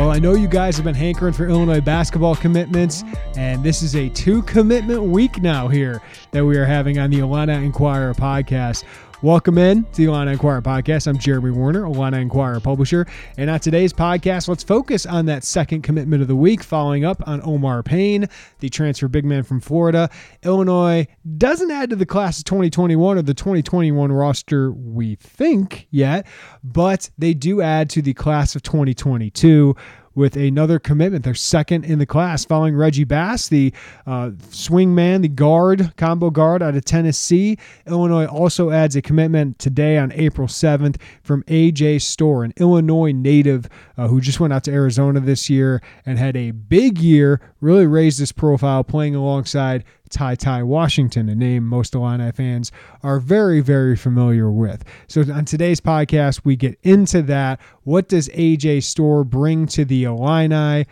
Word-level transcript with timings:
Well, 0.00 0.12
I 0.12 0.18
know 0.18 0.32
you 0.32 0.48
guys 0.48 0.76
have 0.76 0.86
been 0.86 0.94
hankering 0.94 1.34
for 1.34 1.46
Illinois 1.46 1.82
basketball 1.82 2.34
commitments, 2.34 3.04
and 3.36 3.62
this 3.62 3.82
is 3.82 3.94
a 3.94 4.08
two 4.08 4.40
commitment 4.44 5.02
week 5.02 5.42
now 5.42 5.68
here 5.68 6.00
that 6.30 6.42
we 6.42 6.56
are 6.56 6.64
having 6.64 6.98
on 6.98 7.10
the 7.10 7.18
Illini 7.18 7.52
Inquirer 7.66 8.14
podcast. 8.14 8.84
Welcome 9.22 9.58
in 9.58 9.84
to 9.84 9.96
the 9.96 10.04
Illini 10.04 10.32
Inquirer 10.32 10.62
podcast. 10.62 11.06
I'm 11.06 11.18
Jeremy 11.18 11.50
Werner, 11.50 11.84
Illini 11.84 12.22
Inquirer 12.22 12.58
publisher. 12.58 13.06
And 13.36 13.50
on 13.50 13.60
today's 13.60 13.92
podcast, 13.92 14.48
let's 14.48 14.64
focus 14.64 15.04
on 15.04 15.26
that 15.26 15.44
second 15.44 15.82
commitment 15.82 16.22
of 16.22 16.28
the 16.28 16.36
week, 16.36 16.62
following 16.62 17.04
up 17.04 17.22
on 17.28 17.42
Omar 17.44 17.82
Payne, 17.82 18.30
the 18.60 18.70
transfer 18.70 19.08
big 19.08 19.26
man 19.26 19.42
from 19.42 19.60
Florida. 19.60 20.08
Illinois 20.42 21.06
doesn't 21.36 21.70
add 21.70 21.90
to 21.90 21.96
the 21.96 22.06
class 22.06 22.38
of 22.38 22.46
2021 22.46 23.18
or 23.18 23.20
the 23.20 23.34
2021 23.34 24.10
roster, 24.10 24.72
we 24.72 25.16
think, 25.16 25.86
yet, 25.90 26.26
but 26.64 27.10
they 27.18 27.34
do 27.34 27.60
add 27.60 27.90
to 27.90 28.00
the 28.00 28.14
class 28.14 28.56
of 28.56 28.62
2022 28.62 29.76
with 30.20 30.36
another 30.36 30.78
commitment. 30.78 31.24
They're 31.24 31.34
second 31.34 31.86
in 31.86 31.98
the 31.98 32.04
class, 32.04 32.44
following 32.44 32.76
Reggie 32.76 33.04
Bass, 33.04 33.48
the 33.48 33.72
uh, 34.06 34.32
swing 34.50 34.94
man, 34.94 35.22
the 35.22 35.28
guard, 35.28 35.96
combo 35.96 36.28
guard 36.28 36.62
out 36.62 36.76
of 36.76 36.84
Tennessee. 36.84 37.56
Illinois 37.86 38.26
also 38.26 38.70
adds 38.70 38.94
a 38.94 39.02
commitment 39.02 39.58
today 39.58 39.96
on 39.96 40.12
April 40.12 40.46
7th 40.46 41.00
from 41.22 41.42
AJ 41.44 42.02
Storr, 42.02 42.44
an 42.44 42.52
Illinois 42.58 43.12
native 43.12 43.66
uh, 43.96 44.08
who 44.08 44.20
just 44.20 44.40
went 44.40 44.52
out 44.52 44.62
to 44.64 44.70
Arizona 44.70 45.20
this 45.20 45.48
year 45.48 45.80
and 46.04 46.18
had 46.18 46.36
a 46.36 46.50
big 46.50 46.98
year, 46.98 47.40
really 47.62 47.86
raised 47.86 48.18
his 48.18 48.30
profile 48.30 48.84
playing 48.84 49.14
alongside 49.14 49.84
Ty 50.10 50.34
Ty 50.34 50.64
Washington, 50.64 51.28
a 51.28 51.34
name 51.34 51.66
most 51.66 51.94
Illini 51.94 52.32
fans 52.32 52.70
are 53.02 53.20
very, 53.20 53.60
very 53.60 53.96
familiar 53.96 54.50
with. 54.50 54.84
So 55.08 55.22
on 55.32 55.44
today's 55.44 55.80
podcast, 55.80 56.42
we 56.44 56.56
get 56.56 56.78
into 56.82 57.22
that. 57.22 57.60
What 57.84 58.08
does 58.08 58.28
AJ 58.30 58.82
Storr 58.82 59.24
bring 59.24 59.66
to 59.68 59.84
the 59.84 60.04
Illini? 60.04 60.86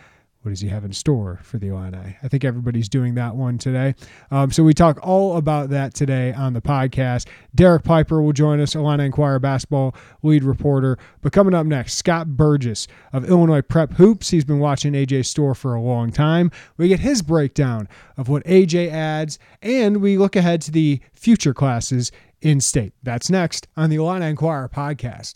What 0.49 0.53
does 0.53 0.61
he 0.61 0.69
have 0.69 0.83
in 0.83 0.93
store 0.93 1.39
for 1.43 1.59
the 1.59 1.67
Illini? 1.67 2.17
I 2.23 2.27
think 2.27 2.43
everybody's 2.43 2.89
doing 2.89 3.13
that 3.13 3.35
one 3.35 3.59
today. 3.59 3.93
Um, 4.31 4.51
so 4.51 4.63
we 4.63 4.73
talk 4.73 4.97
all 5.03 5.37
about 5.37 5.69
that 5.69 5.93
today 5.93 6.33
on 6.33 6.53
the 6.53 6.59
podcast. 6.61 7.27
Derek 7.53 7.83
Piper 7.83 8.19
will 8.19 8.33
join 8.33 8.59
us, 8.59 8.73
Illini 8.73 9.05
Inquirer 9.05 9.37
basketball 9.37 9.93
lead 10.23 10.43
reporter. 10.43 10.97
But 11.21 11.33
coming 11.33 11.53
up 11.53 11.67
next, 11.67 11.99
Scott 11.99 12.35
Burgess 12.35 12.87
of 13.13 13.29
Illinois 13.29 13.61
Prep 13.61 13.91
Hoops. 13.93 14.31
He's 14.31 14.43
been 14.43 14.57
watching 14.57 14.93
AJ 14.93 15.27
Storr 15.27 15.53
for 15.53 15.75
a 15.75 15.81
long 15.83 16.11
time. 16.11 16.49
We 16.77 16.87
get 16.87 17.01
his 17.01 17.21
breakdown 17.21 17.87
of 18.17 18.27
what 18.27 18.43
AJ 18.45 18.89
adds, 18.89 19.37
and 19.61 19.97
we 19.97 20.17
look 20.17 20.35
ahead 20.35 20.63
to 20.63 20.71
the 20.71 20.99
future 21.13 21.53
classes 21.53 22.11
in 22.41 22.59
state. 22.59 22.93
That's 23.03 23.29
next 23.29 23.67
on 23.77 23.91
the 23.91 23.97
Illini 23.97 24.25
Inquirer 24.25 24.67
podcast. 24.67 25.35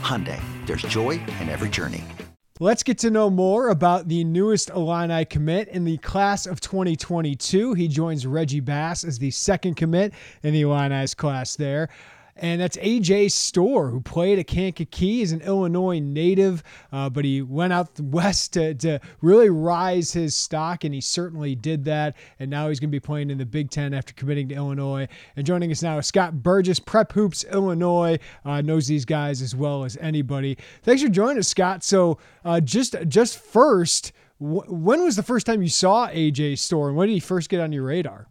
Hyundai, 0.00 0.40
there's 0.66 0.82
joy 0.82 1.12
in 1.40 1.48
every 1.48 1.68
journey. 1.68 2.04
Let's 2.60 2.84
get 2.84 2.98
to 2.98 3.10
know 3.10 3.30
more 3.30 3.70
about 3.70 4.06
the 4.06 4.22
newest 4.22 4.70
Illini 4.70 5.24
commit 5.24 5.66
in 5.68 5.84
the 5.84 5.98
class 5.98 6.46
of 6.46 6.60
2022. 6.60 7.74
He 7.74 7.88
joins 7.88 8.26
Reggie 8.26 8.60
Bass 8.60 9.02
as 9.02 9.18
the 9.18 9.32
second 9.32 9.74
commit 9.74 10.14
in 10.44 10.52
the 10.52 10.62
Illini's 10.62 11.14
class 11.14 11.56
there. 11.56 11.88
And 12.36 12.60
that's 12.60 12.76
AJ 12.78 13.30
Storr, 13.30 13.90
who 13.90 14.00
played 14.00 14.40
at 14.40 14.48
Kankakee. 14.48 15.18
He's 15.18 15.30
an 15.30 15.40
Illinois 15.42 16.00
native, 16.00 16.64
uh, 16.90 17.08
but 17.08 17.24
he 17.24 17.42
went 17.42 17.72
out 17.72 17.98
west 18.00 18.54
to, 18.54 18.74
to 18.74 19.00
really 19.20 19.50
rise 19.50 20.12
his 20.12 20.34
stock, 20.34 20.82
and 20.82 20.92
he 20.92 21.00
certainly 21.00 21.54
did 21.54 21.84
that. 21.84 22.16
And 22.40 22.50
now 22.50 22.68
he's 22.68 22.80
going 22.80 22.90
to 22.90 22.94
be 22.94 23.00
playing 23.00 23.30
in 23.30 23.38
the 23.38 23.46
Big 23.46 23.70
Ten 23.70 23.94
after 23.94 24.12
committing 24.14 24.48
to 24.48 24.54
Illinois. 24.56 25.06
And 25.36 25.46
joining 25.46 25.70
us 25.70 25.82
now 25.82 25.98
is 25.98 26.06
Scott 26.08 26.42
Burgess, 26.42 26.80
Prep 26.80 27.12
Hoops 27.12 27.44
Illinois, 27.44 28.18
uh, 28.44 28.60
knows 28.62 28.88
these 28.88 29.04
guys 29.04 29.40
as 29.40 29.54
well 29.54 29.84
as 29.84 29.96
anybody. 29.98 30.58
Thanks 30.82 31.02
for 31.02 31.08
joining 31.08 31.38
us, 31.38 31.48
Scott. 31.48 31.84
So 31.84 32.18
uh, 32.44 32.60
just 32.60 32.96
just 33.06 33.38
first, 33.38 34.12
wh- 34.38 34.68
when 34.68 35.04
was 35.04 35.14
the 35.14 35.22
first 35.22 35.46
time 35.46 35.62
you 35.62 35.68
saw 35.68 36.08
AJ 36.08 36.58
Storr, 36.58 36.88
and 36.88 36.96
when 36.96 37.08
did 37.08 37.14
he 37.14 37.20
first 37.20 37.48
get 37.48 37.60
on 37.60 37.72
your 37.72 37.84
radar? 37.84 38.26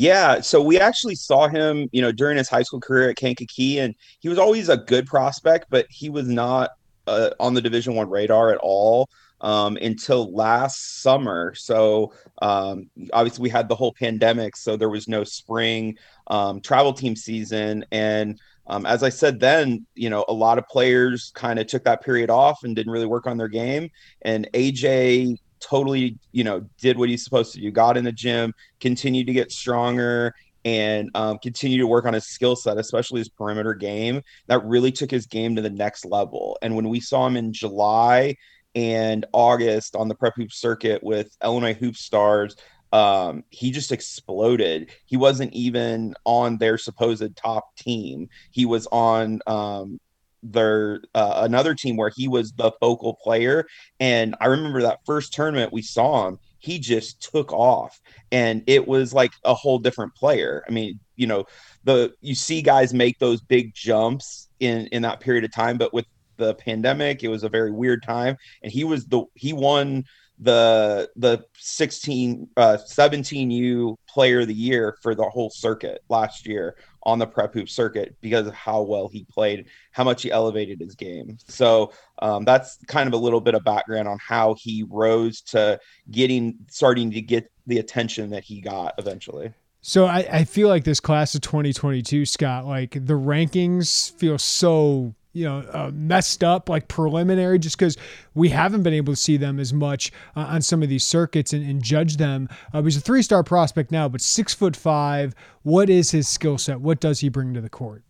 Yeah, 0.00 0.42
so 0.42 0.62
we 0.62 0.78
actually 0.78 1.16
saw 1.16 1.48
him, 1.48 1.88
you 1.90 2.00
know, 2.00 2.12
during 2.12 2.36
his 2.36 2.48
high 2.48 2.62
school 2.62 2.78
career 2.78 3.10
at 3.10 3.16
Kankakee, 3.16 3.80
and 3.80 3.96
he 4.20 4.28
was 4.28 4.38
always 4.38 4.68
a 4.68 4.76
good 4.76 5.06
prospect, 5.06 5.66
but 5.70 5.86
he 5.90 6.08
was 6.08 6.28
not 6.28 6.70
uh, 7.08 7.30
on 7.40 7.52
the 7.52 7.60
Division 7.60 7.96
One 7.96 8.08
radar 8.08 8.52
at 8.52 8.58
all 8.58 9.08
um, 9.40 9.76
until 9.78 10.32
last 10.32 11.02
summer. 11.02 11.52
So 11.56 12.12
um, 12.40 12.88
obviously, 13.12 13.42
we 13.42 13.48
had 13.48 13.68
the 13.68 13.74
whole 13.74 13.92
pandemic, 13.92 14.54
so 14.56 14.76
there 14.76 14.88
was 14.88 15.08
no 15.08 15.24
spring 15.24 15.98
um, 16.28 16.60
travel 16.60 16.92
team 16.92 17.16
season, 17.16 17.84
and 17.90 18.38
um, 18.68 18.86
as 18.86 19.02
I 19.02 19.08
said 19.08 19.40
then, 19.40 19.84
you 19.96 20.10
know, 20.10 20.24
a 20.28 20.32
lot 20.32 20.58
of 20.58 20.68
players 20.68 21.32
kind 21.34 21.58
of 21.58 21.66
took 21.66 21.82
that 21.82 22.04
period 22.04 22.30
off 22.30 22.62
and 22.62 22.76
didn't 22.76 22.92
really 22.92 23.06
work 23.06 23.26
on 23.26 23.36
their 23.36 23.48
game, 23.48 23.90
and 24.22 24.48
AJ 24.54 25.38
totally, 25.60 26.18
you 26.32 26.44
know, 26.44 26.66
did 26.78 26.98
what 26.98 27.08
he's 27.08 27.24
supposed 27.24 27.52
to 27.54 27.60
do. 27.60 27.70
Got 27.70 27.96
in 27.96 28.04
the 28.04 28.12
gym, 28.12 28.54
continued 28.80 29.26
to 29.26 29.32
get 29.32 29.52
stronger, 29.52 30.34
and 30.64 31.10
um, 31.14 31.38
continue 31.38 31.78
to 31.78 31.86
work 31.86 32.04
on 32.04 32.14
his 32.14 32.26
skill 32.26 32.56
set, 32.56 32.78
especially 32.78 33.20
his 33.20 33.28
perimeter 33.28 33.74
game. 33.74 34.22
That 34.48 34.64
really 34.64 34.92
took 34.92 35.10
his 35.10 35.26
game 35.26 35.56
to 35.56 35.62
the 35.62 35.70
next 35.70 36.04
level. 36.04 36.58
And 36.62 36.76
when 36.76 36.88
we 36.88 37.00
saw 37.00 37.26
him 37.26 37.36
in 37.36 37.52
July 37.52 38.36
and 38.74 39.24
August 39.32 39.96
on 39.96 40.08
the 40.08 40.14
prep 40.14 40.34
hoop 40.36 40.52
circuit 40.52 41.02
with 41.02 41.36
Illinois 41.42 41.74
Hoop 41.74 41.96
Stars, 41.96 42.56
um, 42.92 43.44
he 43.50 43.70
just 43.70 43.92
exploded. 43.92 44.90
He 45.06 45.16
wasn't 45.16 45.52
even 45.52 46.14
on 46.24 46.58
their 46.58 46.78
supposed 46.78 47.36
top 47.36 47.76
team. 47.76 48.28
He 48.50 48.66
was 48.66 48.86
on 48.90 49.40
um, 49.46 50.00
their 50.42 51.00
uh, 51.14 51.40
another 51.44 51.74
team 51.74 51.96
where 51.96 52.12
he 52.14 52.28
was 52.28 52.52
the 52.52 52.72
focal 52.80 53.14
player. 53.22 53.66
And 54.00 54.34
i 54.40 54.46
remember 54.46 54.82
that 54.82 55.00
first 55.04 55.32
tournament 55.32 55.72
we 55.72 55.82
saw 55.82 56.28
him 56.28 56.38
he 56.60 56.80
just 56.80 57.22
took 57.22 57.52
off. 57.52 58.00
And 58.32 58.64
it 58.66 58.88
was 58.88 59.14
like 59.14 59.30
a 59.44 59.54
whole 59.54 59.78
different 59.78 60.14
player. 60.14 60.64
I 60.68 60.72
mean 60.72 60.98
you 61.16 61.26
know 61.26 61.44
the 61.84 62.12
you 62.20 62.34
see 62.34 62.62
guys 62.62 62.94
make 62.94 63.18
those 63.18 63.40
big 63.40 63.74
jumps 63.74 64.48
in 64.60 64.86
in 64.88 65.02
that 65.02 65.20
period 65.20 65.44
of 65.44 65.52
time 65.52 65.78
but 65.78 65.92
with 65.94 66.06
the 66.38 66.54
pandemic. 66.54 67.22
It 67.22 67.28
was 67.28 67.44
a 67.44 67.48
very 67.48 67.70
weird 67.70 68.02
time, 68.02 68.36
and 68.62 68.72
he 68.72 68.84
was 68.84 69.04
the 69.06 69.24
he 69.34 69.52
won 69.52 70.04
the 70.40 71.10
the 71.16 71.44
16 71.56 72.48
uh 72.56 72.78
17u 72.88 73.96
player 74.08 74.40
of 74.40 74.46
the 74.46 74.54
year 74.54 74.96
for 75.02 75.16
the 75.16 75.28
whole 75.28 75.50
circuit 75.50 76.00
last 76.08 76.46
year 76.46 76.76
on 77.02 77.18
the 77.18 77.26
prep 77.26 77.54
hoop 77.54 77.68
circuit 77.68 78.16
because 78.20 78.46
of 78.46 78.54
how 78.54 78.82
well 78.82 79.08
he 79.08 79.24
played 79.24 79.66
how 79.92 80.04
much 80.04 80.22
he 80.22 80.30
elevated 80.30 80.80
his 80.80 80.94
game. 80.94 81.38
So 81.46 81.92
um, 82.20 82.44
that's 82.44 82.78
kind 82.86 83.06
of 83.06 83.14
a 83.14 83.16
little 83.16 83.40
bit 83.40 83.54
of 83.54 83.64
background 83.64 84.08
on 84.08 84.18
how 84.18 84.54
he 84.58 84.84
rose 84.88 85.40
to 85.42 85.78
getting 86.10 86.56
starting 86.70 87.10
to 87.12 87.20
get 87.20 87.50
the 87.66 87.78
attention 87.78 88.30
that 88.30 88.44
he 88.44 88.60
got 88.60 88.94
eventually. 88.98 89.52
So 89.80 90.06
I, 90.06 90.26
I 90.30 90.44
feel 90.44 90.68
like 90.68 90.84
this 90.84 91.00
class 91.00 91.34
of 91.34 91.40
2022 91.40 92.26
scott 92.26 92.66
like 92.66 92.92
the 92.92 93.14
rankings 93.14 94.12
feel 94.12 94.36
so 94.36 95.14
you 95.32 95.44
know 95.44 95.58
uh, 95.72 95.90
messed 95.92 96.42
up 96.42 96.68
like 96.68 96.88
preliminary 96.88 97.58
just 97.58 97.78
because 97.78 97.96
we 98.34 98.48
haven't 98.48 98.82
been 98.82 98.94
able 98.94 99.12
to 99.12 99.16
see 99.16 99.36
them 99.36 99.58
as 99.58 99.72
much 99.72 100.10
uh, 100.36 100.40
on 100.40 100.62
some 100.62 100.82
of 100.82 100.88
these 100.88 101.04
circuits 101.04 101.52
and, 101.52 101.68
and 101.68 101.82
judge 101.82 102.16
them. 102.16 102.48
Uh, 102.72 102.82
he's 102.82 102.96
a 102.96 103.00
three 103.00 103.22
star 103.22 103.42
prospect 103.42 103.90
now 103.92 104.08
but 104.08 104.20
six 104.20 104.54
foot 104.54 104.76
five 104.76 105.34
what 105.62 105.90
is 105.90 106.10
his 106.10 106.26
skill 106.28 106.58
set? 106.58 106.80
What 106.80 107.00
does 107.00 107.20
he 107.20 107.28
bring 107.28 107.54
to 107.54 107.60
the 107.60 107.68
court? 107.68 108.02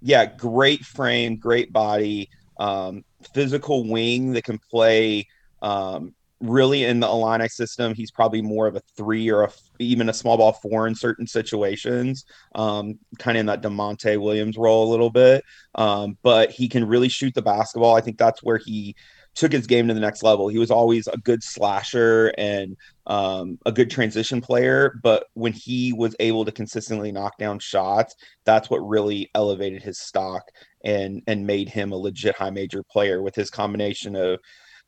Yeah 0.00 0.26
great 0.26 0.84
frame 0.84 1.36
great 1.36 1.72
body 1.72 2.28
um, 2.58 3.04
physical 3.34 3.88
wing 3.88 4.32
that 4.32 4.44
can 4.44 4.58
play 4.58 5.26
um, 5.62 6.14
really 6.40 6.84
in 6.84 7.00
the 7.00 7.08
Illini 7.08 7.48
system, 7.48 7.94
he's 7.94 8.10
probably 8.10 8.42
more 8.42 8.66
of 8.66 8.76
a 8.76 8.82
three 8.96 9.30
or 9.30 9.44
a, 9.44 9.50
even 9.78 10.08
a 10.08 10.14
small 10.14 10.36
ball 10.36 10.52
four 10.52 10.86
in 10.86 10.94
certain 10.94 11.26
situations, 11.26 12.24
um, 12.54 12.98
kind 13.18 13.36
of 13.36 13.40
in 13.40 13.46
that 13.46 13.62
Da'Monte 13.62 14.20
Williams 14.20 14.56
role 14.56 14.88
a 14.88 14.90
little 14.90 15.10
bit. 15.10 15.44
Um, 15.74 16.16
but 16.22 16.50
he 16.50 16.68
can 16.68 16.86
really 16.86 17.08
shoot 17.08 17.34
the 17.34 17.42
basketball. 17.42 17.96
I 17.96 18.00
think 18.00 18.18
that's 18.18 18.42
where 18.42 18.58
he 18.58 18.94
took 19.34 19.52
his 19.52 19.66
game 19.66 19.86
to 19.86 19.94
the 19.94 20.00
next 20.00 20.22
level. 20.22 20.48
He 20.48 20.58
was 20.58 20.70
always 20.70 21.06
a 21.06 21.16
good 21.16 21.42
slasher 21.42 22.32
and 22.36 22.76
um, 23.06 23.58
a 23.66 23.72
good 23.72 23.90
transition 23.90 24.40
player, 24.40 24.98
but 25.02 25.26
when 25.34 25.52
he 25.52 25.92
was 25.92 26.16
able 26.18 26.44
to 26.44 26.52
consistently 26.52 27.12
knock 27.12 27.38
down 27.38 27.60
shots, 27.60 28.16
that's 28.44 28.68
what 28.68 28.78
really 28.78 29.30
elevated 29.34 29.82
his 29.82 30.00
stock 30.00 30.42
and 30.84 31.22
and 31.26 31.46
made 31.46 31.68
him 31.68 31.92
a 31.92 31.96
legit 31.96 32.36
high 32.36 32.50
major 32.50 32.82
player 32.82 33.22
with 33.22 33.34
his 33.34 33.50
combination 33.50 34.16
of 34.16 34.40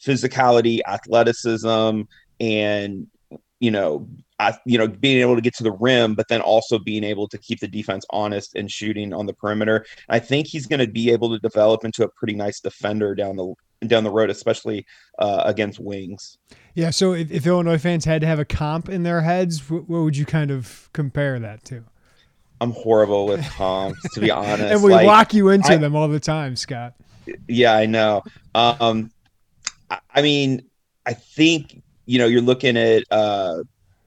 physicality, 0.05 0.81
athleticism, 0.87 2.02
and 2.41 3.06
you 3.61 3.70
know, 3.70 4.08
I, 4.38 4.58
you 4.64 4.79
know, 4.79 4.88
being 4.88 5.20
able 5.20 5.37
to 5.37 5.43
get 5.43 5.55
to 5.56 5.62
the 5.62 5.73
rim, 5.73 6.14
but 6.14 6.29
then 6.29 6.41
also 6.41 6.79
being 6.79 7.05
able 7.05 7.29
to 7.29 7.37
keep 7.37 7.61
the 7.61 7.69
defense 7.69 8.06
honest 8.08 8.55
and 8.55 8.70
shooting 8.70 9.12
on 9.12 9.26
the 9.26 9.35
perimeter. 9.35 9.85
I 10.08 10.19
think 10.19 10.47
he's 10.47 10.67
going 10.67 10.81
to 10.81 10.88
be 10.88 11.11
able 11.11 11.31
to 11.31 11.38
develop 11.38 11.85
into 11.85 12.02
a 12.02 12.08
pretty 12.08 12.35
nice 12.35 12.61
defender 12.61 13.14
down 13.14 13.37
the 13.37 13.55
down 13.87 14.05
the 14.05 14.11
road, 14.11 14.31
especially 14.31 14.87
uh, 15.19 15.43
against 15.44 15.79
wings. 15.79 16.38
Yeah. 16.75 16.91
So 16.91 17.12
if, 17.12 17.31
if, 17.31 17.47
Illinois 17.47 17.79
fans 17.79 18.05
had 18.05 18.20
to 18.20 18.26
have 18.26 18.38
a 18.38 18.44
comp 18.44 18.88
in 18.88 19.05
their 19.05 19.23
heads, 19.23 19.70
what, 19.70 19.88
what 19.88 20.02
would 20.02 20.17
you 20.17 20.26
kind 20.26 20.50
of 20.50 20.91
compare 20.93 21.38
that 21.38 21.64
to? 21.67 21.85
I'm 22.61 22.73
horrible 22.73 23.26
with 23.26 23.43
comps, 23.52 24.02
to 24.14 24.20
be 24.20 24.31
honest. 24.31 24.73
and 24.73 24.82
we 24.82 24.93
like, 24.93 25.06
lock 25.06 25.35
you 25.35 25.49
into 25.49 25.73
I, 25.73 25.76
them 25.79 25.97
all 25.97 26.08
the 26.08 26.20
time, 26.20 26.56
Scott. 26.56 26.94
Yeah, 27.49 27.75
I 27.75 27.87
know. 27.87 28.23
Um, 28.55 29.11
I 29.90 30.22
mean, 30.22 30.62
I 31.06 31.14
think 31.14 31.82
you 32.06 32.19
know 32.19 32.26
you're 32.26 32.40
looking 32.40 32.76
at 32.76 33.04
uh, 33.10 33.62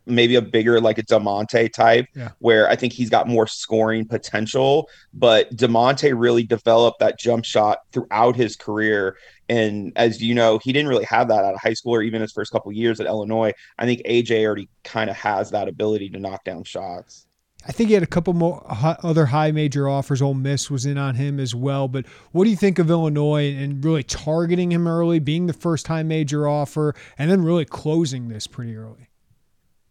maybe 0.05 0.35
a 0.35 0.41
bigger 0.41 0.79
like 0.81 0.97
a 0.97 1.03
Da'Monte 1.03 1.71
type, 1.71 2.07
yeah. 2.15 2.29
where 2.39 2.69
I 2.69 2.75
think 2.75 2.93
he's 2.93 3.09
got 3.09 3.27
more 3.27 3.47
scoring 3.47 4.05
potential. 4.05 4.89
But 5.13 5.53
Da'Monte 5.55 6.13
really 6.17 6.43
developed 6.43 6.99
that 6.99 7.19
jump 7.19 7.45
shot 7.45 7.79
throughout 7.91 8.35
his 8.35 8.55
career, 8.55 9.17
and 9.49 9.91
as 9.95 10.21
you 10.21 10.33
know, 10.35 10.59
he 10.63 10.71
didn't 10.71 10.89
really 10.89 11.05
have 11.05 11.27
that 11.29 11.43
out 11.43 11.53
of 11.53 11.61
high 11.61 11.73
school 11.73 11.95
or 11.95 12.01
even 12.01 12.21
his 12.21 12.31
first 12.31 12.51
couple 12.51 12.71
years 12.71 12.99
at 12.99 13.07
Illinois. 13.07 13.53
I 13.77 13.85
think 13.85 14.01
AJ 14.05 14.45
already 14.45 14.69
kind 14.83 15.09
of 15.09 15.15
has 15.17 15.51
that 15.51 15.67
ability 15.67 16.09
to 16.09 16.19
knock 16.19 16.43
down 16.43 16.63
shots. 16.63 17.27
I 17.65 17.71
think 17.71 17.87
he 17.87 17.93
had 17.93 18.03
a 18.03 18.07
couple 18.07 18.33
more 18.33 18.65
other 18.69 19.27
high 19.27 19.51
major 19.51 19.87
offers. 19.87 20.21
Ole 20.21 20.33
Miss 20.33 20.69
was 20.69 20.85
in 20.85 20.97
on 20.97 21.15
him 21.15 21.39
as 21.39 21.55
well. 21.55 21.87
But 21.87 22.05
what 22.31 22.43
do 22.43 22.49
you 22.49 22.57
think 22.57 22.77
of 22.77 22.89
Illinois 22.89 23.53
and 23.53 23.83
really 23.83 24.03
targeting 24.03 24.71
him 24.71 24.87
early, 24.87 25.19
being 25.19 25.47
the 25.47 25.53
first 25.53 25.87
high 25.87 26.03
major 26.03 26.47
offer, 26.47 26.93
and 27.17 27.31
then 27.31 27.43
really 27.43 27.65
closing 27.65 28.27
this 28.27 28.47
pretty 28.47 28.75
early? 28.75 29.07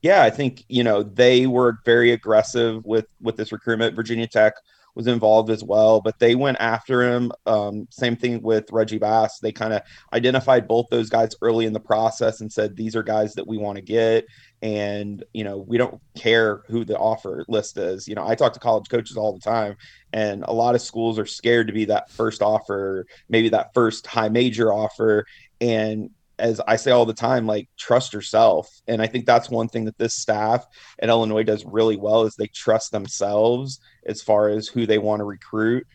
Yeah, 0.02 0.22
I 0.22 0.30
think 0.30 0.64
you 0.69 0.84
know 0.84 1.02
they 1.02 1.46
were 1.46 1.78
very 1.84 2.10
aggressive 2.10 2.84
with 2.84 3.06
with 3.20 3.36
this 3.36 3.52
recruitment. 3.52 3.96
Virginia 3.96 4.26
Tech 4.26 4.54
was 4.94 5.06
involved 5.06 5.50
as 5.50 5.64
well, 5.64 6.00
but 6.00 6.18
they 6.18 6.34
went 6.34 6.58
after 6.60 7.02
him. 7.02 7.32
Um, 7.46 7.86
same 7.90 8.16
thing 8.16 8.42
with 8.42 8.70
Reggie 8.70 8.98
Bass. 8.98 9.38
They 9.38 9.52
kind 9.52 9.72
of 9.72 9.82
identified 10.12 10.68
both 10.68 10.86
those 10.90 11.08
guys 11.08 11.34
early 11.40 11.64
in 11.64 11.72
the 11.72 11.80
process 11.80 12.40
and 12.40 12.52
said, 12.52 12.76
these 12.76 12.94
are 12.94 13.02
guys 13.02 13.32
that 13.34 13.46
we 13.46 13.56
want 13.56 13.76
to 13.76 13.82
get. 13.82 14.26
And, 14.62 15.25
you 15.35 15.43
know, 15.43 15.59
we 15.59 15.76
don't 15.76 16.00
care 16.17 16.62
who 16.69 16.85
the 16.85 16.97
offer 16.97 17.44
list 17.49 17.76
is. 17.76 18.06
You 18.06 18.14
know, 18.14 18.26
I 18.26 18.37
talk 18.37 18.53
to 18.53 18.61
college 18.61 18.88
coaches 18.88 19.17
all 19.17 19.32
the 19.32 19.41
time, 19.41 19.76
and 20.12 20.44
a 20.44 20.53
lot 20.53 20.76
of 20.76 20.81
schools 20.81 21.19
are 21.19 21.26
scared 21.26 21.67
to 21.67 21.73
be 21.73 21.87
that 21.87 22.11
first 22.11 22.43
offer, 22.43 23.05
maybe 23.29 23.49
that 23.49 23.75
first 23.75 24.06
high 24.06 24.29
major 24.29 24.73
offer. 24.73 25.26
And 25.61 26.11
as 26.38 26.61
I 26.67 26.76
say 26.76 26.91
all 26.91 27.06
the 27.06 27.14
time, 27.14 27.47
like 27.47 27.69
trust 27.76 28.12
yourself. 28.12 28.69
And 28.88 29.03
I 29.03 29.06
think 29.06 29.26
that's 29.26 29.50
one 29.50 29.69
thing 29.69 29.85
that 29.85 29.99
this 29.99 30.14
staff 30.14 30.67
at 30.99 31.09
Illinois 31.09 31.44
does 31.44 31.64
really 31.64 31.97
well 31.97 32.23
is 32.25 32.35
they 32.35 32.49
trust 32.49 32.91
themselves 32.91 33.81
as 34.06 34.23
far 34.23 34.49
as 34.49 34.67
who 34.67 34.87
they 34.87 34.99
want 34.99 35.20
to 35.20 35.25
recruit. 35.25 35.87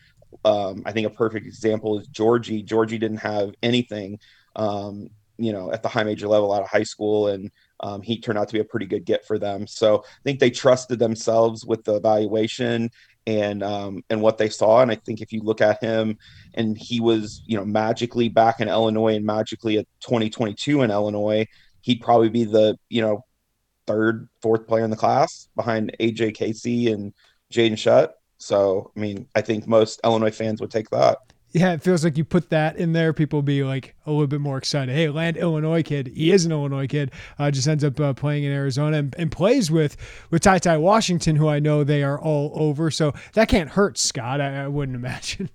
Um, 0.44 0.82
I 0.86 0.92
think 0.92 1.06
a 1.06 1.10
perfect 1.10 1.46
example 1.46 1.98
is 1.98 2.06
georgie 2.08 2.62
georgie 2.62 2.98
didn't 2.98 3.18
have 3.18 3.52
anything, 3.62 4.20
um, 4.56 5.08
you 5.38 5.52
know, 5.52 5.72
at 5.72 5.82
the 5.82 5.88
high 5.88 6.04
major 6.04 6.28
level 6.28 6.52
out 6.52 6.62
of 6.62 6.68
high 6.68 6.82
school, 6.82 7.28
and 7.28 7.50
um, 7.80 8.02
he 8.02 8.20
turned 8.20 8.38
out 8.38 8.48
to 8.48 8.54
be 8.54 8.60
a 8.60 8.64
pretty 8.64 8.86
good 8.86 9.04
get 9.04 9.26
for 9.26 9.38
them. 9.38 9.66
So 9.66 9.98
I 10.04 10.22
think 10.24 10.40
they 10.40 10.50
trusted 10.50 10.98
themselves 10.98 11.64
with 11.64 11.84
the 11.84 11.94
evaluation 11.94 12.90
and 13.26 13.62
um, 13.62 14.02
and 14.10 14.20
what 14.20 14.38
they 14.38 14.48
saw. 14.48 14.80
And 14.80 14.90
I 14.90 14.96
think 14.96 15.20
if 15.20 15.32
you 15.32 15.42
look 15.42 15.60
at 15.60 15.82
him, 15.82 16.18
and 16.54 16.76
he 16.76 17.00
was 17.00 17.42
you 17.46 17.56
know 17.56 17.64
magically 17.64 18.28
back 18.28 18.60
in 18.60 18.68
Illinois 18.68 19.16
and 19.16 19.24
magically 19.24 19.78
at 19.78 19.86
2022 20.00 20.82
in 20.82 20.90
Illinois, 20.90 21.46
he'd 21.82 22.00
probably 22.00 22.30
be 22.30 22.44
the 22.44 22.76
you 22.88 23.02
know 23.02 23.24
third, 23.86 24.28
fourth 24.42 24.66
player 24.66 24.84
in 24.84 24.90
the 24.90 24.96
class 24.96 25.48
behind 25.56 25.94
AJ 26.00 26.34
Casey 26.34 26.92
and 26.92 27.12
Jaden 27.52 27.72
Schutt. 27.72 28.10
So 28.38 28.92
I 28.96 29.00
mean, 29.00 29.28
I 29.34 29.40
think 29.40 29.66
most 29.66 30.00
Illinois 30.04 30.34
fans 30.34 30.60
would 30.60 30.70
take 30.70 30.90
that 30.90 31.18
yeah, 31.52 31.72
it 31.72 31.82
feels 31.82 32.04
like 32.04 32.18
you 32.18 32.24
put 32.24 32.50
that 32.50 32.76
in 32.76 32.92
there, 32.92 33.12
people 33.12 33.40
be 33.40 33.64
like 33.64 33.94
a 34.06 34.10
little 34.10 34.26
bit 34.26 34.40
more 34.40 34.58
excited. 34.58 34.94
Hey, 34.94 35.08
land 35.08 35.36
Illinois 35.36 35.82
kid. 35.82 36.08
He 36.14 36.30
is 36.30 36.44
an 36.44 36.52
Illinois 36.52 36.86
kid. 36.86 37.10
Uh, 37.38 37.50
just 37.50 37.66
ends 37.66 37.84
up 37.84 37.98
uh, 37.98 38.12
playing 38.12 38.44
in 38.44 38.52
Arizona 38.52 38.98
and, 38.98 39.14
and, 39.18 39.32
plays 39.32 39.70
with 39.70 39.96
with 40.30 40.42
Ty 40.42 40.58
Ty 40.58 40.76
Washington, 40.78 41.36
who 41.36 41.48
I 41.48 41.58
know 41.58 41.84
they 41.84 42.02
are 42.02 42.20
all 42.20 42.52
over. 42.54 42.90
So 42.90 43.14
that 43.32 43.48
can't 43.48 43.70
hurt 43.70 43.96
Scott. 43.96 44.40
I, 44.40 44.64
I 44.64 44.68
wouldn't 44.68 44.96
imagine. 44.96 45.48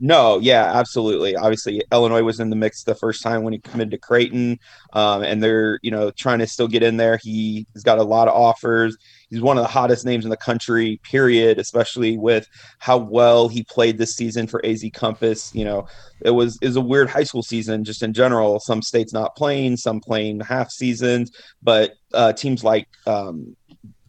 No, 0.00 0.38
yeah, 0.40 0.72
absolutely. 0.74 1.36
Obviously, 1.36 1.80
Illinois 1.92 2.22
was 2.22 2.40
in 2.40 2.50
the 2.50 2.56
mix 2.56 2.82
the 2.82 2.96
first 2.96 3.22
time 3.22 3.42
when 3.44 3.52
he 3.52 3.60
committed 3.60 3.92
to 3.92 3.98
Creighton, 3.98 4.58
um, 4.92 5.22
and 5.22 5.40
they're 5.40 5.78
you 5.82 5.90
know 5.90 6.10
trying 6.10 6.40
to 6.40 6.46
still 6.48 6.66
get 6.66 6.82
in 6.82 6.96
there. 6.96 7.18
He, 7.22 7.66
he's 7.72 7.84
got 7.84 7.98
a 7.98 8.02
lot 8.02 8.26
of 8.26 8.34
offers. 8.34 8.96
He's 9.30 9.40
one 9.40 9.56
of 9.56 9.62
the 9.62 9.68
hottest 9.68 10.04
names 10.04 10.24
in 10.24 10.30
the 10.30 10.36
country, 10.36 11.00
period. 11.04 11.58
Especially 11.60 12.18
with 12.18 12.48
how 12.80 12.98
well 12.98 13.48
he 13.48 13.62
played 13.62 13.96
this 13.96 14.16
season 14.16 14.48
for 14.48 14.64
AZ 14.66 14.84
Compass. 14.94 15.54
You 15.54 15.64
know, 15.64 15.86
it 16.22 16.32
was 16.32 16.58
is 16.60 16.74
a 16.74 16.80
weird 16.80 17.08
high 17.08 17.24
school 17.24 17.44
season 17.44 17.84
just 17.84 18.02
in 18.02 18.12
general. 18.12 18.58
Some 18.58 18.82
states 18.82 19.12
not 19.12 19.36
playing, 19.36 19.76
some 19.76 20.00
playing 20.00 20.40
half 20.40 20.70
seasons, 20.70 21.30
but 21.62 21.92
uh, 22.12 22.32
teams 22.32 22.64
like 22.64 22.88
um, 23.06 23.54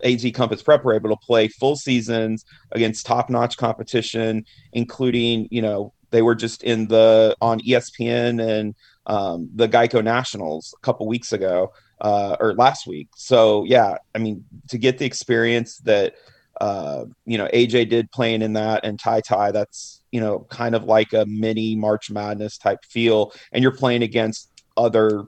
AZ 0.03 0.25
Compass 0.33 0.61
Prep 0.61 0.83
were 0.83 0.93
able 0.93 1.09
to 1.09 1.25
play 1.25 1.47
full 1.47 1.75
seasons 1.75 2.45
against 2.71 3.05
top 3.05 3.29
notch 3.29 3.57
competition, 3.57 4.45
including, 4.73 5.47
you 5.51 5.61
know, 5.61 5.93
they 6.11 6.21
were 6.21 6.35
just 6.35 6.63
in 6.63 6.87
the 6.87 7.35
on 7.41 7.59
ESPN 7.61 8.41
and 8.41 8.75
um, 9.05 9.49
the 9.53 9.67
Geico 9.67 10.03
Nationals 10.03 10.73
a 10.77 10.81
couple 10.81 11.07
weeks 11.07 11.33
ago 11.33 11.71
uh, 12.01 12.35
or 12.39 12.53
last 12.53 12.87
week. 12.87 13.09
So, 13.15 13.63
yeah, 13.65 13.97
I 14.13 14.19
mean, 14.19 14.45
to 14.69 14.77
get 14.77 14.97
the 14.97 15.05
experience 15.05 15.77
that, 15.79 16.15
uh, 16.61 17.05
you 17.25 17.37
know, 17.37 17.47
AJ 17.53 17.89
did 17.89 18.11
playing 18.11 18.41
in 18.41 18.53
that 18.53 18.85
and 18.85 18.99
Ty 18.99 19.21
Ty, 19.21 19.51
that's, 19.51 20.01
you 20.11 20.21
know, 20.21 20.47
kind 20.49 20.75
of 20.75 20.85
like 20.85 21.13
a 21.13 21.25
mini 21.25 21.75
March 21.75 22.09
Madness 22.09 22.57
type 22.57 22.83
feel. 22.85 23.33
And 23.51 23.61
you're 23.61 23.75
playing 23.75 24.03
against 24.03 24.49
other 24.77 25.25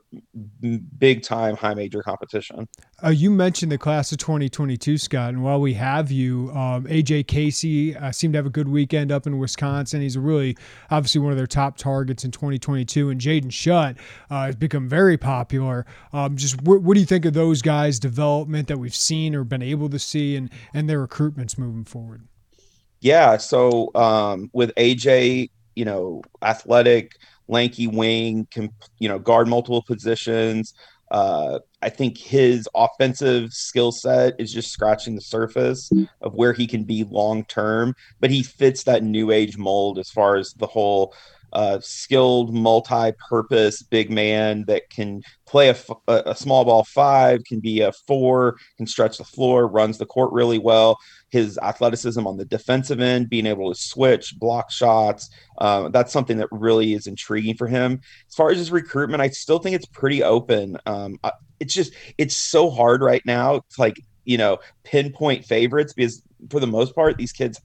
big 0.98 1.24
time 1.24 1.56
high 1.56 1.74
major 1.74 2.02
competition. 2.04 2.68
Uh, 3.04 3.10
you 3.10 3.30
mentioned 3.30 3.72
the 3.72 3.78
class 3.78 4.12
of 4.12 4.18
2022, 4.18 4.98
Scott, 4.98 5.30
and 5.30 5.44
while 5.44 5.60
we 5.60 5.74
have 5.74 6.12
you, 6.12 6.52
um, 6.52 6.86
AJ 6.86 7.28
Casey 7.28 7.96
uh, 7.96 8.12
seemed 8.12 8.34
to 8.34 8.38
have 8.38 8.46
a 8.46 8.52
good 8.52 8.68
weekend 8.68 9.12
up 9.12 9.28
in 9.28 9.38
Wisconsin. 9.38 10.02
He's 10.02 10.18
really 10.18 10.58
obviously 10.90 11.22
one 11.22 11.32
of 11.32 11.38
their 11.38 11.48
top 11.48 11.78
targets 11.78 12.24
in 12.24 12.32
2022, 12.32 13.10
and 13.10 13.22
Jaden 13.22 13.46
Schutt 13.46 13.98
uh, 14.30 14.46
has 14.46 14.56
become 14.56 14.88
very 14.88 15.18
popular. 15.18 15.86
Um, 16.12 16.36
just 16.36 16.60
wh- 16.62 16.84
what 16.84 16.96
do 16.96 17.00
you 17.00 17.06
think 17.06 17.26
of 17.26 17.34
those 17.34 17.62
guys' 17.62 18.00
development 18.00 18.68
that 18.68 18.78
we've 18.78 18.96
seen 18.96 19.36
or 19.36 19.44
been 19.44 19.62
able 19.62 19.90
to 19.90 20.00
see, 20.00 20.36
and 20.36 20.50
and 20.74 20.90
their 20.90 21.06
recruitments 21.06 21.58
moving 21.58 21.86
forward? 21.86 22.28
Yeah, 23.00 23.38
so 23.38 23.92
um, 23.96 24.50
with 24.54 24.74
AJ 24.76 25.50
you 25.78 25.86
know, 25.86 26.24
athletic, 26.42 27.20
lanky 27.48 27.88
wing, 27.88 28.48
can 28.52 28.70
you 29.00 29.10
know 29.10 29.20
guard 29.20 29.48
multiple 29.48 29.82
positions. 29.82 30.74
Uh, 31.10 31.60
I 31.82 31.90
think 31.90 32.18
his 32.18 32.68
offensive 32.76 33.54
skill 33.54 33.94
set 33.94 34.34
is 34.40 34.52
just 34.52 34.72
scratching 34.72 35.16
the 35.16 35.22
surface 35.22 35.90
of 36.22 36.34
where 36.34 36.52
he 36.52 36.68
can 36.68 36.84
be 36.84 37.06
long 37.06 37.46
term, 37.46 37.96
but 38.20 38.30
he 38.30 38.44
fits 38.44 38.84
that 38.84 39.04
new 39.04 39.32
age 39.32 39.58
mold 39.58 40.00
as 40.00 40.10
far 40.10 40.36
as 40.36 40.54
the 40.58 40.68
whole 40.68 41.14
uh, 41.58 41.80
skilled, 41.82 42.54
multi-purpose 42.54 43.82
big 43.82 44.12
man 44.12 44.64
that 44.68 44.88
can 44.92 45.24
play 45.48 45.70
a, 45.70 45.76
a, 46.08 46.36
small 46.36 46.64
ball 46.64 46.84
five, 46.84 47.44
can 47.46 47.60
be 47.60 47.82
a 47.82 47.92
four, 47.92 48.58
can 48.78 48.86
stretch 48.86 49.18
the 49.18 49.24
floor, 49.24 49.68
runs 49.68 49.98
the 49.98 50.06
court 50.06 50.32
really 50.32 50.60
well. 50.60 51.00
His 51.30 51.58
athleticism 51.58 52.28
on 52.28 52.38
the 52.38 52.46
defensive 52.46 53.00
end, 53.00 53.28
being 53.28 53.48
able 53.48 53.74
to 53.74 53.80
switch, 53.80 54.38
block 54.38 54.70
shots, 54.70 55.32
uh, 55.58 55.90
that's 55.90 56.14
something 56.14 56.38
that 56.38 56.50
really 56.52 56.94
is 56.94 57.08
intriguing 57.08 57.58
for 57.58 57.66
him. 57.66 58.02
As 58.28 58.36
far 58.36 58.52
as 58.52 58.60
his 58.60 58.72
recruitment, 58.72 59.24
I 59.24 59.30
still 59.30 59.58
think 59.58 59.76
it's 59.76 59.88
pretty 59.88 60.22
open. 60.22 60.78
Um, 60.86 61.20
it's 61.60 61.74
just 61.74 61.92
it's 62.20 62.38
so 62.38 62.70
hard 62.70 63.02
right 63.02 63.26
now 63.26 63.58
to 63.58 63.82
like 63.82 64.00
you 64.26 64.38
know 64.38 64.60
pinpoint 64.84 65.44
favorites 65.44 65.94
because 65.94 66.22
for 66.52 66.60
the 66.60 66.68
most 66.68 66.94
part 66.94 67.18
these 67.18 67.32
kids 67.32 67.60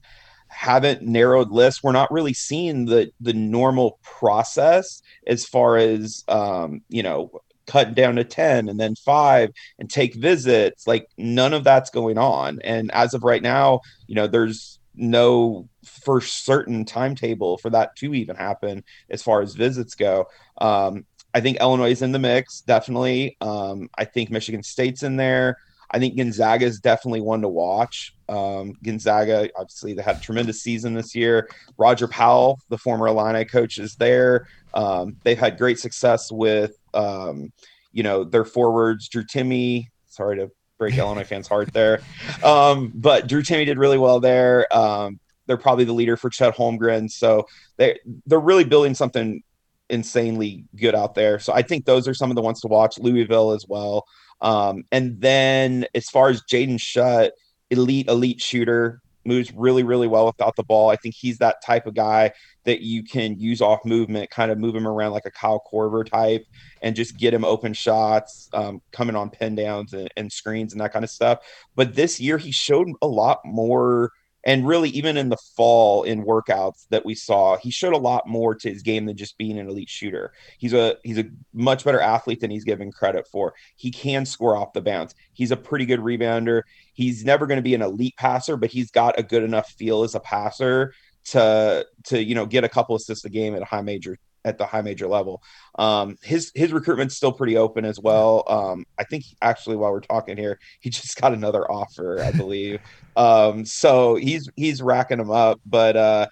haven't 0.53 1.01
narrowed 1.01 1.51
lists. 1.51 1.83
We're 1.83 1.91
not 1.91 2.11
really 2.11 2.33
seeing 2.33 2.85
the 2.85 3.11
the 3.19 3.33
normal 3.33 3.99
process 4.03 5.01
as 5.27 5.45
far 5.45 5.77
as 5.77 6.23
um, 6.27 6.81
you 6.89 7.03
know 7.03 7.31
cutting 7.65 7.93
down 7.93 8.17
to 8.17 8.25
10 8.25 8.67
and 8.67 8.77
then 8.77 8.93
five 8.93 9.49
and 9.79 9.89
take 9.89 10.13
visits 10.15 10.85
like 10.85 11.07
none 11.17 11.53
of 11.53 11.63
that's 11.63 11.89
going 11.89 12.17
on. 12.17 12.59
And 12.61 12.91
as 12.91 13.13
of 13.13 13.23
right 13.23 13.41
now 13.41 13.81
you 14.07 14.15
know 14.15 14.27
there's 14.27 14.79
no 14.95 15.67
for 15.83 16.21
certain 16.21 16.85
timetable 16.85 17.57
for 17.57 17.69
that 17.71 17.95
to 17.95 18.13
even 18.13 18.35
happen 18.35 18.83
as 19.09 19.23
far 19.23 19.41
as 19.41 19.55
visits 19.55 19.95
go. 19.95 20.27
Um, 20.57 21.05
i 21.35 21.41
think 21.41 21.57
illinois 21.59 21.89
is 21.89 22.03
in 22.03 22.11
the 22.11 22.19
mix 22.19 22.61
definitely. 22.61 23.37
Um, 23.41 23.89
i 23.97 24.05
think 24.05 24.29
michigan 24.29 24.61
state's 24.61 25.01
in 25.01 25.15
there 25.15 25.57
I 25.93 25.99
think 25.99 26.17
Gonzaga 26.17 26.65
is 26.65 26.79
definitely 26.79 27.21
one 27.21 27.41
to 27.41 27.47
watch. 27.47 28.15
Um, 28.27 28.73
Gonzaga, 28.83 29.49
obviously, 29.55 29.93
they 29.93 30.01
had 30.01 30.17
a 30.17 30.19
tremendous 30.19 30.61
season 30.61 30.95
this 30.95 31.13
year. 31.13 31.47
Roger 31.77 32.07
Powell, 32.07 32.59
the 32.69 32.79
former 32.79 33.07
Illini 33.07 33.45
coach, 33.45 33.77
is 33.77 33.95
there. 33.95 34.47
Um, 34.73 35.17
they've 35.23 35.37
had 35.37 35.59
great 35.59 35.79
success 35.79 36.31
with, 36.31 36.75
um, 36.95 37.53
you 37.91 38.01
know, 38.01 38.23
their 38.23 38.43
forwards. 38.43 39.07
Drew 39.07 39.23
Timme. 39.23 39.87
sorry 40.07 40.37
to 40.37 40.49
break 40.79 40.97
Illinois 40.97 41.23
fans' 41.23 41.47
heart 41.47 41.71
there, 41.73 42.01
um, 42.43 42.91
but 42.95 43.27
Drew 43.27 43.43
Timme 43.43 43.65
did 43.65 43.77
really 43.77 43.99
well 43.99 44.19
there. 44.19 44.65
Um, 44.75 45.19
they're 45.45 45.57
probably 45.57 45.85
the 45.85 45.93
leader 45.93 46.17
for 46.17 46.31
Chet 46.31 46.55
Holmgren, 46.55 47.11
so 47.11 47.45
they 47.77 47.99
they're 48.25 48.39
really 48.39 48.63
building 48.63 48.95
something 48.95 49.43
insanely 49.89 50.65
good 50.75 50.95
out 50.95 51.13
there. 51.13 51.37
So 51.37 51.53
I 51.53 51.61
think 51.61 51.85
those 51.85 52.07
are 52.07 52.13
some 52.15 52.31
of 52.31 52.35
the 52.35 52.41
ones 52.41 52.61
to 52.61 52.67
watch. 52.67 52.97
Louisville 52.97 53.51
as 53.51 53.67
well. 53.67 54.05
Um, 54.43 54.83
and 54.91 55.19
then 55.19 55.85
as 55.95 56.09
far 56.09 56.29
as 56.29 56.43
Jaden 56.43 56.77
Schutt, 56.77 57.31
elite, 57.71 58.07
elite 58.07 58.41
shooter, 58.41 59.01
moves 59.25 59.53
really, 59.53 59.83
really 59.83 60.07
well 60.07 60.25
without 60.25 60.55
the 60.57 60.63
ball. 60.63 60.89
I 60.89 60.97
think 60.97 61.15
he's 61.15 61.37
that 61.37 61.63
type 61.65 61.87
of 61.87 61.95
guy 61.95 62.33
that 62.65 62.81
you 62.81 63.03
can 63.03 63.39
use 63.39 63.61
off 63.61 63.85
movement, 63.85 64.29
kind 64.29 64.51
of 64.51 64.57
move 64.57 64.75
him 64.75 64.85
around 64.85 65.13
like 65.13 65.25
a 65.25 65.31
Kyle 65.31 65.63
Korver 65.71 66.05
type 66.05 66.45
and 66.81 66.95
just 66.95 67.17
get 67.17 67.33
him 67.33 67.45
open 67.45 67.73
shots, 67.73 68.49
um, 68.53 68.81
coming 68.91 69.15
on 69.15 69.29
pin 69.29 69.55
downs 69.55 69.93
and, 69.93 70.09
and 70.17 70.29
screens 70.29 70.73
and 70.73 70.81
that 70.81 70.91
kind 70.91 71.05
of 71.05 71.09
stuff. 71.09 71.39
But 71.75 71.95
this 71.95 72.19
year 72.19 72.37
he 72.37 72.51
showed 72.51 72.89
a 73.01 73.07
lot 73.07 73.39
more– 73.45 74.11
and 74.43 74.67
really 74.67 74.89
even 74.89 75.17
in 75.17 75.29
the 75.29 75.37
fall 75.55 76.03
in 76.03 76.23
workouts 76.23 76.87
that 76.89 77.05
we 77.05 77.15
saw 77.15 77.57
he 77.57 77.71
showed 77.71 77.93
a 77.93 77.97
lot 77.97 78.27
more 78.27 78.55
to 78.55 78.69
his 78.69 78.83
game 78.83 79.05
than 79.05 79.17
just 79.17 79.37
being 79.37 79.57
an 79.59 79.69
elite 79.69 79.89
shooter. 79.89 80.33
He's 80.57 80.73
a 80.73 80.97
he's 81.03 81.17
a 81.17 81.25
much 81.53 81.83
better 81.83 81.99
athlete 81.99 82.39
than 82.39 82.51
he's 82.51 82.63
given 82.63 82.91
credit 82.91 83.27
for. 83.27 83.53
He 83.75 83.91
can 83.91 84.25
score 84.25 84.55
off 84.55 84.73
the 84.73 84.81
bounce. 84.81 85.15
He's 85.33 85.51
a 85.51 85.57
pretty 85.57 85.85
good 85.85 85.99
rebounder. 85.99 86.63
He's 86.93 87.23
never 87.23 87.47
going 87.47 87.57
to 87.57 87.63
be 87.63 87.75
an 87.75 87.81
elite 87.81 88.15
passer 88.17 88.57
but 88.57 88.71
he's 88.71 88.91
got 88.91 89.19
a 89.19 89.23
good 89.23 89.43
enough 89.43 89.71
feel 89.71 90.03
as 90.03 90.15
a 90.15 90.19
passer 90.19 90.93
to 91.25 91.85
to 92.05 92.21
you 92.21 92.35
know 92.35 92.45
get 92.45 92.63
a 92.63 92.69
couple 92.69 92.95
assists 92.95 93.25
a 93.25 93.29
game 93.29 93.55
at 93.55 93.61
a 93.61 93.65
high 93.65 93.81
major 93.81 94.17
at 94.45 94.57
the 94.57 94.65
high 94.65 94.81
major 94.81 95.07
level. 95.07 95.43
Um, 95.75 96.17
his 96.21 96.51
his 96.55 96.71
recruitment's 96.73 97.15
still 97.15 97.31
pretty 97.31 97.57
open 97.57 97.85
as 97.85 97.99
well. 97.99 98.43
Um, 98.47 98.85
I 98.97 99.03
think 99.03 99.25
actually 99.41 99.75
while 99.75 99.91
we're 99.91 100.01
talking 100.01 100.37
here, 100.37 100.59
he 100.79 100.89
just 100.89 101.19
got 101.19 101.33
another 101.33 101.69
offer, 101.69 102.21
I 102.21 102.31
believe. 102.31 102.79
um, 103.15 103.65
so 103.65 104.15
he's 104.15 104.49
he's 104.55 104.81
racking 104.81 105.17
them 105.17 105.31
up, 105.31 105.59
but 105.65 105.95
uh, 105.95 106.27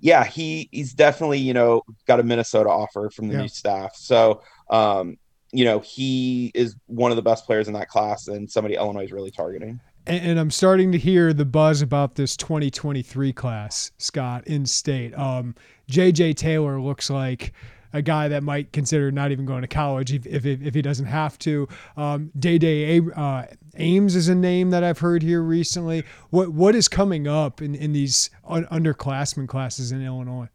yeah, 0.00 0.24
he 0.24 0.68
he's 0.72 0.94
definitely 0.94 1.38
you 1.38 1.54
know 1.54 1.82
got 2.06 2.20
a 2.20 2.22
Minnesota 2.22 2.70
offer 2.70 3.10
from 3.10 3.28
the 3.28 3.34
yeah. 3.34 3.42
new 3.42 3.48
staff. 3.48 3.94
So 3.96 4.42
um, 4.70 5.18
you 5.52 5.64
know 5.64 5.80
he 5.80 6.52
is 6.54 6.76
one 6.86 7.10
of 7.10 7.16
the 7.16 7.22
best 7.22 7.46
players 7.46 7.68
in 7.68 7.74
that 7.74 7.88
class, 7.88 8.28
and 8.28 8.50
somebody 8.50 8.74
Illinois 8.76 9.04
is 9.04 9.12
really 9.12 9.30
targeting 9.30 9.80
and, 10.08 10.38
I'm 10.38 10.50
starting 10.50 10.92
to 10.92 10.98
hear 10.98 11.32
the 11.32 11.44
buzz 11.44 11.82
about 11.82 12.14
this 12.14 12.36
2023 12.36 13.32
class, 13.32 13.92
Scott, 13.98 14.46
in 14.46 14.66
state. 14.66 15.16
Um, 15.16 15.54
JJ 15.90 16.36
Taylor 16.36 16.80
looks 16.80 17.10
like 17.10 17.52
a 17.92 18.02
guy 18.02 18.28
that 18.28 18.42
might 18.42 18.72
consider 18.72 19.10
not 19.10 19.30
even 19.32 19.46
going 19.46 19.62
to 19.62 19.68
college 19.68 20.12
if, 20.12 20.26
if, 20.26 20.44
if 20.44 20.74
he 20.74 20.82
doesn't 20.82 21.06
have 21.06 21.38
to. 21.40 21.68
Um, 21.96 22.30
Day 22.38 22.58
Day 22.58 23.00
uh, 23.16 23.44
Ames 23.76 24.16
is 24.16 24.28
a 24.28 24.34
name 24.34 24.70
that 24.70 24.84
I've 24.84 24.98
heard 24.98 25.22
here 25.22 25.42
recently. 25.42 26.04
What 26.30 26.50
what 26.50 26.74
is 26.74 26.88
coming 26.88 27.26
up 27.26 27.62
in, 27.62 27.74
in 27.74 27.92
these 27.92 28.30
un- 28.46 28.66
underclassmen 28.66 29.48
classes 29.48 29.92
in 29.92 30.04
Illinois? 30.04 30.48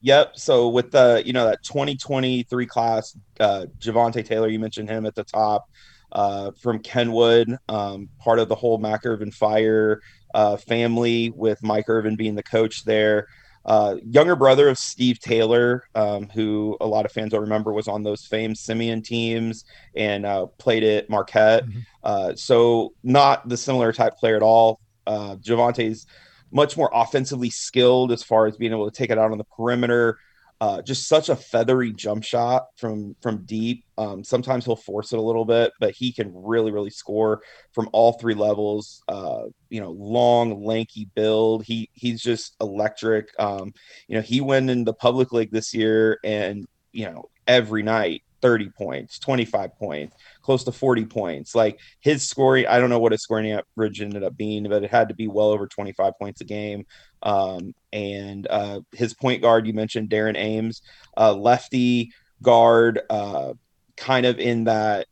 Yep. 0.00 0.36
So 0.36 0.68
with 0.68 0.90
the 0.90 1.22
you 1.24 1.32
know 1.32 1.46
that 1.46 1.62
2023 1.62 2.66
class, 2.66 3.16
uh, 3.40 3.66
Javonte 3.78 4.24
Taylor, 4.24 4.48
you 4.48 4.58
mentioned 4.58 4.88
him 4.88 5.06
at 5.06 5.14
the 5.14 5.24
top 5.24 5.68
uh, 6.12 6.52
from 6.52 6.80
Kenwood, 6.80 7.56
um, 7.68 8.08
part 8.18 8.38
of 8.38 8.48
the 8.48 8.54
whole 8.54 8.78
Mac 8.78 9.04
Irvin 9.04 9.30
Fire 9.30 10.00
uh, 10.34 10.56
family, 10.56 11.30
with 11.30 11.62
Mike 11.62 11.88
Irvin 11.88 12.16
being 12.16 12.34
the 12.34 12.42
coach 12.42 12.84
there. 12.84 13.28
Uh, 13.64 13.96
younger 14.08 14.34
brother 14.34 14.68
of 14.68 14.78
Steve 14.78 15.18
Taylor, 15.18 15.84
um, 15.94 16.28
who 16.30 16.76
a 16.80 16.86
lot 16.86 17.04
of 17.04 17.12
fans 17.12 17.32
will 17.32 17.40
remember 17.40 17.72
was 17.72 17.86
on 17.86 18.02
those 18.02 18.24
famed 18.24 18.56
Simeon 18.56 19.02
teams 19.02 19.64
and 19.94 20.24
uh, 20.24 20.46
played 20.58 20.82
at 20.82 21.10
Marquette. 21.10 21.66
Mm-hmm. 21.66 21.80
Uh, 22.02 22.34
so, 22.34 22.94
not 23.02 23.46
the 23.46 23.58
similar 23.58 23.92
type 23.92 24.16
player 24.16 24.36
at 24.36 24.42
all. 24.42 24.80
Uh, 25.06 25.36
Javonte's 25.36 26.06
much 26.50 26.78
more 26.78 26.90
offensively 26.94 27.50
skilled 27.50 28.10
as 28.10 28.22
far 28.22 28.46
as 28.46 28.56
being 28.56 28.72
able 28.72 28.90
to 28.90 28.96
take 28.96 29.10
it 29.10 29.18
out 29.18 29.32
on 29.32 29.38
the 29.38 29.44
perimeter, 29.44 30.18
uh, 30.60 30.82
just 30.82 31.06
such 31.06 31.28
a 31.28 31.36
feathery 31.36 31.92
jump 31.92 32.24
shot 32.24 32.66
from 32.76 33.14
from 33.20 33.44
deep. 33.44 33.84
Um, 33.96 34.24
sometimes 34.24 34.64
he'll 34.64 34.76
force 34.76 35.12
it 35.12 35.18
a 35.18 35.22
little 35.22 35.44
bit, 35.44 35.72
but 35.78 35.92
he 35.92 36.12
can 36.12 36.32
really 36.34 36.72
really 36.72 36.90
score 36.90 37.42
from 37.72 37.88
all 37.92 38.12
three 38.12 38.34
levels. 38.34 39.02
Uh, 39.06 39.44
you 39.70 39.80
know, 39.80 39.92
long, 39.92 40.64
lanky 40.64 41.08
build. 41.14 41.64
He 41.64 41.90
he's 41.92 42.20
just 42.20 42.56
electric. 42.60 43.28
Um, 43.38 43.72
you 44.08 44.16
know, 44.16 44.22
he 44.22 44.40
went 44.40 44.70
in 44.70 44.84
the 44.84 44.94
public 44.94 45.32
league 45.32 45.52
this 45.52 45.72
year, 45.72 46.18
and 46.24 46.66
you 46.92 47.04
know 47.04 47.28
every 47.46 47.82
night 47.82 48.22
30 48.40 48.70
points, 48.70 49.18
25 49.18 49.76
points, 49.78 50.16
close 50.42 50.64
to 50.64 50.72
40 50.72 51.06
points. 51.06 51.54
Like 51.54 51.78
his 52.00 52.28
scoring, 52.28 52.66
I 52.66 52.78
don't 52.78 52.90
know 52.90 52.98
what 52.98 53.12
his 53.12 53.22
scoring 53.22 53.52
average 53.52 54.00
ended 54.00 54.22
up 54.22 54.36
being, 54.36 54.68
but 54.68 54.84
it 54.84 54.90
had 54.90 55.08
to 55.08 55.14
be 55.14 55.28
well 55.28 55.48
over 55.48 55.66
25 55.66 56.12
points 56.18 56.40
a 56.40 56.44
game. 56.44 56.84
Um, 57.22 57.74
and 57.92 58.46
uh, 58.48 58.80
his 58.92 59.14
point 59.14 59.42
guard, 59.42 59.66
you 59.66 59.72
mentioned 59.72 60.10
Darren 60.10 60.36
Ames, 60.36 60.82
uh, 61.16 61.34
lefty 61.34 62.12
guard, 62.42 63.00
uh, 63.10 63.54
kind 63.96 64.26
of 64.26 64.38
in 64.38 64.64
that, 64.64 65.06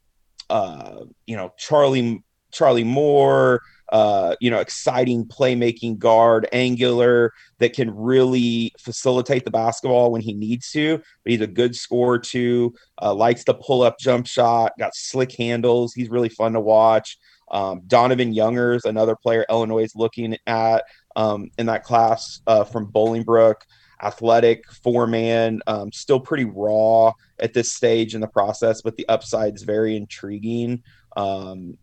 uh, 0.50 1.04
you 1.26 1.36
know, 1.36 1.52
Charlie 1.58 2.22
Charlie 2.52 2.84
Moore, 2.84 3.60
uh, 3.90 4.34
you 4.40 4.50
know, 4.50 4.58
exciting 4.58 5.26
playmaking 5.26 5.98
guard, 5.98 6.48
angular 6.52 7.32
that 7.58 7.72
can 7.72 7.94
really 7.94 8.72
facilitate 8.78 9.44
the 9.44 9.50
basketball 9.50 10.10
when 10.10 10.22
he 10.22 10.32
needs 10.32 10.70
to. 10.72 10.98
But 10.98 11.32
he's 11.32 11.40
a 11.40 11.46
good 11.46 11.76
scorer 11.76 12.18
too. 12.18 12.74
Uh, 13.00 13.14
likes 13.14 13.44
to 13.44 13.54
pull 13.54 13.82
up 13.82 13.98
jump 13.98 14.26
shot. 14.26 14.72
Got 14.78 14.94
slick 14.94 15.32
handles. 15.36 15.94
He's 15.94 16.08
really 16.08 16.28
fun 16.28 16.54
to 16.54 16.60
watch. 16.60 17.18
Um, 17.50 17.82
Donovan 17.86 18.32
Youngers, 18.32 18.84
another 18.84 19.14
player 19.14 19.46
Illinois 19.48 19.84
is 19.84 19.94
looking 19.94 20.36
at 20.46 20.84
um, 21.16 21.50
in 21.58 21.66
that 21.66 21.82
class 21.82 22.40
uh, 22.46 22.64
from 22.64 22.86
Bolingbrook. 22.92 23.62
Athletic, 24.02 24.70
four 24.82 25.06
man, 25.06 25.60
um, 25.66 25.90
still 25.90 26.20
pretty 26.20 26.44
raw 26.44 27.12
at 27.38 27.54
this 27.54 27.72
stage 27.72 28.14
in 28.14 28.20
the 28.20 28.26
process, 28.26 28.82
but 28.82 28.94
the 28.96 29.08
upside 29.08 29.54
is 29.54 29.62
very 29.62 29.96
intriguing. 29.96 30.82
Um, 31.16 31.78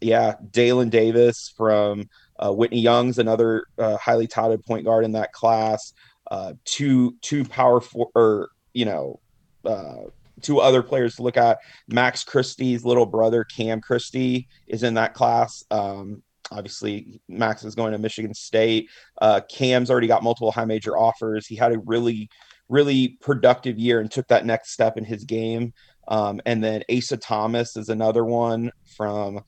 yeah, 0.00 0.34
Dalen 0.52 0.90
Davis 0.90 1.52
from 1.56 2.08
uh, 2.38 2.52
Whitney 2.52 2.80
Young's 2.80 3.18
another 3.18 3.66
uh, 3.78 3.96
highly 3.96 4.28
touted 4.28 4.64
point 4.64 4.84
guard 4.84 5.04
in 5.04 5.12
that 5.12 5.32
class. 5.32 5.92
Uh, 6.30 6.54
two 6.64 7.16
two 7.20 7.44
powerful 7.44 8.10
or 8.14 8.50
you 8.72 8.84
know 8.84 9.20
uh, 9.64 10.02
two 10.42 10.60
other 10.60 10.82
players 10.82 11.16
to 11.16 11.22
look 11.22 11.36
at. 11.36 11.58
Max 11.88 12.24
Christie's 12.24 12.84
little 12.84 13.06
brother 13.06 13.44
Cam 13.44 13.80
Christie 13.80 14.48
is 14.66 14.82
in 14.82 14.94
that 14.94 15.14
class. 15.14 15.64
Um, 15.70 16.22
obviously, 16.50 17.20
Max 17.28 17.64
is 17.64 17.74
going 17.74 17.92
to 17.92 17.98
Michigan 17.98 18.34
State. 18.34 18.88
Uh, 19.20 19.40
Cam's 19.48 19.90
already 19.90 20.06
got 20.06 20.22
multiple 20.22 20.52
high 20.52 20.64
major 20.64 20.96
offers. 20.96 21.46
He 21.46 21.56
had 21.56 21.72
a 21.72 21.78
really 21.78 22.28
really 22.68 23.16
productive 23.20 23.78
year 23.78 24.00
and 24.00 24.10
took 24.10 24.26
that 24.28 24.44
next 24.46 24.72
step 24.72 24.96
in 24.96 25.04
his 25.04 25.24
game. 25.24 25.72
Um, 26.08 26.40
and 26.46 26.62
then 26.62 26.82
Asa 26.94 27.16
Thomas 27.16 27.76
is 27.76 27.88
another 27.88 28.24
one 28.24 28.70
from 28.96 29.40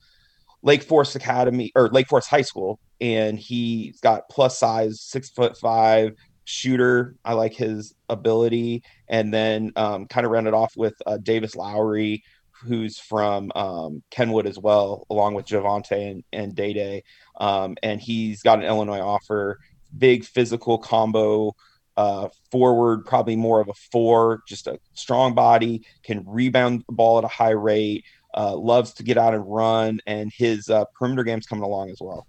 Lake 0.61 0.83
Forest 0.83 1.15
Academy 1.15 1.71
or 1.75 1.89
Lake 1.89 2.07
Forest 2.07 2.29
High 2.29 2.41
School, 2.41 2.79
and 2.99 3.39
he's 3.39 3.99
got 4.01 4.27
plus 4.29 4.59
size, 4.59 5.01
six 5.01 5.29
foot 5.29 5.57
five 5.57 6.13
shooter. 6.43 7.15
I 7.23 7.33
like 7.33 7.53
his 7.53 7.93
ability, 8.09 8.83
and 9.07 9.33
then 9.33 9.71
um, 9.77 10.05
kind 10.07 10.25
of 10.25 10.31
rounded 10.31 10.53
off 10.53 10.73
with 10.75 10.95
uh, 11.05 11.17
Davis 11.17 11.55
Lowry, 11.55 12.23
who's 12.65 12.99
from 12.99 13.51
um, 13.55 14.03
Kenwood 14.11 14.45
as 14.45 14.57
well, 14.57 15.05
along 15.09 15.33
with 15.33 15.45
Javante 15.45 16.11
and, 16.11 16.23
and 16.33 16.55
Day 16.55 16.73
Day, 16.73 17.03
um, 17.39 17.77
and 17.83 17.99
he's 17.99 18.41
got 18.41 18.59
an 18.59 18.65
Illinois 18.65 18.99
offer. 19.01 19.59
Big 19.97 20.23
physical 20.23 20.77
combo 20.77 21.55
uh, 21.97 22.29
forward, 22.51 23.05
probably 23.05 23.35
more 23.35 23.59
of 23.59 23.67
a 23.67 23.73
four, 23.73 24.41
just 24.47 24.67
a 24.67 24.79
strong 24.93 25.33
body, 25.33 25.85
can 26.03 26.23
rebound 26.25 26.83
the 26.87 26.93
ball 26.93 27.17
at 27.17 27.23
a 27.23 27.27
high 27.27 27.49
rate, 27.49 28.05
uh, 28.37 28.55
loves 28.55 28.93
to 28.93 29.03
get 29.03 29.17
out 29.17 29.33
and 29.33 29.43
run, 29.45 29.99
and 30.07 30.31
his 30.31 30.69
uh, 30.69 30.85
perimeter 30.97 31.23
game's 31.23 31.45
coming 31.45 31.63
along 31.63 31.89
as 31.89 31.97
well. 31.99 32.25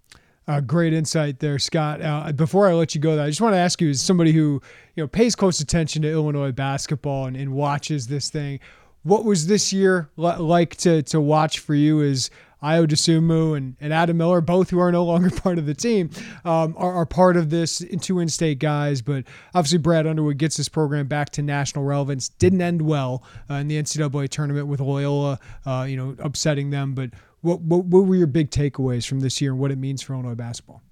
Uh, 0.48 0.60
great 0.60 0.92
insight 0.92 1.38
there, 1.38 1.60
Scott. 1.60 2.02
Uh, 2.02 2.32
before 2.32 2.68
I 2.68 2.72
let 2.72 2.96
you 2.96 3.00
go, 3.00 3.14
though, 3.14 3.22
I 3.22 3.28
just 3.28 3.40
want 3.40 3.54
to 3.54 3.58
ask 3.58 3.80
you, 3.80 3.90
as 3.90 4.02
somebody 4.02 4.32
who 4.32 4.60
you 4.96 5.04
know 5.04 5.06
pays 5.06 5.36
close 5.36 5.60
attention 5.60 6.02
to 6.02 6.10
Illinois 6.10 6.50
basketball 6.50 7.26
and, 7.26 7.36
and 7.36 7.52
watches 7.52 8.08
this 8.08 8.30
thing, 8.30 8.58
what 9.02 9.24
was 9.24 9.46
this 9.46 9.72
year 9.72 10.10
like 10.16 10.76
to 10.76 11.02
to 11.04 11.20
watch 11.20 11.58
for 11.58 11.74
you? 11.74 12.00
Is 12.00 12.30
Ayo 12.62 12.86
Dosunmu 12.86 13.56
and, 13.56 13.76
and 13.80 13.92
Adam 13.92 14.18
Miller, 14.18 14.40
both 14.40 14.70
who 14.70 14.78
are 14.78 14.92
no 14.92 15.04
longer 15.04 15.30
part 15.40 15.58
of 15.58 15.66
the 15.66 15.74
team, 15.74 16.10
um, 16.44 16.74
are, 16.76 16.92
are, 16.92 17.06
part 17.06 17.36
of 17.36 17.50
this 17.50 17.82
two 18.00 18.18
in-state 18.18 18.58
guys. 18.58 19.00
But 19.00 19.24
obviously, 19.54 19.78
Brad 19.78 20.06
Underwood 20.06 20.38
gets 20.38 20.56
this 20.56 20.68
program 20.68 21.06
back 21.06 21.30
to 21.30 21.42
national 21.42 21.84
relevance. 21.84 22.28
Didn't 22.28 22.60
end 22.60 22.82
well 22.82 23.24
uh, 23.48 23.54
in 23.54 23.68
the 23.68 23.80
NCAA 23.82 24.28
tournament 24.28 24.66
with 24.66 24.80
Loyola, 24.80 25.38
uh, 25.64 25.86
you 25.88 25.96
know, 25.96 26.14
upsetting 26.18 26.70
them. 26.70 26.94
But 26.94 27.10
what, 27.40 27.60
what, 27.60 27.86
what 27.86 28.00
were 28.04 28.16
your 28.16 28.26
big 28.26 28.50
takeaways 28.50 29.06
from 29.06 29.20
this 29.20 29.40
year 29.40 29.52
and 29.52 29.60
what 29.60 29.70
it 29.70 29.78
means 29.78 30.02
for 30.02 30.12
Illinois 30.12 30.34
basketball? 30.34 30.82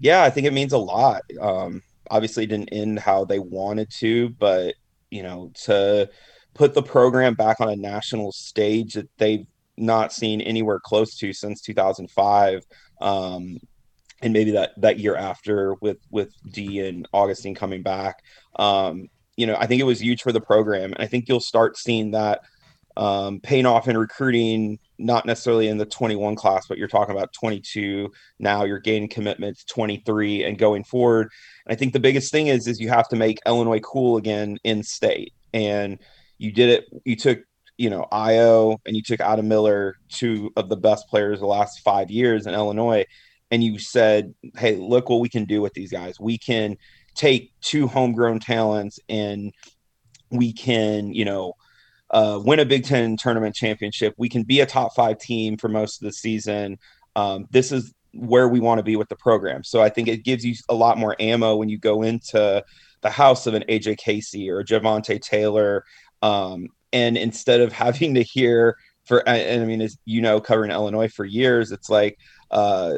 Yeah, 0.00 0.24
I 0.24 0.30
think 0.30 0.46
it 0.46 0.52
means 0.52 0.72
a 0.72 0.78
lot. 0.78 1.22
Um, 1.40 1.82
obviously, 2.10 2.46
didn't 2.46 2.70
end 2.72 2.98
how 2.98 3.24
they 3.24 3.38
wanted 3.38 3.90
to, 3.98 4.30
but 4.30 4.74
you 5.10 5.22
know, 5.22 5.52
to 5.64 6.10
put 6.56 6.74
the 6.74 6.82
program 6.82 7.34
back 7.34 7.60
on 7.60 7.68
a 7.68 7.76
national 7.76 8.32
stage 8.32 8.94
that 8.94 9.08
they've 9.18 9.46
not 9.76 10.12
seen 10.12 10.40
anywhere 10.40 10.80
close 10.80 11.16
to 11.18 11.32
since 11.32 11.60
2005 11.60 12.64
um, 13.02 13.58
and 14.22 14.32
maybe 14.32 14.52
that 14.52 14.70
that 14.78 14.98
year 14.98 15.14
after 15.14 15.74
with 15.82 15.98
with 16.10 16.32
Dee 16.50 16.80
and 16.80 17.06
Augustine 17.12 17.54
coming 17.54 17.82
back. 17.82 18.22
Um, 18.58 19.08
you 19.36 19.46
know 19.46 19.56
I 19.58 19.66
think 19.66 19.80
it 19.80 19.84
was 19.84 20.00
huge 20.00 20.22
for 20.22 20.32
the 20.32 20.40
program 20.40 20.92
and 20.94 21.02
I 21.02 21.06
think 21.06 21.28
you'll 21.28 21.40
start 21.40 21.76
seeing 21.76 22.12
that 22.12 22.40
um, 22.96 23.40
paying 23.40 23.66
off 23.66 23.88
in 23.88 23.98
recruiting 23.98 24.78
not 24.98 25.26
necessarily 25.26 25.68
in 25.68 25.76
the 25.76 25.84
21 25.84 26.34
class 26.36 26.66
but 26.66 26.78
you're 26.78 26.88
talking 26.88 27.14
about 27.14 27.34
22 27.34 28.10
now 28.38 28.64
you're 28.64 28.78
gaining 28.78 29.10
commitments 29.10 29.64
23 29.64 30.44
and 30.44 30.56
going 30.56 30.84
forward. 30.84 31.30
And 31.66 31.74
I 31.74 31.76
think 31.76 31.92
the 31.92 32.00
biggest 32.00 32.32
thing 32.32 32.46
is 32.46 32.66
is 32.66 32.80
you 32.80 32.88
have 32.88 33.08
to 33.10 33.16
make 33.16 33.40
Illinois 33.44 33.80
cool 33.80 34.16
again 34.16 34.56
in 34.64 34.82
state. 34.82 35.34
And 35.52 35.98
you 36.38 36.52
did 36.52 36.68
it 36.68 36.86
you 37.04 37.16
took 37.16 37.40
you 37.76 37.90
know 37.90 38.06
Ayo 38.12 38.78
and 38.86 38.96
you 38.96 39.02
took 39.02 39.20
Adam 39.20 39.48
Miller, 39.48 39.96
two 40.08 40.52
of 40.56 40.68
the 40.68 40.76
best 40.76 41.08
players 41.08 41.40
the 41.40 41.46
last 41.46 41.80
five 41.80 42.10
years 42.10 42.46
in 42.46 42.54
Illinois, 42.54 43.04
and 43.50 43.62
you 43.62 43.78
said, 43.78 44.34
"Hey, 44.56 44.76
look 44.76 45.08
what 45.08 45.20
we 45.20 45.28
can 45.28 45.44
do 45.44 45.60
with 45.60 45.74
these 45.74 45.92
guys. 45.92 46.18
We 46.18 46.38
can 46.38 46.76
take 47.14 47.52
two 47.60 47.86
homegrown 47.86 48.40
talents 48.40 48.98
and 49.08 49.52
we 50.30 50.52
can, 50.52 51.12
you 51.12 51.24
know." 51.24 51.54
Uh, 52.08 52.40
win 52.44 52.60
a 52.60 52.64
Big 52.64 52.84
Ten 52.84 53.16
tournament 53.16 53.56
championship. 53.56 54.14
We 54.16 54.28
can 54.28 54.44
be 54.44 54.60
a 54.60 54.66
top 54.66 54.94
five 54.94 55.18
team 55.18 55.56
for 55.56 55.66
most 55.68 56.00
of 56.00 56.06
the 56.06 56.12
season. 56.12 56.78
Um, 57.16 57.48
this 57.50 57.72
is 57.72 57.92
where 58.14 58.48
we 58.48 58.60
want 58.60 58.78
to 58.78 58.84
be 58.84 58.94
with 58.94 59.08
the 59.08 59.16
program. 59.16 59.64
So 59.64 59.82
I 59.82 59.88
think 59.88 60.06
it 60.06 60.24
gives 60.24 60.44
you 60.44 60.54
a 60.68 60.74
lot 60.74 60.98
more 60.98 61.16
ammo 61.18 61.56
when 61.56 61.68
you 61.68 61.78
go 61.78 62.02
into 62.02 62.64
the 63.02 63.10
house 63.10 63.46
of 63.46 63.54
an 63.54 63.64
AJ 63.68 63.98
Casey 63.98 64.50
or 64.50 64.62
Javante 64.64 65.20
Taylor 65.20 65.84
um, 66.22 66.68
and 66.92 67.16
instead 67.16 67.60
of 67.60 67.72
having 67.84 68.14
to 68.14 68.22
hear 68.22 68.76
for 69.04 69.26
and 69.28 69.62
i 69.62 69.64
mean 69.64 69.80
as 69.80 69.96
you 70.04 70.20
know 70.20 70.40
covering 70.40 70.70
illinois 70.70 71.08
for 71.08 71.24
years 71.24 71.70
it's 71.70 71.88
like 71.88 72.18
uh 72.50 72.96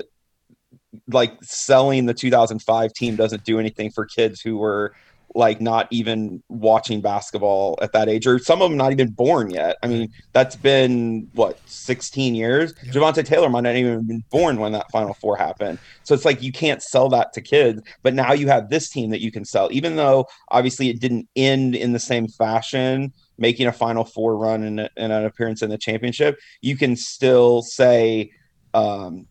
like 1.08 1.36
selling 1.42 2.06
the 2.06 2.14
2005 2.14 2.92
team 2.94 3.14
doesn't 3.14 3.44
do 3.44 3.58
anything 3.58 3.90
for 3.90 4.06
kids 4.06 4.40
who 4.40 4.56
were 4.56 4.94
like 5.34 5.60
not 5.60 5.86
even 5.90 6.42
watching 6.48 7.00
basketball 7.00 7.78
at 7.82 7.92
that 7.92 8.08
age, 8.08 8.26
or 8.26 8.38
some 8.38 8.62
of 8.62 8.70
them 8.70 8.76
not 8.76 8.92
even 8.92 9.10
born 9.10 9.50
yet. 9.50 9.76
I 9.82 9.86
mean, 9.86 10.12
that's 10.32 10.56
been 10.56 11.28
what 11.34 11.58
16 11.66 12.34
years. 12.34 12.74
Yep. 12.84 12.94
Javante 12.94 13.24
Taylor 13.24 13.48
might 13.48 13.62
not 13.62 13.76
even 13.76 14.06
been 14.06 14.24
born 14.30 14.58
when 14.58 14.72
that 14.72 14.90
Final 14.90 15.14
Four 15.14 15.36
happened. 15.36 15.78
So 16.02 16.14
it's 16.14 16.24
like 16.24 16.42
you 16.42 16.52
can't 16.52 16.82
sell 16.82 17.08
that 17.10 17.32
to 17.34 17.40
kids. 17.40 17.82
But 18.02 18.14
now 18.14 18.32
you 18.32 18.48
have 18.48 18.70
this 18.70 18.88
team 18.88 19.10
that 19.10 19.20
you 19.20 19.30
can 19.30 19.44
sell, 19.44 19.68
even 19.70 19.96
though 19.96 20.26
obviously 20.50 20.88
it 20.88 21.00
didn't 21.00 21.28
end 21.36 21.74
in 21.74 21.92
the 21.92 22.00
same 22.00 22.28
fashion 22.28 23.12
making 23.38 23.66
a 23.66 23.72
Final 23.72 24.04
Four 24.04 24.36
run 24.36 24.64
and, 24.64 24.80
and 24.96 25.12
an 25.12 25.24
appearance 25.24 25.62
in 25.62 25.70
the 25.70 25.78
championship, 25.78 26.38
you 26.60 26.76
can 26.76 26.96
still 26.96 27.62
say, 27.62 28.30
um, 28.74 29.26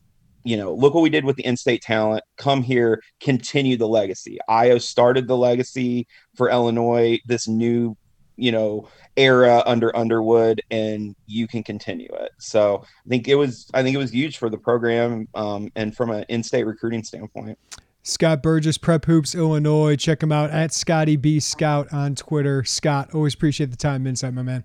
you 0.47 0.55
know, 0.55 0.73
look 0.73 0.93
what 0.93 1.01
we 1.01 1.10
did 1.10 1.25
with 1.25 1.36
the 1.36 1.45
in-state 1.45 1.81
talent. 1.81 2.23
Come 2.38 2.63
here, 2.63 3.01
continue 3.19 3.75
the 3.75 3.88
legacy. 3.88 4.38
Ayo 4.49 4.81
started 4.81 5.27
the 5.27 5.36
legacy 5.36 6.07
for 6.36 6.49
Illinois. 6.49 7.19
This 7.25 7.49
new, 7.49 7.97
you 8.38 8.53
know, 8.53 8.88
era 9.17 9.62
under 9.65 9.93
Underwood, 9.93 10.62
and 10.71 11.17
you 11.25 11.49
can 11.49 11.63
continue 11.63 12.07
it. 12.13 12.31
So 12.39 12.81
I 13.05 13.10
think 13.10 13.27
it 13.27 13.36
was, 13.36 13.69
I 13.73 13.83
think 13.83 13.93
it 13.93 13.97
was 13.97 14.13
huge 14.13 14.38
for 14.38 14.49
the 14.49 14.57
program, 14.57 15.27
um, 15.36 15.69
and 15.75 15.93
from 15.93 16.12
an 16.12 16.23
in-state 16.29 16.63
recruiting 16.63 17.03
standpoint. 17.03 17.60
Scott 18.03 18.41
Burgess, 18.41 18.77
Prep 18.77 19.03
Hoops, 19.03 19.36
Illinois. 19.36 19.97
Check 19.97 20.23
him 20.23 20.31
out 20.31 20.49
at 20.51 20.71
Scotty 20.71 21.17
B 21.17 21.41
Scout 21.41 21.91
on 21.91 22.15
Twitter. 22.15 22.63
Scott, 22.63 23.13
always 23.13 23.33
appreciate 23.33 23.69
the 23.69 23.75
time 23.75 24.07
insight, 24.07 24.33
my 24.33 24.43
man. 24.43 24.63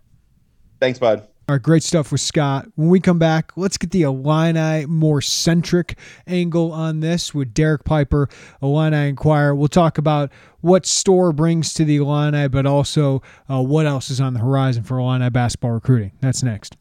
Thanks, 0.78 1.00
bud. 1.00 1.26
All 1.52 1.56
right, 1.56 1.62
great 1.62 1.82
stuff 1.82 2.10
with 2.10 2.22
Scott. 2.22 2.66
When 2.76 2.88
we 2.88 2.98
come 2.98 3.18
back, 3.18 3.52
let's 3.56 3.76
get 3.76 3.90
the 3.90 4.04
Illini 4.04 4.86
more 4.86 5.20
centric 5.20 5.98
angle 6.26 6.72
on 6.72 7.00
this 7.00 7.34
with 7.34 7.52
Derek 7.52 7.84
Piper, 7.84 8.30
Illini 8.62 9.10
Inquirer. 9.10 9.54
We'll 9.54 9.68
talk 9.68 9.98
about 9.98 10.32
what 10.62 10.86
Storr 10.86 11.30
brings 11.30 11.74
to 11.74 11.84
the 11.84 11.96
Illini, 11.96 12.48
but 12.48 12.64
also 12.64 13.20
uh, 13.50 13.60
what 13.60 13.84
else 13.84 14.08
is 14.08 14.18
on 14.18 14.32
the 14.32 14.40
horizon 14.40 14.82
for 14.82 14.98
Illini 14.98 15.28
basketball 15.28 15.72
recruiting. 15.72 16.12
That's 16.22 16.42
next. 16.42 16.78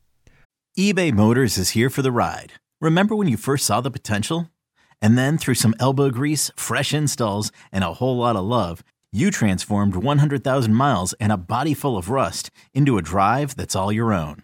eBay 0.80 1.12
Motors 1.12 1.58
is 1.58 1.72
here 1.72 1.90
for 1.90 2.02
the 2.02 2.10
ride. 2.10 2.54
Remember 2.80 3.14
when 3.14 3.28
you 3.28 3.36
first 3.36 3.66
saw 3.66 3.82
the 3.82 3.92
potential? 3.92 4.48
And 5.02 5.18
then 5.18 5.38
through 5.38 5.56
some 5.56 5.76
elbow 5.82 6.12
grease, 6.12 6.50
fresh 6.56 6.94
installs, 6.94 7.52
and 7.74 7.84
a 7.84 7.96
whole 7.96 8.16
lot 8.16 8.38
of 8.38 8.46
love, 8.46 8.86
you 9.12 9.32
transformed 9.32 9.98
100,000 9.98 10.74
miles 10.74 11.12
and 11.20 11.34
a 11.34 11.36
body 11.36 11.74
full 11.74 11.98
of 11.98 12.10
rust 12.10 12.52
into 12.74 12.98
a 12.98 13.02
drive 13.02 13.58
that's 13.58 13.76
all 13.76 13.92
your 13.92 14.14
own. 14.14 14.44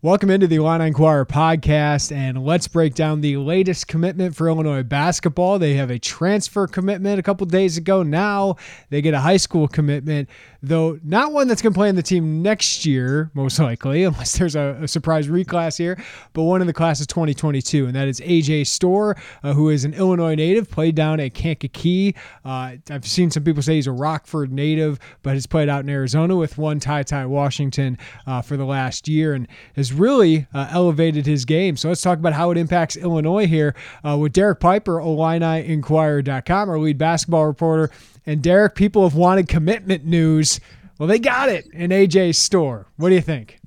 Welcome 0.00 0.30
into 0.30 0.46
the 0.46 0.54
Illini 0.54 0.86
Inquirer 0.86 1.26
podcast, 1.26 2.14
and 2.14 2.44
let's 2.44 2.68
break 2.68 2.94
down 2.94 3.20
the 3.20 3.36
latest 3.36 3.88
commitment 3.88 4.36
for 4.36 4.46
Illinois 4.46 4.84
basketball. 4.84 5.58
They 5.58 5.74
have 5.74 5.90
a 5.90 5.98
transfer 5.98 6.68
commitment 6.68 7.18
a 7.18 7.22
couple 7.24 7.44
days 7.46 7.76
ago. 7.76 8.04
Now 8.04 8.54
they 8.90 9.02
get 9.02 9.12
a 9.12 9.18
high 9.18 9.38
school 9.38 9.66
commitment, 9.66 10.28
though 10.62 11.00
not 11.02 11.32
one 11.32 11.48
that's 11.48 11.60
going 11.60 11.72
to 11.72 11.76
play 11.76 11.88
in 11.88 11.96
the 11.96 12.02
team 12.04 12.42
next 12.42 12.86
year, 12.86 13.32
most 13.34 13.58
likely, 13.58 14.04
unless 14.04 14.38
there's 14.38 14.54
a, 14.54 14.78
a, 14.82 14.86
surprise 14.86 15.26
reclass 15.26 15.76
here, 15.76 16.00
but 16.32 16.44
one 16.44 16.60
in 16.60 16.68
the 16.68 16.72
class 16.72 17.00
of 17.00 17.08
2022, 17.08 17.86
and 17.86 17.96
that 17.96 18.06
is 18.06 18.20
AJ 18.20 18.68
Storr, 18.68 19.16
uh, 19.42 19.52
who 19.52 19.68
is 19.68 19.84
an 19.84 19.94
Illinois 19.94 20.36
native, 20.36 20.70
played 20.70 20.94
down 20.94 21.18
at 21.18 21.34
Kankakee. 21.34 22.14
Uh, 22.44 22.76
I've 22.88 23.04
seen 23.04 23.32
some 23.32 23.42
people 23.42 23.62
say 23.62 23.74
he's 23.74 23.88
a 23.88 23.92
Rockford 23.92 24.52
native, 24.52 25.00
but 25.24 25.34
has 25.34 25.48
played 25.48 25.68
out 25.68 25.82
in 25.82 25.90
Arizona 25.90 26.36
with 26.36 26.56
one 26.56 26.78
Ty 26.78 27.02
Ty 27.02 27.26
Washington 27.26 27.98
uh, 28.28 28.42
for 28.42 28.56
the 28.56 28.64
last 28.64 29.08
year, 29.08 29.34
and 29.34 29.48
has 29.74 29.87
has 29.88 29.98
really 29.98 30.46
uh, 30.52 30.68
elevated 30.70 31.26
his 31.26 31.44
game. 31.44 31.76
So 31.76 31.88
let's 31.88 32.02
talk 32.02 32.18
about 32.18 32.32
how 32.32 32.50
it 32.50 32.58
impacts 32.58 32.96
Illinois 32.96 33.46
here 33.46 33.74
uh, 34.04 34.16
with 34.16 34.32
Derek 34.32 34.60
Piper, 34.60 34.98
IlliniInquirer.com, 34.98 36.68
our 36.68 36.78
lead 36.78 36.98
basketball 36.98 37.46
reporter. 37.46 37.90
And 38.26 38.42
Derek, 38.42 38.74
people 38.74 39.08
have 39.08 39.16
wanted 39.16 39.48
commitment 39.48 40.04
news. 40.04 40.60
Well, 40.98 41.08
they 41.08 41.18
got 41.18 41.48
it 41.48 41.66
in 41.72 41.90
AJ's 41.90 42.38
store. 42.38 42.86
What 42.96 43.08
do 43.08 43.14
you 43.14 43.20
think? 43.20 43.58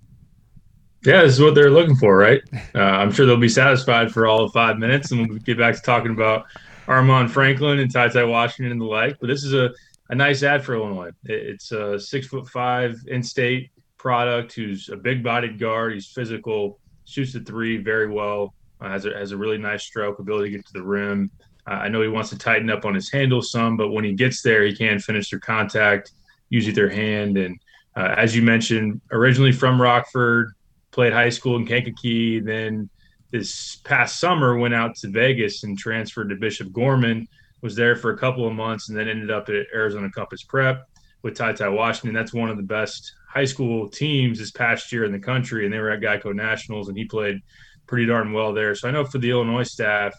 Yeah, 1.04 1.24
this 1.24 1.34
is 1.34 1.42
what 1.42 1.56
they're 1.56 1.72
looking 1.72 1.96
for, 1.96 2.16
right? 2.16 2.42
Uh, 2.76 2.80
I'm 2.80 3.12
sure 3.12 3.26
they'll 3.26 3.38
be 3.38 3.50
satisfied 3.50 4.12
for 4.12 4.28
all 4.28 4.44
of 4.44 4.52
five 4.54 4.78
minutes, 4.78 5.12
and 5.12 5.28
we'll 5.28 5.40
get 5.40 5.58
back 5.58 5.74
to 5.76 5.82
talking 5.82 6.12
about 6.12 6.46
Armaan 6.86 7.28
Franklin 7.28 7.80
and 7.80 7.92
Ty 7.92 8.10
Ty 8.10 8.26
Washington 8.26 8.72
and 8.72 8.80
the 8.80 8.86
like. 8.86 9.18
But 9.20 9.28
this 9.28 9.44
is 9.44 9.54
a, 9.54 9.72
a 10.10 10.16
nice 10.16 10.44
ad 10.44 10.64
for 10.64 10.76
Illinois. 10.76 11.10
It's 11.24 11.72
a 11.72 12.00
six 12.00 12.28
foot 12.28 12.48
five 12.48 12.98
in 13.08 13.24
state 13.24 13.72
product 14.02 14.54
who's 14.54 14.90
a 14.90 14.98
big 14.98 15.24
bodied 15.24 15.60
guard. 15.60 15.94
He's 15.94 16.08
physical, 16.08 16.80
shoots 17.06 17.34
the 17.34 17.40
three 17.40 17.78
very 17.78 18.10
well, 18.10 18.56
uh, 18.82 18.90
has, 18.90 19.06
a, 19.06 19.16
has 19.16 19.32
a 19.32 19.38
really 19.38 19.60
nice 19.60 19.84
stroke, 19.84 20.18
ability 20.18 20.50
to 20.50 20.58
get 20.58 20.66
to 20.66 20.74
the 20.74 20.82
rim. 20.82 21.30
Uh, 21.68 21.82
I 21.86 21.88
know 21.88 22.02
he 22.02 22.08
wants 22.08 22.32
to 22.32 22.38
tighten 22.38 22.72
up 22.72 22.84
on 22.84 22.96
his 22.96 23.12
handle 23.12 23.44
some, 23.44 23.78
but 23.78 23.92
when 23.92 24.04
he 24.04 24.14
gets 24.14 24.42
there, 24.42 24.66
he 24.66 24.76
can 24.76 24.98
finish 24.98 25.30
through 25.30 25.42
contact, 25.42 26.14
usually 26.50 26.74
their 26.74 26.90
hand. 26.90 27.38
And 27.38 27.60
uh, 27.96 28.16
as 28.18 28.36
you 28.36 28.42
mentioned, 28.42 29.02
originally 29.12 29.52
from 29.52 29.80
Rockford, 29.80 30.54
played 30.90 31.14
high 31.14 31.30
school 31.30 31.56
in 31.58 31.68
Kankakee, 31.68 32.40
then 32.40 32.90
this 33.30 33.76
past 33.84 34.20
summer 34.20 34.58
went 34.58 34.74
out 34.74 34.96
to 34.96 35.10
Vegas 35.10 35.64
and 35.64 35.78
transferred 35.78 36.30
to 36.30 36.36
Bishop 36.36 36.72
Gorman, 36.74 37.28
was 37.62 37.76
there 37.76 37.96
for 37.96 38.12
a 38.12 38.18
couple 38.18 38.48
of 38.48 38.54
months, 38.54 38.90
and 38.90 38.98
then 38.98 39.08
ended 39.08 39.30
up 39.30 39.48
at 39.50 39.68
Arizona 39.76 40.10
Compass 40.10 40.42
Prep 40.42 40.88
with 41.22 41.36
Ty 41.36 41.54
Ty 41.54 41.70
Washington. 41.70 42.14
That's 42.14 42.34
one 42.34 42.50
of 42.50 42.58
the 42.58 42.64
best 42.64 43.14
high 43.28 43.46
school 43.46 43.90
teams 43.90 44.40
this 44.40 44.52
past 44.52 44.92
year 44.92 45.06
in 45.06 45.12
the 45.12 45.20
country, 45.20 45.66
and 45.66 45.74
they 45.74 45.80
were 45.80 45.92
at 45.92 46.02
Geico 46.02 46.34
Nationals, 46.34 46.90
and 46.90 46.98
he 46.98 47.06
played 47.06 47.40
pretty 47.88 48.06
darn 48.06 48.34
well 48.34 48.54
there. 48.54 48.76
So 48.76 48.88
I 48.88 48.92
know 48.92 49.06
for 49.06 49.18
the 49.18 49.32
Illinois 49.32 49.64
staff, 49.64 50.14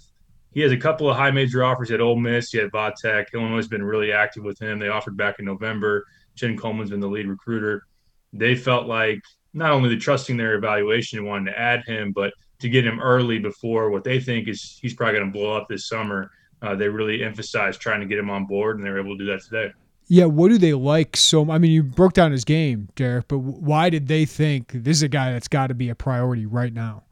he 0.52 0.60
has 0.60 0.72
a 0.72 0.76
couple 0.76 1.10
of 1.10 1.16
high 1.16 1.30
major 1.30 1.64
offers 1.64 1.90
at 1.90 2.00
Ole 2.00 2.18
Miss. 2.18 2.50
He 2.50 2.58
had 2.58 2.70
Vatech. 2.70 3.32
Illinois 3.32 3.56
has 3.56 3.68
been 3.68 3.82
really 3.82 4.12
active 4.12 4.44
with 4.44 4.60
him. 4.60 4.78
They 4.78 4.88
offered 4.88 5.16
back 5.16 5.38
in 5.38 5.44
November. 5.44 6.04
Chin 6.36 6.56
Coleman's 6.56 6.90
been 6.90 7.00
the 7.00 7.08
lead 7.08 7.26
recruiter. 7.26 7.86
They 8.32 8.54
felt 8.54 8.86
like 8.86 9.22
not 9.54 9.70
only 9.70 9.88
the 9.88 9.98
trusting 9.98 10.36
their 10.36 10.54
evaluation 10.54 11.18
and 11.18 11.28
wanting 11.28 11.46
to 11.46 11.58
add 11.58 11.84
him, 11.84 12.12
but 12.12 12.32
to 12.60 12.68
get 12.68 12.86
him 12.86 13.00
early 13.00 13.38
before 13.38 13.90
what 13.90 14.04
they 14.04 14.20
think 14.20 14.48
is 14.48 14.78
he's 14.80 14.94
probably 14.94 15.18
going 15.18 15.32
to 15.32 15.38
blow 15.38 15.56
up 15.56 15.68
this 15.68 15.88
summer. 15.88 16.30
Uh, 16.62 16.74
they 16.74 16.88
really 16.88 17.24
emphasized 17.24 17.80
trying 17.80 18.00
to 18.00 18.06
get 18.06 18.18
him 18.18 18.30
on 18.30 18.46
board, 18.46 18.76
and 18.76 18.86
they 18.86 18.90
were 18.90 19.00
able 19.00 19.16
to 19.16 19.24
do 19.24 19.30
that 19.30 19.42
today. 19.42 19.72
Yeah, 20.08 20.26
what 20.26 20.48
do 20.48 20.58
they 20.58 20.74
like 20.74 21.16
so? 21.16 21.50
I 21.50 21.58
mean, 21.58 21.70
you 21.70 21.82
broke 21.82 22.12
down 22.12 22.32
his 22.32 22.44
game, 22.44 22.88
Derek, 22.96 23.28
but 23.28 23.38
why 23.38 23.88
did 23.88 24.08
they 24.08 24.24
think 24.24 24.72
this 24.72 24.98
is 24.98 25.02
a 25.02 25.08
guy 25.08 25.32
that's 25.32 25.48
got 25.48 25.68
to 25.68 25.74
be 25.74 25.88
a 25.88 25.94
priority 25.94 26.44
right 26.44 26.72
now? 26.72 27.04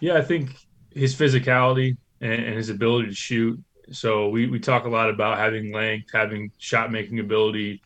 Yeah, 0.00 0.16
I 0.16 0.22
think 0.22 0.56
his 0.90 1.14
physicality 1.14 1.96
and, 2.20 2.54
his 2.54 2.70
ability 2.70 3.08
to 3.08 3.14
shoot. 3.14 3.62
So 3.92 4.28
we, 4.28 4.46
we 4.46 4.58
talk 4.58 4.84
a 4.84 4.88
lot 4.88 5.10
about 5.10 5.38
having 5.38 5.72
length, 5.72 6.08
having 6.12 6.50
shot 6.58 6.90
making 6.90 7.18
ability, 7.18 7.82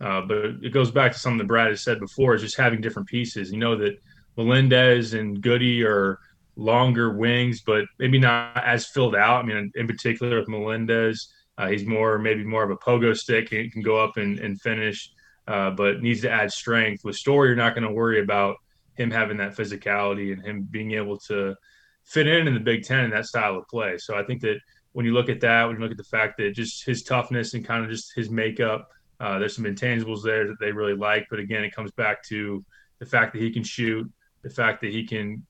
uh, 0.00 0.22
but 0.22 0.36
it 0.62 0.72
goes 0.72 0.90
back 0.90 1.12
to 1.12 1.18
something 1.18 1.38
that 1.38 1.46
Brad 1.48 1.70
has 1.70 1.82
said 1.82 1.98
before: 1.98 2.34
is 2.34 2.42
just 2.42 2.56
having 2.56 2.80
different 2.80 3.08
pieces. 3.08 3.50
You 3.50 3.58
know 3.58 3.76
that 3.76 3.98
Melendez 4.36 5.14
and 5.14 5.40
Goody 5.40 5.82
are 5.82 6.18
longer 6.56 7.10
wings, 7.10 7.62
but 7.62 7.84
maybe 7.98 8.18
not 8.18 8.62
as 8.64 8.86
filled 8.86 9.16
out. 9.16 9.44
I 9.44 9.46
mean, 9.46 9.72
in 9.74 9.86
particular 9.86 10.38
with 10.38 10.48
Melendez 10.48 11.32
uh, 11.58 11.66
he's 11.66 11.84
more 11.84 12.18
maybe 12.18 12.44
more 12.44 12.62
of 12.62 12.70
a 12.70 12.76
pogo 12.76 13.14
stick 13.14 13.52
and 13.52 13.72
can 13.72 13.82
go 13.82 13.98
up 13.98 14.16
and, 14.16 14.38
and 14.38 14.60
finish, 14.60 15.10
uh, 15.48 15.70
but 15.70 16.00
needs 16.00 16.20
to 16.22 16.30
add 16.30 16.52
strength. 16.52 17.04
With 17.04 17.16
Story, 17.16 17.48
you're 17.48 17.56
not 17.56 17.74
going 17.74 17.86
to 17.86 17.92
worry 17.92 18.20
about 18.20 18.56
him 18.94 19.10
having 19.10 19.36
that 19.38 19.56
physicality 19.56 20.32
and 20.32 20.40
him 20.40 20.68
being 20.70 20.92
able 20.92 21.18
to 21.18 21.56
fit 22.04 22.28
in 22.28 22.46
in 22.46 22.54
the 22.54 22.60
Big 22.60 22.84
Ten 22.84 23.04
in 23.04 23.10
that 23.10 23.26
style 23.26 23.56
of 23.56 23.66
play. 23.66 23.98
So 23.98 24.16
I 24.16 24.22
think 24.22 24.40
that 24.42 24.58
when 24.92 25.04
you 25.04 25.12
look 25.12 25.28
at 25.28 25.40
that, 25.40 25.64
when 25.64 25.76
you 25.76 25.82
look 25.82 25.90
at 25.90 25.96
the 25.96 26.04
fact 26.04 26.38
that 26.38 26.54
just 26.54 26.86
his 26.86 27.02
toughness 27.02 27.54
and 27.54 27.64
kind 27.64 27.84
of 27.84 27.90
just 27.90 28.14
his 28.14 28.30
makeup, 28.30 28.88
uh, 29.20 29.40
there's 29.40 29.56
some 29.56 29.64
intangibles 29.64 30.22
there 30.22 30.46
that 30.46 30.60
they 30.60 30.70
really 30.70 30.94
like. 30.94 31.26
But 31.28 31.40
again, 31.40 31.64
it 31.64 31.74
comes 31.74 31.90
back 31.92 32.22
to 32.28 32.64
the 33.00 33.06
fact 33.06 33.32
that 33.32 33.42
he 33.42 33.50
can 33.50 33.64
shoot, 33.64 34.08
the 34.42 34.50
fact 34.50 34.80
that 34.82 34.92
he 34.92 35.04
can 35.04 35.44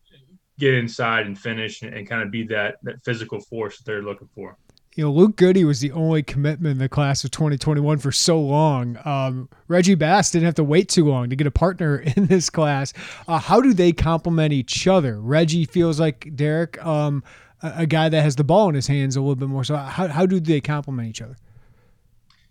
get 0.58 0.74
inside 0.74 1.26
and 1.26 1.38
finish 1.38 1.82
and, 1.82 1.94
and 1.94 2.08
kind 2.08 2.22
of 2.22 2.30
be 2.30 2.44
that 2.44 2.76
that 2.82 3.04
physical 3.04 3.40
force 3.40 3.76
that 3.76 3.84
they're 3.84 4.02
looking 4.02 4.28
for 4.34 4.56
you 4.98 5.04
know, 5.04 5.12
Luke 5.12 5.36
Goody 5.36 5.64
was 5.64 5.78
the 5.78 5.92
only 5.92 6.24
commitment 6.24 6.72
in 6.72 6.78
the 6.78 6.88
class 6.88 7.22
of 7.22 7.30
2021 7.30 7.98
for 7.98 8.10
so 8.10 8.40
long. 8.40 8.98
Um, 9.04 9.48
Reggie 9.68 9.94
Bass 9.94 10.32
didn't 10.32 10.46
have 10.46 10.56
to 10.56 10.64
wait 10.64 10.88
too 10.88 11.04
long 11.04 11.30
to 11.30 11.36
get 11.36 11.46
a 11.46 11.52
partner 11.52 11.98
in 12.16 12.26
this 12.26 12.50
class. 12.50 12.92
Uh, 13.28 13.38
how 13.38 13.60
do 13.60 13.72
they 13.72 13.92
complement 13.92 14.52
each 14.52 14.88
other? 14.88 15.20
Reggie 15.20 15.66
feels 15.66 16.00
like 16.00 16.34
Derek, 16.34 16.84
um, 16.84 17.22
a, 17.62 17.74
a, 17.76 17.86
guy 17.86 18.08
that 18.08 18.22
has 18.22 18.34
the 18.34 18.42
ball 18.42 18.68
in 18.68 18.74
his 18.74 18.88
hands 18.88 19.14
a 19.14 19.20
little 19.20 19.36
bit 19.36 19.48
more. 19.48 19.62
So 19.62 19.76
how, 19.76 20.08
how 20.08 20.26
do 20.26 20.40
they 20.40 20.60
complement 20.60 21.08
each 21.08 21.22
other? 21.22 21.36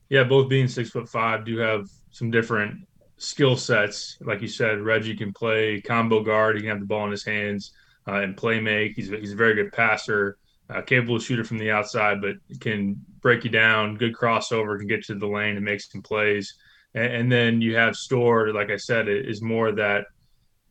Yeah, 0.08 0.24
both 0.24 0.48
being 0.48 0.70
six 0.70 0.90
foot 0.90 1.10
five 1.10 1.44
do 1.44 1.58
have 1.58 1.90
some 2.12 2.32
different 2.32 2.88
skill 3.18 3.58
sets. 3.58 4.16
Like 4.22 4.42
you 4.42 4.48
said, 4.48 4.80
Reggie 4.80 5.18
can 5.18 5.34
play 5.34 5.82
combo 5.82 6.24
guard. 6.24 6.56
He 6.56 6.62
can 6.62 6.70
have 6.70 6.80
the 6.80 6.86
ball 6.86 7.04
in 7.04 7.12
his 7.12 7.26
hands 7.26 7.74
uh, 8.08 8.22
and 8.22 8.38
play 8.38 8.62
make. 8.62 8.94
He's, 8.96 9.10
he's 9.10 9.34
a 9.34 9.36
very 9.36 9.54
good 9.54 9.74
passer 9.74 10.38
uh, 10.70 10.82
capable 10.82 11.20
shooter 11.20 11.44
from 11.44 11.58
the 11.58 11.72
outside, 11.72 12.22
but 12.22 12.36
can 12.60 12.96
break 13.22 13.44
you 13.44 13.50
down. 13.50 13.96
Good 13.96 14.14
crossover, 14.14 14.78
can 14.78 14.88
get 14.88 15.04
to 15.06 15.16
the 15.16 15.28
lane 15.28 15.56
and 15.56 15.66
make 15.66 15.82
some 15.82 16.02
plays. 16.02 16.56
And, 16.94 17.14
and 17.14 17.32
then 17.32 17.62
you 17.62 17.76
have 17.76 17.96
Storr, 17.96 18.54
like 18.54 18.70
I 18.70 18.78
said, 18.78 19.08
is 19.08 19.42
more 19.42 19.72
that 19.74 20.06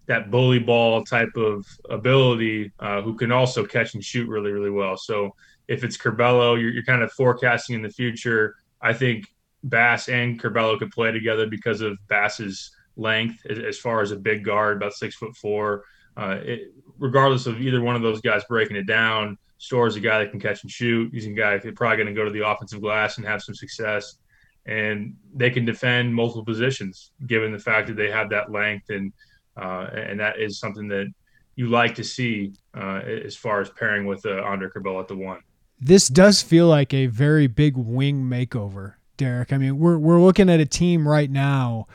that 0.06 0.30
bully 0.30 0.60
ball 0.60 1.02
type 1.02 1.36
of 1.36 1.66
ability, 1.90 2.72
uh, 2.78 3.02
who 3.02 3.16
can 3.16 3.32
also 3.32 3.66
catch 3.66 3.94
and 3.94 4.04
shoot 4.04 4.28
really, 4.28 4.52
really 4.52 4.70
well. 4.70 4.96
So 4.96 5.34
if 5.66 5.82
it's 5.82 5.96
Curbelo, 5.96 6.60
you're, 6.60 6.70
you're 6.70 6.84
kind 6.84 7.02
of 7.02 7.10
forecasting 7.12 7.74
in 7.74 7.82
the 7.82 7.90
future. 7.90 8.54
I 8.80 8.92
think 8.92 9.26
Bass 9.64 10.08
and 10.08 10.40
Curbelo 10.40 10.78
could 10.78 10.92
play 10.92 11.10
together 11.10 11.48
because 11.48 11.80
of 11.80 11.98
Bass's 12.06 12.70
length 12.96 13.44
as 13.46 13.78
far 13.78 14.00
as 14.00 14.12
a 14.12 14.16
big 14.16 14.44
guard, 14.44 14.76
about 14.76 14.92
six 14.92 15.16
foot 15.16 15.34
four. 15.36 15.82
Uh, 16.16 16.38
it, 16.42 16.72
regardless 16.98 17.46
of 17.46 17.60
either 17.60 17.80
one 17.80 17.96
of 17.96 18.02
those 18.02 18.20
guys 18.20 18.42
breaking 18.48 18.76
it 18.76 18.86
down, 18.86 19.36
Storr 19.58 19.86
is 19.86 19.96
a 19.96 20.00
guy 20.00 20.18
that 20.18 20.30
can 20.30 20.40
catch 20.40 20.62
and 20.62 20.70
shoot. 20.70 21.10
He's 21.12 21.26
a 21.26 21.30
guy 21.30 21.56
that's 21.56 21.66
probably 21.74 21.96
going 21.96 22.08
to 22.08 22.12
go 22.12 22.24
to 22.24 22.30
the 22.30 22.46
offensive 22.46 22.80
glass 22.80 23.16
and 23.16 23.26
have 23.26 23.42
some 23.42 23.54
success. 23.54 24.18
And 24.66 25.16
they 25.34 25.50
can 25.50 25.64
defend 25.64 26.14
multiple 26.14 26.44
positions, 26.44 27.12
given 27.26 27.52
the 27.52 27.58
fact 27.58 27.86
that 27.86 27.96
they 27.96 28.10
have 28.10 28.28
that 28.30 28.50
length, 28.50 28.90
and 28.90 29.12
uh, 29.56 29.88
and 29.94 30.18
that 30.18 30.40
is 30.40 30.58
something 30.58 30.88
that 30.88 31.06
you 31.54 31.68
like 31.68 31.94
to 31.94 32.04
see 32.04 32.52
uh, 32.76 33.00
as 33.24 33.36
far 33.36 33.60
as 33.60 33.70
pairing 33.70 34.06
with 34.06 34.26
uh, 34.26 34.42
Andre 34.42 34.68
Curbelo 34.68 35.00
at 35.00 35.08
the 35.08 35.16
one. 35.16 35.40
This 35.80 36.08
does 36.08 36.42
feel 36.42 36.66
like 36.66 36.92
a 36.92 37.06
very 37.06 37.46
big 37.46 37.76
wing 37.76 38.22
makeover, 38.22 38.94
Derek. 39.16 39.52
I 39.52 39.58
mean, 39.58 39.78
we're 39.78 39.98
we're 39.98 40.20
looking 40.20 40.50
at 40.50 40.58
a 40.58 40.66
team 40.66 41.06
right 41.06 41.30
now 41.30 41.86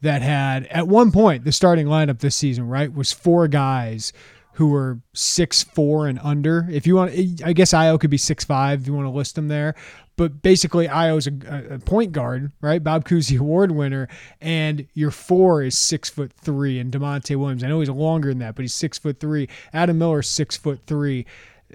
that 0.00 0.22
had 0.22 0.66
at 0.66 0.86
one 0.86 1.10
point 1.10 1.44
the 1.44 1.52
starting 1.52 1.86
lineup 1.86 2.20
this 2.20 2.36
season, 2.36 2.68
right, 2.68 2.92
was 2.92 3.12
four 3.12 3.48
guys 3.48 4.12
who 4.54 4.68
were 4.68 5.00
six 5.14 5.62
four 5.62 6.06
and 6.06 6.18
under. 6.22 6.66
If 6.70 6.86
you 6.86 6.96
want, 6.96 7.12
I 7.44 7.52
guess 7.52 7.72
Ayo 7.72 7.98
could 7.98 8.10
be 8.10 8.18
six 8.18 8.44
five 8.44 8.82
if 8.82 8.86
you 8.86 8.94
want 8.94 9.06
to 9.06 9.10
list 9.10 9.34
them 9.34 9.48
there. 9.48 9.74
But 10.16 10.42
basically, 10.42 10.86
Ayo's 10.86 11.26
a, 11.26 11.74
a 11.76 11.78
point 11.78 12.12
guard, 12.12 12.52
right? 12.60 12.84
Bob 12.84 13.06
Cousy 13.06 13.38
Award 13.40 13.70
winner, 13.70 14.06
and 14.40 14.86
your 14.92 15.10
four 15.10 15.62
is 15.62 15.78
six 15.78 16.10
foot 16.10 16.30
three. 16.32 16.78
And 16.78 16.92
Da'Monte 16.92 17.36
Williams, 17.36 17.64
I 17.64 17.68
know 17.68 17.80
he's 17.80 17.88
longer 17.88 18.28
than 18.28 18.40
that, 18.40 18.54
but 18.54 18.62
he's 18.62 18.74
six 18.74 18.98
foot 18.98 19.18
three. 19.18 19.48
Adam 19.72 19.96
Miller 19.96 20.20
six 20.22 20.58
foot 20.58 20.80
three. 20.86 21.24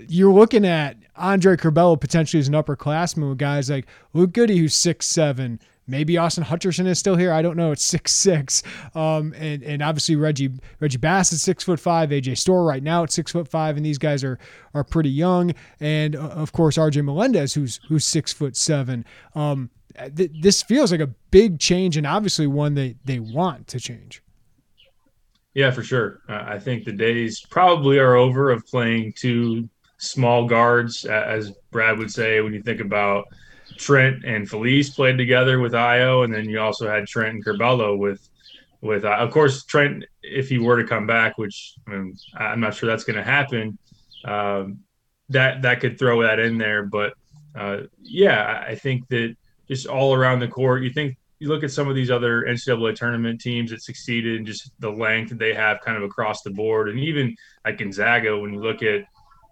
You're 0.08 0.34
looking 0.34 0.64
at 0.64 0.98
Andre 1.16 1.56
Curbelo 1.56 2.00
potentially 2.00 2.40
as 2.40 2.48
an 2.48 2.54
upperclassman 2.54 3.30
with 3.30 3.40
guys 3.40 3.70
like 3.70 3.88
Luke 4.14 4.34
Goody, 4.34 4.58
who's 4.58 4.76
six 4.76 5.08
seven, 5.08 5.60
Maybe 5.88 6.18
Austin 6.18 6.44
Hutcherson 6.44 6.88
is 6.88 6.98
still 6.98 7.16
here. 7.16 7.32
I 7.32 7.42
don't 7.42 7.58
know. 7.58 7.72
It's 7.72 7.84
six 7.84 8.12
six, 8.14 8.64
um, 8.96 9.34
and 9.38 9.62
and 9.64 9.82
obviously 9.82 10.16
Reggie 10.16 10.52
Reggie 10.80 10.98
Bass 10.98 11.32
is 11.32 11.44
six 11.44 11.64
foot 11.64 11.80
five. 11.80 12.10
AJ 12.10 12.38
Storr 12.38 12.64
right 12.64 12.82
now 12.82 13.04
at 13.04 13.12
six 13.12 13.32
foot 13.32 13.48
five, 13.48 13.78
and 13.78 13.86
these 13.86 13.98
guys 13.98 14.24
are 14.24 14.40
are 14.74 14.84
pretty 14.84 15.12
young. 15.12 15.54
And 15.80 16.16
uh, 16.16 16.30
of 16.30 16.54
course 16.54 16.78
RJ 16.78 17.04
Melendez, 17.04 17.54
who's 17.54 17.80
who's 17.88 18.06
six 18.06 18.34
foot 18.34 18.58
seven. 18.58 19.06
Um, 19.36 19.70
th- 20.16 20.32
this 20.42 20.64
feels 20.64 20.92
like 20.92 21.02
a 21.02 21.14
big 21.32 21.60
change, 21.60 21.98
and 21.98 22.08
obviously 22.08 22.48
one 22.48 22.74
they 22.74 22.96
they 23.06 23.20
want 23.20 23.68
to 23.68 23.80
change. 23.80 24.24
Yeah, 25.54 25.72
for 25.72 25.84
sure. 25.84 26.22
Uh, 26.28 26.44
I 26.46 26.60
think 26.60 26.84
the 26.84 26.92
days 26.92 27.42
probably 27.50 27.98
are 27.98 28.16
over 28.16 28.52
of 28.52 28.66
playing 28.66 29.14
two 29.16 29.70
small 29.98 30.46
guards, 30.48 31.06
as 31.06 31.52
Brad 31.72 31.98
would 31.98 32.12
say, 32.12 32.42
when 32.42 32.54
you 32.54 32.62
think 32.62 32.82
about 32.82 33.26
Trent 33.78 34.24
and 34.26 34.50
Feliz 34.50 34.90
played 34.90 35.18
together 35.18 35.60
with 35.60 35.74
Ayo, 35.74 36.24
and 36.24 36.34
then 36.34 36.50
you 36.50 36.60
also 36.60 36.90
had 36.90 37.08
Trent 37.08 37.36
and 37.36 37.46
Curbelo 37.46 37.98
with 37.98 38.28
with 38.82 39.06
uh, 39.06 39.16
of 39.18 39.32
course 39.32 39.64
Trent 39.64 40.06
if 40.22 40.50
he 40.50 40.58
were 40.58 40.82
to 40.82 40.88
come 40.88 41.08
back, 41.08 41.38
which 41.38 41.76
I 41.88 41.92
mean, 41.92 42.16
I'm 42.36 42.60
not 42.60 42.76
sure 42.76 42.88
that's 42.88 43.04
going 43.04 43.18
to 43.18 43.24
happen. 43.24 43.78
Um, 44.24 44.80
that 45.30 45.64
that 45.64 45.80
could 45.80 45.98
throw 45.98 46.22
that 46.24 46.40
in 46.40 46.58
there, 46.58 46.84
but 46.84 47.14
uh, 47.56 47.82
yeah, 48.02 48.64
I 48.68 48.76
think 48.76 49.08
that 49.10 49.36
just 49.68 49.88
all 49.88 50.14
around 50.14 50.40
the 50.40 50.48
court, 50.48 50.84
you 50.84 50.92
think 50.92 51.18
you 51.40 51.48
look 51.48 51.64
at 51.64 51.72
some 51.72 51.88
of 51.88 51.96
these 51.96 52.12
other 52.12 52.44
NCAA 52.44 52.96
tournament 52.96 53.42
teams 53.42 53.72
that 53.72 53.82
succeeded 53.82 54.38
and 54.38 54.46
just 54.46 54.72
the 54.80 54.90
length 54.90 55.30
that 55.30 55.40
they 55.40 55.54
have 55.54 55.82
kind 55.82 55.98
of 55.98 56.04
across 56.04 56.42
the 56.44 56.52
board, 56.52 56.90
and 56.90 57.00
even 57.00 57.36
like 57.66 57.78
Gonzaga 57.78 58.38
when 58.38 58.54
you 58.54 58.60
look 58.60 58.84
at 58.84 59.06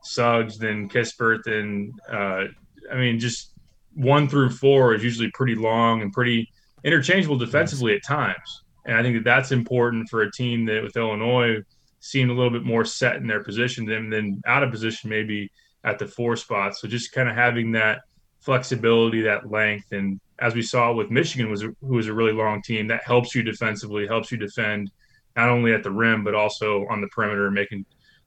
Suggs, 0.03 0.57
then 0.57 0.89
Kispert, 0.89 1.43
then 1.43 1.93
uh, 2.11 2.45
I 2.91 2.95
mean 2.95 3.19
just 3.19 3.52
one 3.95 4.27
through 4.27 4.49
four 4.49 4.93
is 4.93 5.03
usually 5.03 5.31
pretty 5.31 5.55
long 5.55 6.01
and 6.01 6.11
pretty 6.11 6.49
interchangeable 6.83 7.37
defensively 7.37 7.95
at 7.95 8.03
times. 8.03 8.63
And 8.85 8.97
I 8.97 9.01
think 9.01 9.15
that 9.17 9.23
that's 9.23 9.51
important 9.51 10.09
for 10.09 10.21
a 10.21 10.31
team 10.31 10.65
that 10.65 10.83
with 10.83 10.97
Illinois 10.97 11.61
seemed 11.99 12.31
a 12.31 12.33
little 12.33 12.51
bit 12.51 12.65
more 12.65 12.83
set 12.83 13.15
in 13.15 13.27
their 13.27 13.43
position 13.43 13.85
than 13.85 14.09
then 14.09 14.41
out 14.45 14.63
of 14.63 14.71
position 14.71 15.09
maybe 15.09 15.49
at 15.85 15.99
the 15.99 16.07
four 16.07 16.35
spot. 16.35 16.75
So 16.75 16.87
just 16.87 17.11
kind 17.13 17.29
of 17.29 17.35
having 17.35 17.71
that 17.73 18.01
flexibility, 18.41 19.21
that 19.21 19.49
length, 19.49 19.91
and 19.91 20.19
as 20.39 20.53
we 20.53 20.61
saw 20.61 20.91
with 20.91 21.09
Michigan, 21.09 21.49
was 21.49 21.61
who 21.61 21.75
was 21.81 22.07
a 22.07 22.13
really 22.13 22.33
long 22.33 22.61
team 22.61 22.87
that 22.87 23.03
helps 23.05 23.33
you 23.33 23.41
defensively, 23.43 24.05
helps 24.05 24.31
you 24.31 24.37
defend 24.37 24.91
not 25.35 25.49
only 25.49 25.73
at 25.73 25.83
the 25.83 25.91
rim 25.91 26.23
but 26.23 26.35
also 26.35 26.85
on 26.89 26.99
the 26.99 27.07
perimeter, 27.07 27.49
making 27.49 27.85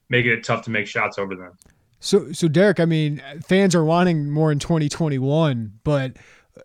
making 0.09 0.33
it 0.33 0.45
tough 0.45 0.65
to 0.65 0.71
make 0.71 0.87
shots 0.87 1.19
over 1.19 1.35
them. 1.35 1.53
So, 2.07 2.31
so 2.31 2.47
Derek, 2.47 2.79
I 2.79 2.85
mean, 2.85 3.21
fans 3.45 3.75
are 3.75 3.85
wanting 3.85 4.31
more 4.31 4.53
in 4.53 4.61
2021, 4.61 5.81
but 5.83 6.17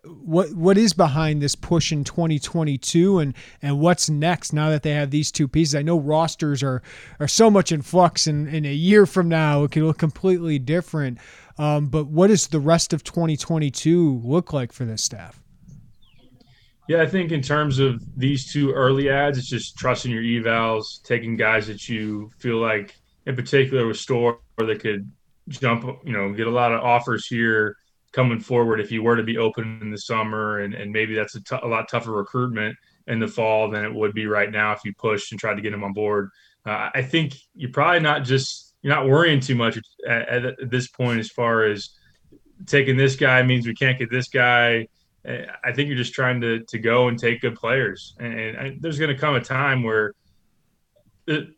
what 0.04 0.54
what 0.54 0.78
is 0.78 0.92
behind 0.92 1.42
this 1.42 1.56
push 1.56 1.90
in 1.90 2.04
2022 2.04 3.18
and 3.18 3.34
and 3.60 3.80
what's 3.80 4.08
next 4.08 4.52
now 4.52 4.70
that 4.70 4.84
they 4.84 4.92
have 4.92 5.10
these 5.10 5.32
two 5.32 5.48
pieces? 5.48 5.74
I 5.74 5.82
know 5.82 5.98
rosters 5.98 6.62
are 6.62 6.80
are 7.18 7.26
so 7.26 7.50
much 7.50 7.72
in 7.72 7.82
flux 7.82 8.28
and 8.28 8.46
in 8.48 8.64
a 8.64 8.72
year 8.72 9.04
from 9.04 9.28
now. 9.28 9.64
It 9.64 9.72
could 9.72 9.82
look 9.82 9.98
completely 9.98 10.60
different. 10.60 11.18
Um, 11.58 11.88
but 11.88 12.06
what 12.06 12.28
does 12.28 12.46
the 12.46 12.60
rest 12.60 12.92
of 12.92 13.02
2022 13.02 14.20
look 14.24 14.52
like 14.52 14.72
for 14.72 14.84
this 14.84 15.02
staff? 15.02 15.42
Yeah 16.88 17.02
i 17.02 17.06
think 17.06 17.32
in 17.32 17.42
terms 17.42 17.80
of 17.80 18.00
these 18.16 18.52
two 18.52 18.70
early 18.72 19.10
ads 19.10 19.38
it's 19.38 19.48
just 19.48 19.76
trusting 19.76 20.10
your 20.12 20.22
evals 20.22 21.02
taking 21.02 21.36
guys 21.36 21.66
that 21.66 21.88
you 21.88 22.30
feel 22.38 22.58
like 22.58 22.96
in 23.26 23.36
particular 23.36 23.86
with 23.86 23.96
Storr 23.96 24.38
that 24.58 24.80
could 24.80 25.10
jump, 25.48 25.84
you 26.04 26.12
know, 26.12 26.32
get 26.32 26.46
a 26.46 26.50
lot 26.50 26.72
of 26.72 26.80
offers 26.80 27.26
here 27.26 27.76
coming 28.12 28.40
forward 28.40 28.80
if 28.80 28.92
you 28.92 29.02
were 29.02 29.16
to 29.16 29.22
be 29.22 29.38
open 29.38 29.78
in 29.80 29.90
the 29.90 29.98
summer, 29.98 30.60
and, 30.60 30.74
and 30.74 30.92
maybe 30.92 31.14
that's 31.14 31.34
a, 31.34 31.42
t- 31.42 31.56
a 31.62 31.66
lot 31.66 31.88
tougher 31.88 32.12
recruitment 32.12 32.76
in 33.06 33.18
the 33.18 33.26
fall 33.26 33.70
than 33.70 33.84
it 33.84 33.92
would 33.92 34.12
be 34.12 34.26
right 34.26 34.50
now 34.50 34.72
if 34.72 34.80
you 34.84 34.92
pushed 34.94 35.32
and 35.32 35.40
tried 35.40 35.54
to 35.54 35.62
get 35.62 35.72
him 35.72 35.82
on 35.82 35.92
board. 35.92 36.30
Uh, 36.64 36.90
I 36.94 37.02
think 37.02 37.34
you're 37.54 37.72
probably 37.72 38.00
not 38.00 38.24
just 38.24 38.74
you're 38.82 38.94
not 38.94 39.08
worrying 39.08 39.40
too 39.40 39.54
much 39.54 39.78
at, 40.06 40.28
at, 40.28 40.70
this 40.70 40.88
point 40.88 41.20
as 41.20 41.30
far 41.30 41.64
as 41.64 41.90
taking 42.66 42.96
this 42.96 43.16
guy 43.16 43.42
means 43.42 43.66
we 43.66 43.74
can't 43.74 43.98
get 43.98 44.10
this 44.10 44.28
guy. 44.28 44.86
I 45.24 45.72
think 45.72 45.88
you're 45.88 45.96
just 45.96 46.14
trying 46.14 46.40
to 46.40 46.64
to 46.64 46.78
go 46.78 47.08
and 47.08 47.18
take 47.18 47.40
good 47.40 47.54
players, 47.54 48.14
and, 48.18 48.34
and 48.34 48.82
there's 48.82 48.98
going 48.98 49.14
to 49.14 49.20
come 49.20 49.34
a 49.34 49.40
time 49.40 49.82
where 49.82 50.14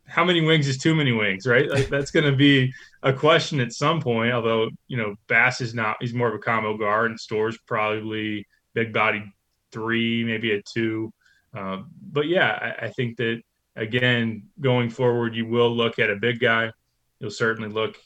how 0.07 0.25
many 0.25 0.43
wings 0.43 0.69
is 0.69 0.79
too 0.79 0.95
many 0.95 1.13
wings, 1.13 1.47
right? 1.47 1.69
Like 1.71 1.89
that's 1.89 2.11
going 2.11 2.31
to 2.31 2.37
be 2.37 2.73
a 3.05 3.13
question 3.13 3.61
at 3.61 3.73
some 3.73 4.01
point. 4.01 4.33
Although 4.33 4.71
you 4.89 4.97
know 4.97 5.15
Bass 5.29 5.61
is 5.61 5.75
not; 5.75 5.99
he's 6.01 6.15
more 6.15 6.29
of 6.29 6.35
a 6.35 6.39
combo 6.39 6.77
guard, 6.77 7.11
and 7.11 7.21
Storr's 7.21 7.59
probably 7.67 8.47
big 8.73 8.93
body 8.93 9.23
three, 9.71 10.25
maybe 10.25 10.53
a 10.53 10.63
two. 10.63 11.13
Uh, 11.57 11.83
but 12.11 12.27
yeah, 12.27 12.75
I, 12.81 12.87
I, 12.87 12.91
think 12.91 13.17
that 13.19 13.41
again 13.77 14.49
going 14.61 14.91
forward, 14.91 15.37
you 15.37 15.47
will 15.47 15.71
look 15.71 16.01
at 16.01 16.11
a 16.11 16.17
big 16.17 16.41
guy. 16.41 16.73
You'll 17.21 17.31
certainly 17.31 17.69
look 17.69 17.97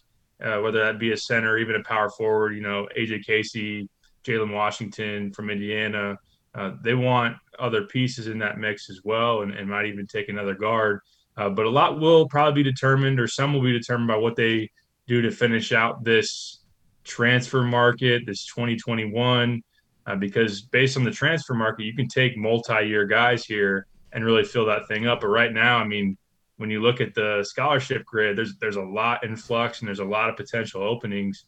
uh, 0.43 0.59
whether 0.59 0.81
that 0.81 0.99
be 0.99 1.13
a 1.13 1.17
center, 1.17 1.57
even 1.57 1.77
a 1.77 1.85
power 1.85 2.11
forward. 2.11 2.55
You 2.55 2.61
know, 2.61 2.89
AJ 2.99 3.25
Casey, 3.25 3.89
Jalen 4.25 4.53
Washington 4.53 5.33
from 5.33 5.49
Indiana. 5.49 6.19
Uh, 6.55 6.73
they 6.83 6.95
want 6.95 7.37
other 7.59 7.85
pieces 7.85 8.27
in 8.27 8.39
that 8.41 8.59
mix 8.59 8.91
as 8.91 9.01
well, 9.05 9.43
and, 9.43 9.53
and 9.53 9.71
might 9.71 9.87
even 9.87 10.07
take 10.07 10.29
another 10.29 10.55
guard. 10.55 11.01
Uh, 11.37 11.49
but 11.49 11.67
a 11.67 11.71
lot 11.71 12.01
will 12.01 12.29
probably 12.29 12.65
be 12.65 12.71
determined, 12.71 13.21
or 13.21 13.29
some 13.29 13.53
will 13.55 13.63
be 13.63 13.73
determined 13.73 14.09
by 14.09 14.17
what 14.17 14.35
they 14.35 14.69
do 15.09 15.23
to 15.23 15.31
finish 15.31 15.73
out 15.73 16.05
this 16.05 16.61
transfer 17.03 17.63
market, 17.63 18.23
this 18.27 18.47
2021. 18.47 19.63
Uh, 20.07 20.17
because 20.17 20.63
based 20.63 20.97
on 20.97 21.05
the 21.05 21.11
transfer 21.11 21.55
market, 21.55 21.85
you 21.85 21.95
can 21.95 22.09
take 22.09 22.37
multi-year 22.37 23.05
guys 23.05 23.45
here 23.45 23.87
and 24.13 24.25
really 24.25 24.45
fill 24.45 24.65
that 24.65 24.87
thing 24.89 25.07
up. 25.07 25.21
But 25.21 25.29
right 25.29 25.53
now, 25.53 25.79
I 25.79 25.85
mean, 25.85 26.17
when 26.57 26.71
you 26.71 26.81
look 26.81 27.01
at 27.01 27.15
the 27.15 27.45
scholarship 27.45 28.05
grid, 28.05 28.37
there's 28.37 28.57
there's 28.57 28.77
a 28.77 28.83
lot 28.83 29.25
in 29.25 29.37
flux 29.37 29.81
and 29.81 29.89
there's 29.89 29.99
a 29.99 30.05
lot 30.05 30.31
of 30.31 30.37
potential 30.37 30.83
openings. 30.83 31.45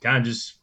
Kind 0.00 0.18
of 0.18 0.24
just 0.24 0.58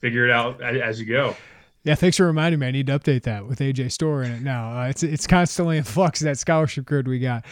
figure 0.00 0.24
it 0.24 0.30
out 0.30 0.62
as, 0.62 1.00
you 1.00 1.06
go. 1.06 1.36
Yeah, 1.84 1.94
thanks 1.94 2.16
for 2.16 2.26
reminding 2.26 2.58
me. 2.58 2.66
I 2.66 2.70
need 2.70 2.86
to 2.88 2.98
update 2.98 3.22
that 3.24 3.46
with 3.46 3.60
AJ 3.60 3.92
Storr 3.92 4.22
in 4.22 4.32
it 4.32 4.42
now. 4.42 4.80
Uh, 4.80 4.88
it's 4.88 5.02
it's 5.02 5.26
constantly 5.26 5.76
in 5.76 5.84
flux 5.84 6.20
that 6.20 6.38
scholarship 6.38 6.84
grid 6.84 7.06
we 7.06 7.18
got. 7.18 7.44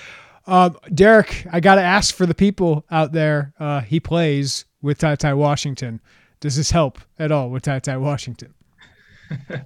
Um, 0.47 0.77
Derek, 0.93 1.47
I 1.51 1.61
got 1.61 1.77
to 1.77 1.83
ask 1.83 2.15
for 2.15 2.27
the 2.27 2.35
people 2.35 2.85
out 2.91 3.13
there. 3.13 3.53
Uh, 3.59 3.81
he 3.81 4.01
plays 4.01 4.67
with 4.83 4.99
Ty 4.99 5.17
Ty 5.17 5.35
Washington. 5.35 6.01
Does 6.41 6.57
this 6.57 6.71
help 6.71 6.99
at 7.19 7.33
all 7.33 7.51
with 7.51 7.63
Ty 7.63 7.79
Ty 7.79 7.97
Washington? 7.97 8.53
uh, 9.51 9.59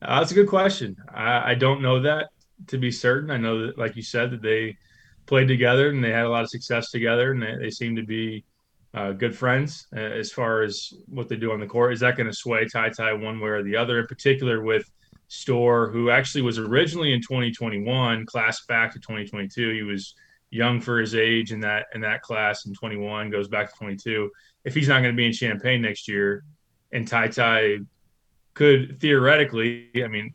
that's 0.00 0.30
a 0.30 0.34
good 0.34 0.48
question. 0.48 0.96
I, 1.14 1.50
I, 1.50 1.54
don't 1.54 1.82
know 1.82 2.00
that 2.00 2.30
to 2.68 2.78
be 2.78 2.90
certain. 2.90 3.30
I 3.30 3.36
know 3.36 3.66
that, 3.66 3.76
like 3.76 3.96
you 3.96 4.02
said, 4.02 4.30
that 4.30 4.40
they 4.40 4.78
played 5.26 5.48
together 5.48 5.90
and 5.90 6.02
they 6.02 6.10
had 6.10 6.24
a 6.24 6.30
lot 6.30 6.42
of 6.42 6.48
success 6.48 6.90
together, 6.90 7.32
and 7.32 7.42
they, 7.42 7.56
they 7.56 7.70
seem 7.70 7.94
to 7.96 8.02
be 8.02 8.44
uh, 8.94 9.12
good 9.12 9.36
friends 9.36 9.86
uh, 9.94 10.00
as 10.00 10.32
far 10.32 10.62
as 10.62 10.94
what 11.06 11.28
they 11.28 11.36
do 11.36 11.52
on 11.52 11.60
the 11.60 11.66
court. 11.66 11.92
Is 11.92 12.00
that 12.00 12.16
going 12.16 12.28
to 12.28 12.32
sway 12.32 12.66
Ty 12.66 12.90
Ty 12.90 13.12
one 13.12 13.38
way 13.38 13.50
or 13.50 13.62
the 13.62 13.76
other? 13.76 14.00
In 14.00 14.06
particular, 14.06 14.62
with 14.62 14.90
Storr, 15.28 15.90
who 15.90 16.10
actually 16.10 16.42
was 16.42 16.58
originally 16.58 17.12
in 17.12 17.20
2021, 17.20 18.26
class 18.26 18.64
back 18.66 18.92
to 18.92 18.98
2022. 19.00 19.72
He 19.72 19.82
was 19.82 20.14
young 20.50 20.80
for 20.80 20.98
his 21.00 21.14
age 21.14 21.52
in 21.52 21.60
that 21.60 21.86
in 21.94 22.00
that 22.02 22.22
class 22.22 22.66
in 22.66 22.74
21, 22.74 23.30
goes 23.30 23.48
back 23.48 23.70
to 23.70 23.78
22. 23.78 24.30
If 24.64 24.74
he's 24.74 24.88
not 24.88 25.00
going 25.00 25.14
to 25.14 25.16
be 25.16 25.26
in 25.26 25.32
Champaign 25.32 25.82
next 25.82 26.08
year, 26.08 26.44
and 26.92 27.06
Ty 27.06 27.28
Ty 27.28 27.78
could 28.54 29.00
theoretically, 29.00 29.90
I 29.96 30.08
mean, 30.08 30.34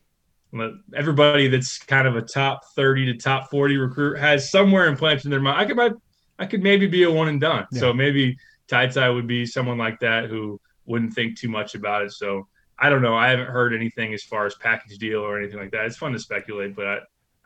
everybody 0.95 1.47
that's 1.47 1.80
kind 1.80 2.08
of 2.08 2.15
a 2.15 2.21
top 2.21 2.62
30 2.75 3.06
to 3.08 3.13
top 3.17 3.49
40 3.49 3.77
recruit 3.77 4.19
has 4.19 4.51
somewhere 4.51 4.88
implanted 4.88 5.25
in 5.25 5.32
their 5.32 5.39
mind. 5.39 5.60
I 5.60 5.65
could 5.65 5.99
I 6.39 6.45
could 6.45 6.63
maybe 6.63 6.88
be 6.88 7.04
a 7.04 7.12
one 7.12 7.27
and 7.27 7.39
done. 7.39 7.65
Yeah. 7.71 7.80
So 7.80 7.93
maybe 7.93 8.38
Ty 8.67 8.88
Ty 8.88 9.10
would 9.10 9.27
be 9.27 9.45
someone 9.45 9.77
like 9.77 9.99
that 9.99 10.25
who 10.25 10.60
wouldn't 10.86 11.13
think 11.13 11.38
too 11.38 11.49
much 11.49 11.75
about 11.75 12.04
it. 12.04 12.12
So 12.12 12.47
I 12.82 12.89
don't 12.89 13.04
know. 13.04 13.15
I 13.15 13.30
haven't 13.30 13.48
heard 13.48 13.74
anything 13.74 14.13
as 14.13 14.24
far 14.24 14.48
as 14.48 14.56
package 14.56 14.98
deal 14.98 15.20
or 15.20 15.38
anything 15.38 15.60
like 15.60 15.72
that. 15.72 15.86
It's 15.86 15.98
fun 15.98 16.13
to 16.13 16.20
speculate, 16.20 16.76
but 16.76 16.88
I, 16.88 16.98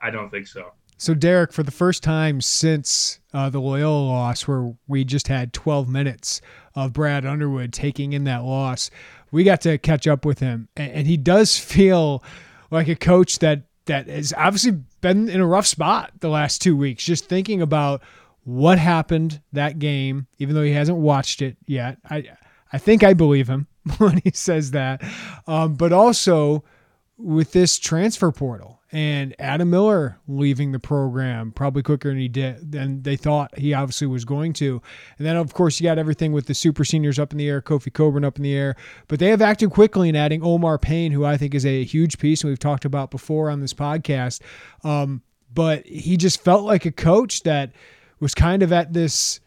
I 0.02 0.10
don't 0.10 0.30
think 0.30 0.48
so. 0.48 0.72
So, 0.98 1.14
Derek, 1.14 1.52
for 1.52 1.62
the 1.62 1.72
first 1.72 2.04
time 2.04 2.40
since 2.40 3.20
uh, 3.34 3.50
the 3.50 3.60
Loyola 3.60 4.08
loss, 4.08 4.48
where 4.48 4.74
we 4.88 5.04
just 5.04 5.28
had 5.28 5.52
12 5.52 5.90
minutes 5.90 6.40
of 6.74 6.94
Brad 6.94 7.26
Underwood 7.26 7.74
taking 7.74 8.14
in 8.14 8.24
that 8.24 8.46
loss, 8.46 8.90
we 9.30 9.44
got 9.44 9.60
to 9.62 9.78
catch 9.78 10.08
up 10.08 10.24
with 10.24 10.40
him, 10.40 10.70
and, 10.78 10.92
and 10.92 11.08
he 11.08 11.18
does 11.18 11.58
feel 11.60 12.24
like 12.72 12.88
a 12.88 12.96
coach 12.96 13.40
that 13.40 13.64
that 13.86 14.08
has 14.08 14.34
obviously 14.36 14.72
been 15.02 15.30
in 15.30 15.42
a 15.42 15.46
rough 15.46 15.68
spot 15.68 16.12
the 16.22 16.30
last 16.30 16.60
two 16.60 16.76
weeks. 16.76 17.04
Just 17.04 17.26
thinking 17.26 17.62
about 17.62 18.02
what 18.44 18.80
happened 18.80 19.42
that 19.52 19.78
game, 19.78 20.26
even 20.40 20.56
though 20.56 20.64
he 20.64 20.72
hasn't 20.72 20.98
watched 20.98 21.42
it 21.42 21.58
yet, 21.68 21.98
I 22.10 22.30
I 22.72 22.78
think 22.78 23.04
I 23.04 23.14
believe 23.14 23.50
him. 23.50 23.68
when 23.98 24.22
he 24.24 24.32
says 24.32 24.72
that. 24.72 25.04
Um, 25.48 25.76
but 25.76 25.94
also 25.94 26.64
with 27.18 27.54
this 27.54 27.80
transfer 27.80 28.32
portal 28.32 28.82
and 28.92 29.36
Adam 29.40 29.70
Miller 29.70 30.20
leaving 30.28 30.72
the 30.72 30.80
program 30.80 31.52
probably 31.52 31.82
quicker 31.82 32.10
than 32.10 32.18
he 32.18 32.28
did 32.28 32.72
than 32.72 33.02
they 33.04 33.16
thought 33.16 33.58
he 33.58 33.74
obviously 33.74 34.08
was 34.08 34.26
going 34.26 34.54
to. 34.54 34.82
And 35.18 35.26
then 35.26 35.38
of 35.38 35.54
course 35.54 35.80
you 35.80 35.86
got 35.86 35.98
everything 35.98 36.34
with 36.34 36.48
the 36.48 36.54
super 36.54 36.84
seniors 36.84 37.20
up 37.20 37.32
in 37.32 37.38
the 37.38 37.48
air, 37.48 37.62
Kofi 37.62 37.92
Cockburn 37.92 38.26
up 38.26 38.38
in 38.38 38.44
the 38.44 38.54
air. 38.54 38.76
But 39.08 39.20
they 39.20 39.30
have 39.30 39.42
acted 39.42 39.72
quickly 39.72 40.10
in 40.10 40.16
adding 40.16 40.44
Omar 40.44 40.78
Payne, 40.78 41.12
who 41.12 41.26
I 41.26 41.38
think 41.38 41.56
is 41.56 41.66
a 41.66 41.84
huge 41.84 42.18
piece 42.20 42.42
and 42.42 42.50
we've 42.50 42.60
talked 42.60 42.86
about 42.86 43.12
before 43.12 43.50
on 43.50 43.62
this 43.62 43.74
podcast. 43.74 44.42
Um, 44.84 45.22
but 45.54 45.86
he 45.86 46.18
just 46.18 46.42
felt 46.42 46.64
like 46.64 46.86
a 46.86 46.92
coach 46.92 47.44
that 47.44 47.72
was 48.20 48.36
kind 48.36 48.62
of 48.62 48.74
at 48.74 48.94
this 48.94 49.40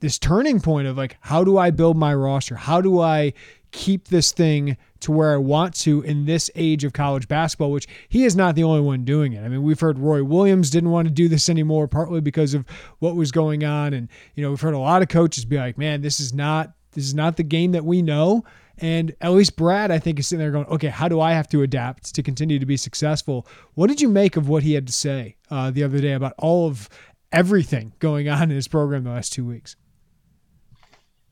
this 0.00 0.18
turning 0.18 0.60
point 0.60 0.86
of 0.86 0.96
like 0.96 1.16
how 1.20 1.44
do 1.44 1.58
I 1.58 1.70
build 1.70 1.96
my 1.96 2.14
roster? 2.14 2.56
How 2.56 2.80
do 2.80 3.00
I 3.00 3.32
keep 3.74 4.06
this 4.06 4.30
thing 4.30 4.76
to 5.00 5.10
where 5.10 5.34
I 5.34 5.36
want 5.36 5.74
to 5.80 6.00
in 6.02 6.26
this 6.26 6.48
age 6.54 6.84
of 6.84 6.92
college 6.92 7.26
basketball, 7.26 7.72
which 7.72 7.88
he 8.08 8.24
is 8.24 8.36
not 8.36 8.54
the 8.54 8.62
only 8.62 8.80
one 8.80 9.04
doing 9.04 9.32
it. 9.32 9.42
I 9.42 9.48
mean, 9.48 9.64
we've 9.64 9.80
heard 9.80 9.98
Roy 9.98 10.22
Williams 10.22 10.70
didn't 10.70 10.90
want 10.90 11.08
to 11.08 11.12
do 11.12 11.28
this 11.28 11.48
anymore, 11.48 11.88
partly 11.88 12.20
because 12.20 12.54
of 12.54 12.64
what 13.00 13.16
was 13.16 13.32
going 13.32 13.64
on. 13.64 13.92
And, 13.92 14.08
you 14.36 14.44
know, 14.44 14.50
we've 14.50 14.60
heard 14.60 14.74
a 14.74 14.78
lot 14.78 15.02
of 15.02 15.08
coaches 15.08 15.44
be 15.44 15.58
like, 15.58 15.76
man, 15.76 16.02
this 16.02 16.20
is 16.20 16.32
not 16.32 16.72
this 16.92 17.04
is 17.04 17.14
not 17.14 17.36
the 17.36 17.42
game 17.42 17.72
that 17.72 17.84
we 17.84 18.00
know. 18.00 18.44
And 18.78 19.14
at 19.20 19.32
least 19.32 19.56
Brad, 19.56 19.90
I 19.90 19.98
think, 19.98 20.20
is 20.20 20.28
sitting 20.28 20.38
there 20.38 20.52
going, 20.52 20.66
okay, 20.66 20.88
how 20.88 21.08
do 21.08 21.20
I 21.20 21.32
have 21.32 21.48
to 21.48 21.62
adapt 21.62 22.14
to 22.14 22.22
continue 22.22 22.60
to 22.60 22.66
be 22.66 22.76
successful? 22.76 23.46
What 23.74 23.88
did 23.88 24.00
you 24.00 24.08
make 24.08 24.36
of 24.36 24.48
what 24.48 24.62
he 24.62 24.74
had 24.74 24.86
to 24.86 24.92
say 24.92 25.36
uh, 25.50 25.72
the 25.72 25.82
other 25.82 26.00
day 26.00 26.12
about 26.12 26.34
all 26.38 26.68
of 26.68 26.88
everything 27.32 27.92
going 27.98 28.28
on 28.28 28.44
in 28.44 28.50
his 28.50 28.68
program 28.68 29.02
the 29.02 29.10
last 29.10 29.32
two 29.32 29.44
weeks? 29.44 29.74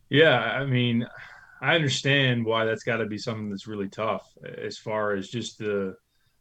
Yeah, 0.08 0.38
I 0.38 0.66
mean, 0.66 1.06
I 1.62 1.76
understand 1.76 2.44
why 2.44 2.64
that's 2.64 2.82
got 2.82 2.96
to 2.96 3.06
be 3.06 3.18
something 3.18 3.48
that's 3.48 3.68
really 3.68 3.88
tough 3.88 4.26
as 4.58 4.76
far 4.76 5.14
as 5.14 5.28
just 5.28 5.58
the 5.58 5.96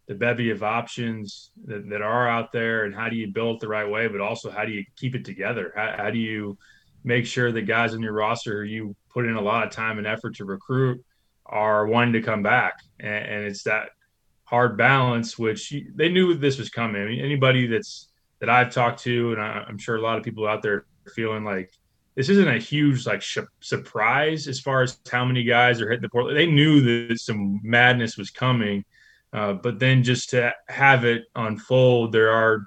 the 0.08 0.16
bevy 0.16 0.50
of 0.50 0.64
options 0.64 1.52
that, 1.64 1.88
that 1.88 2.02
are 2.02 2.28
out 2.28 2.52
there 2.52 2.86
and 2.86 2.94
how 2.94 3.08
do 3.08 3.16
you 3.16 3.32
build 3.32 3.58
it 3.58 3.60
the 3.62 3.68
right 3.68 3.90
way, 3.90 4.08
but 4.08 4.20
also 4.20 4.50
how 4.50 4.66
do 4.66 4.72
you 4.72 4.84
keep 4.98 5.16
it 5.16 5.24
together? 5.24 5.72
How, 5.76 5.94
how 5.96 6.10
do 6.10 6.18
you 6.18 6.58
make 7.04 7.26
sure 7.26 7.52
the 7.52 7.62
guys 7.62 7.94
on 7.94 8.02
your 8.02 8.12
roster 8.12 8.64
who 8.64 8.70
you 8.70 8.96
put 9.10 9.26
in 9.26 9.36
a 9.36 9.42
lot 9.42 9.64
of 9.64 9.72
time 9.72 10.00
and 10.00 10.08
effort 10.08 10.36
to 10.36 10.46
recruit 10.46 11.02
are 11.46 11.86
wanting 11.86 12.14
to 12.14 12.22
come 12.22 12.42
back? 12.42 12.74
And, 13.00 13.26
and 13.26 13.46
it's 13.46 13.64
that 13.64 13.92
hard 14.44 14.76
balance, 14.76 15.38
which 15.38 15.74
they 15.96 16.10
knew 16.10 16.34
this 16.34 16.58
was 16.58 16.70
coming. 16.70 17.02
I 17.02 17.06
mean, 17.06 17.24
anybody 17.24 17.68
that's 17.68 18.10
that 18.40 18.50
I've 18.50 18.74
talked 18.74 19.04
to, 19.04 19.34
and 19.34 19.42
I, 19.42 19.64
I'm 19.68 19.78
sure 19.78 19.96
a 19.96 20.02
lot 20.02 20.18
of 20.18 20.24
people 20.24 20.48
out 20.48 20.64
there 20.64 20.88
feeling 21.16 21.46
like 21.46 21.72
this 22.16 22.30
isn't 22.30 22.48
a 22.48 22.58
huge 22.58 23.06
like 23.06 23.22
sh- 23.22 23.40
surprise 23.60 24.48
as 24.48 24.60
far 24.60 24.82
as 24.82 24.98
how 25.10 25.26
many 25.26 25.44
guys 25.44 25.82
are 25.82 25.90
hitting 25.90 26.02
the 26.02 26.10
port. 26.10 26.34
They 26.34 26.46
knew 26.46 27.08
that 27.08 27.20
some 27.20 27.60
madness 27.64 28.18
was 28.18 28.30
coming, 28.30 28.84
uh, 29.34 29.54
but 29.54 29.80
then 29.80 30.04
just 30.04 30.32
to 30.32 30.54
have 30.68 31.06
it 31.06 31.26
unfold, 31.36 32.12
there 32.12 32.32
are 32.32 32.66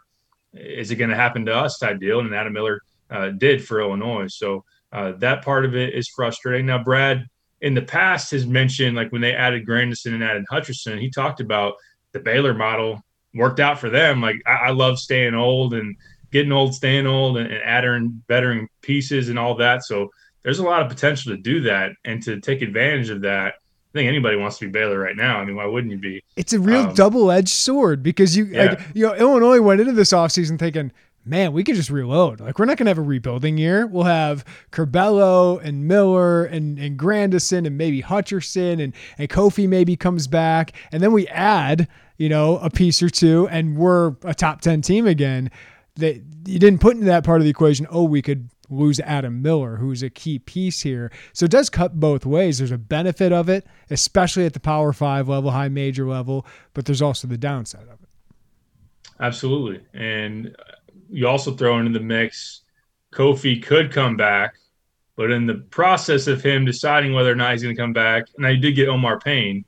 is 0.55 0.91
it 0.91 0.97
going 0.97 1.11
to 1.11 1.17
happen 1.17 1.45
to 1.47 1.55
us 1.55 1.79
type 1.79 1.99
deal, 1.99 2.21
and 2.21 2.35
Adam 2.35 2.53
Miller 2.53 2.81
uh, 3.11 3.31
did 3.31 3.67
for 3.67 3.81
Illinois. 3.81 4.29
So 4.29 4.65
uh, 4.93 5.13
that 5.19 5.45
part 5.45 5.65
of 5.65 5.75
it 5.75 5.95
is 5.95 6.09
frustrating. 6.09 6.67
Now, 6.67 6.83
Brad 6.83 7.27
in 7.61 7.75
the 7.75 7.83
past 7.83 8.31
has 8.31 8.47
mentioned 8.47 8.97
like 8.97 9.11
when 9.11 9.21
they 9.21 9.35
added 9.35 9.67
Grandison 9.67 10.15
and 10.15 10.23
added 10.23 10.45
Hutcherson, 10.51 11.01
he 11.01 11.11
talked 11.11 11.41
about 11.41 11.75
the 12.13 12.21
Baylor 12.21 12.55
model 12.55 13.03
worked 13.35 13.61
out 13.61 13.79
for 13.79 13.91
them. 13.91 14.21
Like 14.21 14.37
I, 14.47 14.67
I 14.67 14.71
love 14.71 14.99
staying 14.99 15.35
old 15.35 15.75
and 15.75 15.97
getting 16.35 16.51
old, 16.51 16.75
staying 16.75 17.07
old, 17.07 17.39
and, 17.39 17.51
and 17.51 17.63
adding 17.63 18.23
bettering 18.27 18.69
pieces 18.83 19.29
and 19.29 19.39
all 19.39 19.55
that. 19.55 19.85
So 19.85 20.11
there's 20.43 20.59
a 20.59 20.65
lot 20.65 20.83
of 20.83 20.89
potential 20.89 21.31
to 21.33 21.41
do 21.41 21.61
that 21.61 21.93
and 22.05 22.21
to 22.25 22.41
take 22.41 22.61
advantage 22.61 23.09
of 23.09 23.21
that. 23.23 23.55
I 23.55 23.93
think 23.99 24.09
anybody 24.09 24.37
wants 24.37 24.59
to 24.59 24.67
be 24.67 24.73
Baylor 24.73 24.99
right 24.99 25.17
now. 25.17 25.39
I 25.39 25.45
mean, 25.45 25.55
why 25.55 25.67
wouldn't 25.67 25.93
you 25.93 25.99
be? 25.99 26.25
It's 26.35 26.53
a 26.53 26.59
real 26.59 26.89
um, 26.89 26.95
double-edged 26.95 27.49
sword 27.49 28.03
because 28.03 28.37
you, 28.37 28.47
yeah. 28.47 28.65
like, 28.65 28.81
you 28.95 29.07
know, 29.07 29.15
Illinois 29.15 29.61
went 29.61 29.81
into 29.81 29.93
this 29.93 30.13
offseason 30.13 30.59
thinking, 30.59 30.91
man, 31.25 31.53
we 31.53 31.63
could 31.63 31.77
just 31.77 31.89
reload. 31.89 32.41
Like 32.41 32.59
we're 32.59 32.65
not 32.65 32.79
gonna 32.79 32.91
have 32.91 32.99
a 32.99 33.03
rebuilding 33.03 33.57
year. 33.57 33.87
We'll 33.87 34.03
have 34.03 34.45
Curbelo 34.73 35.63
and 35.63 35.87
Miller 35.87 36.45
and, 36.45 36.81
and 36.81 36.99
Grandison 36.99 37.65
and 37.65 37.79
maybe 37.79 38.03
Hutcherson 38.03 38.83
and, 38.83 38.93
and 39.19 39.29
Kofi 39.29 39.69
maybe 39.69 39.95
comes 39.95 40.27
back. 40.27 40.73
And 40.91 41.01
then 41.01 41.13
we 41.13 41.29
add, 41.29 41.87
you 42.19 42.29
know, 42.29 42.59
a 42.59 42.71
piece 42.71 43.01
or 43.01 43.09
two 43.09 43.47
and 43.49 43.77
we're 43.77 44.17
a 44.25 44.35
top 44.35 44.63
10 44.63 44.83
team 44.83 45.07
again 45.07 45.53
that 45.97 46.17
you 46.47 46.59
didn't 46.59 46.81
put 46.81 46.95
into 46.95 47.07
that 47.07 47.25
part 47.25 47.41
of 47.41 47.45
the 47.45 47.51
equation. 47.51 47.87
Oh, 47.91 48.05
we 48.05 48.23
could 48.23 48.51
lose 48.69 48.99
Adam 49.01 49.43
Miller, 49.43 49.77
who's 49.77 50.03
a 50.03 50.11
key 50.11 50.39
piece 50.39 50.81
here. 50.81 51.13
So 51.33 51.45
it 51.45 51.51
does 51.51 51.71
cut 51.71 52.01
both 52.01 52.27
ways. 52.27 52.59
There's 52.59 52.71
a 52.71 52.79
benefit 52.79 53.33
of 53.33 53.49
it, 53.49 53.67
especially 53.91 54.47
at 54.47 54.55
the 54.55 54.61
Power 54.61 54.93
Five 54.93 55.29
level, 55.29 55.51
high 55.51 55.69
major 55.69 56.07
level, 56.07 56.47
but 56.73 56.87
there's 56.87 57.03
also 57.03 57.29
the 57.29 57.39
downside 57.39 57.85
of 57.85 58.03
it. 58.03 58.09
Absolutely, 59.21 59.81
and 59.93 60.57
you 61.09 61.29
also 61.29 61.53
throw 61.53 61.79
into 61.79 61.97
the 61.97 62.05
mix. 62.05 62.63
Kofi 63.13 63.63
could 63.63 63.93
come 63.93 64.17
back, 64.17 64.55
but 65.15 65.31
in 65.31 65.47
the 65.47 65.55
process 65.71 66.27
of 66.27 66.43
him 66.43 66.65
deciding 66.65 67.13
whether 67.13 67.31
or 67.31 67.37
not 67.37 67.53
he's 67.53 67.63
going 67.63 67.77
to 67.77 67.81
come 67.81 67.93
back, 67.93 68.25
now 68.39 68.49
you 68.49 68.57
did 68.57 68.73
get 68.73 68.89
Omar 68.89 69.21
Payne, 69.21 69.65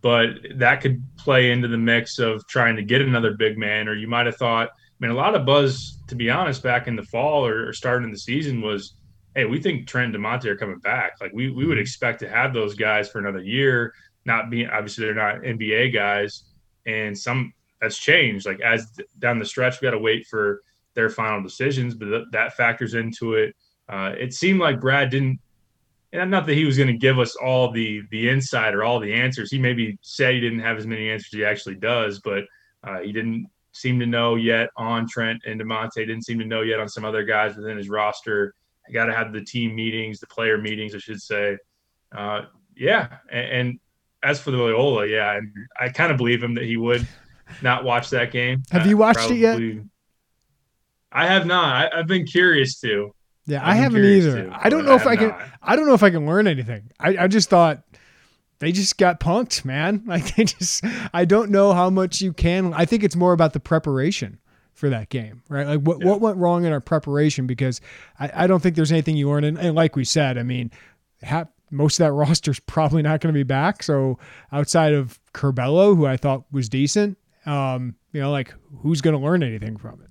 but 0.00 0.30
that 0.56 0.80
could 0.80 1.00
play 1.16 1.52
into 1.52 1.68
the 1.68 1.78
mix 1.78 2.18
of 2.18 2.44
trying 2.48 2.74
to 2.74 2.82
get 2.82 3.00
another 3.00 3.34
big 3.34 3.56
man, 3.56 3.86
or 3.86 3.94
you 3.94 4.08
might 4.08 4.26
have 4.26 4.36
thought 4.36 4.70
I 4.70 4.70
mean, 5.02 5.10
a 5.10 5.14
lot 5.14 5.34
of 5.34 5.44
buzz, 5.44 5.98
to 6.06 6.14
be 6.14 6.30
honest, 6.30 6.62
back 6.62 6.86
in 6.86 6.94
the 6.94 7.02
fall 7.02 7.44
or, 7.44 7.68
or 7.68 7.72
starting 7.72 8.10
the 8.10 8.18
season 8.18 8.62
was, 8.62 8.94
hey, 9.34 9.44
we 9.44 9.60
think 9.60 9.88
Trent 9.88 10.14
and 10.14 10.24
Da'Monte 10.24 10.46
are 10.46 10.56
coming 10.56 10.78
back. 10.78 11.14
Like 11.20 11.32
we 11.32 11.50
we 11.50 11.66
would 11.66 11.74
mm-hmm. 11.74 11.82
expect 11.82 12.20
to 12.20 12.28
have 12.28 12.54
those 12.54 12.74
guys 12.74 13.10
for 13.10 13.18
another 13.18 13.42
year. 13.42 13.92
Not 14.24 14.48
being 14.48 14.68
obviously 14.70 15.04
they're 15.04 15.14
not 15.14 15.42
NBA 15.42 15.92
guys, 15.92 16.44
and 16.86 17.18
some 17.18 17.52
that's 17.80 17.98
changed. 17.98 18.46
Like 18.46 18.60
as 18.60 18.86
down 19.18 19.40
the 19.40 19.44
stretch, 19.44 19.80
we 19.80 19.86
got 19.86 19.92
to 19.92 19.98
wait 19.98 20.26
for 20.26 20.62
their 20.94 21.10
final 21.10 21.42
decisions, 21.42 21.94
but 21.94 22.06
th- 22.06 22.26
that 22.30 22.56
factors 22.56 22.94
into 22.94 23.34
it. 23.34 23.56
Uh, 23.88 24.12
it 24.16 24.32
seemed 24.32 24.60
like 24.60 24.80
Brad 24.80 25.10
didn't, 25.10 25.40
and 26.12 26.30
not 26.30 26.46
that 26.46 26.54
he 26.54 26.64
was 26.64 26.76
going 26.76 26.88
to 26.92 26.96
give 26.96 27.18
us 27.18 27.34
all 27.34 27.72
the 27.72 28.02
the 28.12 28.28
insight 28.28 28.74
or 28.74 28.84
all 28.84 29.00
the 29.00 29.12
answers. 29.12 29.50
He 29.50 29.58
maybe 29.58 29.98
said 30.02 30.34
he 30.34 30.40
didn't 30.40 30.60
have 30.60 30.78
as 30.78 30.86
many 30.86 31.10
answers 31.10 31.34
as 31.34 31.38
he 31.38 31.44
actually 31.44 31.74
does, 31.74 32.20
but 32.20 32.44
uh, 32.84 33.00
he 33.00 33.10
didn't 33.12 33.48
seem 33.72 33.98
to 33.98 34.06
know 34.06 34.36
yet 34.36 34.70
on 34.76 35.08
Trent 35.08 35.42
and 35.46 35.60
Da'Monte. 35.60 35.94
Didn't 35.94 36.22
seem 36.22 36.38
to 36.38 36.44
know 36.44 36.62
yet 36.62 36.78
on 36.78 36.88
some 36.88 37.04
other 37.04 37.24
guys 37.24 37.56
within 37.56 37.76
his 37.76 37.88
roster. 37.88 38.54
I 38.88 38.92
Got 38.92 39.06
to 39.06 39.14
have 39.14 39.32
the 39.32 39.42
team 39.42 39.74
meetings, 39.74 40.20
the 40.20 40.26
player 40.26 40.58
meetings, 40.58 40.94
I 40.94 40.98
should 40.98 41.20
say. 41.20 41.56
Uh, 42.16 42.42
yeah, 42.76 43.18
and, 43.30 43.46
and, 43.46 43.80
as 44.24 44.40
for 44.40 44.52
the 44.52 44.56
Loyola, 44.56 45.06
yeah, 45.06 45.40
I, 45.80 45.84
I 45.84 45.88
kind 45.88 46.12
of 46.12 46.16
believe 46.16 46.40
him 46.40 46.54
that 46.54 46.62
he 46.62 46.76
would 46.76 47.06
not 47.62 47.82
watch 47.82 48.10
that 48.10 48.30
game. 48.30 48.62
Have 48.70 48.86
you 48.86 48.96
watched 48.96 49.30
it 49.30 49.36
yet? 49.36 49.60
I 51.10 51.26
have 51.26 51.44
not. 51.44 51.92
I, 51.92 51.96
have 51.96 52.06
been 52.06 52.24
curious 52.24 52.78
to. 52.80 53.12
Yeah, 53.46 53.62
I've 53.62 53.68
I 53.68 53.74
haven't 53.74 54.04
either. 54.04 54.44
To, 54.44 54.58
I 54.62 54.68
don't 54.68 54.84
know 54.84 54.94
if 54.94 55.06
I 55.06 55.16
can. 55.16 55.28
Not. 55.28 55.42
I 55.60 55.74
don't 55.74 55.86
know 55.86 55.94
if 55.94 56.04
I 56.04 56.10
can 56.10 56.24
learn 56.24 56.46
anything. 56.46 56.90
I, 57.00 57.24
I 57.24 57.26
just 57.26 57.50
thought 57.50 57.82
they 58.62 58.70
just 58.70 58.96
got 58.96 59.18
punked, 59.18 59.64
man. 59.64 60.04
Like 60.12 60.36
they 60.36 60.44
just 60.44 60.84
I 61.12 61.24
don't 61.24 61.50
know 61.50 61.72
how 61.72 61.90
much 61.90 62.20
you 62.20 62.32
can 62.32 62.72
I 62.72 62.84
think 62.84 63.02
it's 63.02 63.16
more 63.16 63.32
about 63.32 63.54
the 63.54 63.60
preparation 63.60 64.38
for 64.72 64.88
that 64.88 65.08
game, 65.08 65.42
right? 65.48 65.66
Like 65.66 65.80
what, 65.80 65.98
yeah. 65.98 66.06
what 66.06 66.20
went 66.20 66.36
wrong 66.36 66.64
in 66.64 66.72
our 66.72 66.80
preparation 66.80 67.46
because 67.46 67.80
I, 68.20 68.30
I 68.34 68.46
don't 68.46 68.62
think 68.62 68.76
there's 68.76 68.92
anything 68.92 69.16
you 69.16 69.28
learn. 69.28 69.44
And, 69.44 69.58
and 69.58 69.74
like 69.74 69.96
we 69.96 70.04
said, 70.04 70.38
I 70.38 70.44
mean, 70.44 70.70
ha- 71.24 71.48
most 71.70 71.98
of 71.98 72.04
that 72.04 72.12
roster's 72.18 72.60
probably 72.60 73.02
not 73.02 73.20
going 73.20 73.32
to 73.32 73.38
be 73.38 73.42
back. 73.42 73.82
So 73.82 74.18
outside 74.52 74.92
of 74.92 75.18
Curbelo, 75.34 75.96
who 75.96 76.06
I 76.06 76.16
thought 76.16 76.44
was 76.52 76.68
decent, 76.68 77.18
um, 77.46 77.96
you 78.12 78.20
know, 78.20 78.30
like 78.30 78.54
who's 78.78 79.00
going 79.00 79.18
to 79.18 79.24
learn 79.24 79.42
anything 79.42 79.76
from 79.76 80.00
it? 80.02 80.10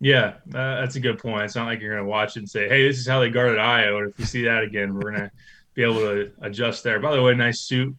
Yeah, 0.00 0.34
uh, 0.52 0.80
that's 0.80 0.96
a 0.96 1.00
good 1.00 1.18
point. 1.18 1.44
It's 1.44 1.54
not 1.54 1.66
like 1.66 1.80
you're 1.80 1.94
going 1.94 2.04
to 2.04 2.10
watch 2.10 2.36
it 2.36 2.40
and 2.40 2.50
say, 2.50 2.68
"Hey, 2.68 2.86
this 2.86 2.98
is 2.98 3.06
how 3.06 3.18
they 3.20 3.30
guarded 3.30 3.56
Ayo," 3.56 3.98
and 3.98 4.10
if 4.10 4.18
you 4.18 4.26
see 4.26 4.44
that 4.44 4.62
again, 4.62 4.92
we're 4.92 5.10
going 5.10 5.14
to 5.14 5.30
be 5.76 5.84
able 5.84 6.00
to 6.00 6.32
adjust 6.40 6.82
there. 6.82 6.98
By 6.98 7.14
the 7.14 7.22
way, 7.22 7.34
nice 7.34 7.60
suit 7.60 7.94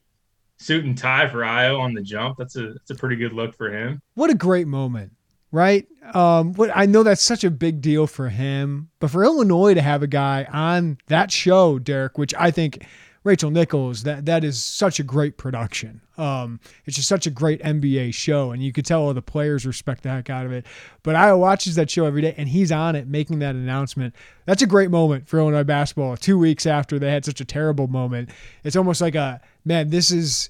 suit 0.58 0.86
and 0.86 0.98
tie 0.98 1.28
for 1.28 1.40
Ayo 1.40 1.80
on 1.80 1.94
the 1.94 2.02
jump. 2.02 2.38
That's 2.38 2.56
a 2.58 2.74
that's 2.74 2.90
a 2.92 2.96
pretty 2.96 3.16
good 3.16 3.34
look 3.34 3.56
for 3.56 3.72
him. 3.72 4.02
What 4.16 4.30
a 4.30 4.36
great 4.36 4.68
moment, 4.68 5.14
right? 5.52 5.88
Um, 6.14 6.54
what 6.54 6.72
I 6.76 6.86
know 6.86 7.04
that's 7.04 7.22
such 7.22 7.44
a 7.44 7.52
big 7.52 7.80
deal 7.82 8.08
for 8.08 8.30
him, 8.30 8.90
but 9.00 9.12
for 9.12 9.24
Illinois 9.24 9.76
to 9.76 9.82
have 9.82 10.04
a 10.04 10.08
guy 10.08 10.48
on 10.52 10.98
that 11.08 11.32
show, 11.32 11.80
Derek, 11.80 12.18
which 12.18 12.34
I 12.38 12.52
think 12.52 12.86
Rachel 13.24 13.52
Nichols, 13.52 14.04
that 14.04 14.26
that 14.26 14.44
is 14.44 14.64
such 14.64 15.00
a 15.00 15.04
great 15.04 15.38
production. 15.38 16.02
Um, 16.18 16.60
it's 16.86 16.96
just 16.96 17.08
such 17.08 17.28
a 17.28 17.30
great 17.30 17.62
NBA 17.62 18.14
show, 18.14 18.52
and 18.52 18.64
you 18.64 18.72
could 18.72 18.86
tell 18.86 19.02
all 19.02 19.14
the 19.14 19.22
players 19.22 19.66
respect 19.66 20.04
the 20.04 20.10
heck 20.10 20.30
out 20.30 20.46
of 20.46 20.52
it. 20.52 20.66
But 21.04 21.16
Ayo 21.16 21.38
watches 21.38 21.76
that 21.76 21.90
show 21.90 22.06
every 22.06 22.22
day, 22.22 22.34
and 22.38 22.48
he's 22.48 22.72
on 22.72 22.96
it 22.96 23.08
making 23.08 23.40
that 23.40 23.56
announcement. 23.56 24.16
That's 24.46 24.62
a 24.62 24.68
great 24.68 24.90
moment 24.90 25.28
for 25.28 25.40
Illinois 25.40 25.64
basketball. 25.64 26.16
Two 26.18 26.38
weeks 26.38 26.66
after 26.66 27.00
they 27.00 27.12
had 27.12 27.26
such 27.26 27.42
a 27.42 27.46
terrible 27.46 27.88
moment, 27.88 28.30
it's 28.64 28.76
almost 28.76 29.02
like 29.02 29.16
a 29.16 29.42
man. 29.66 29.90
This 29.90 30.12
is 30.12 30.50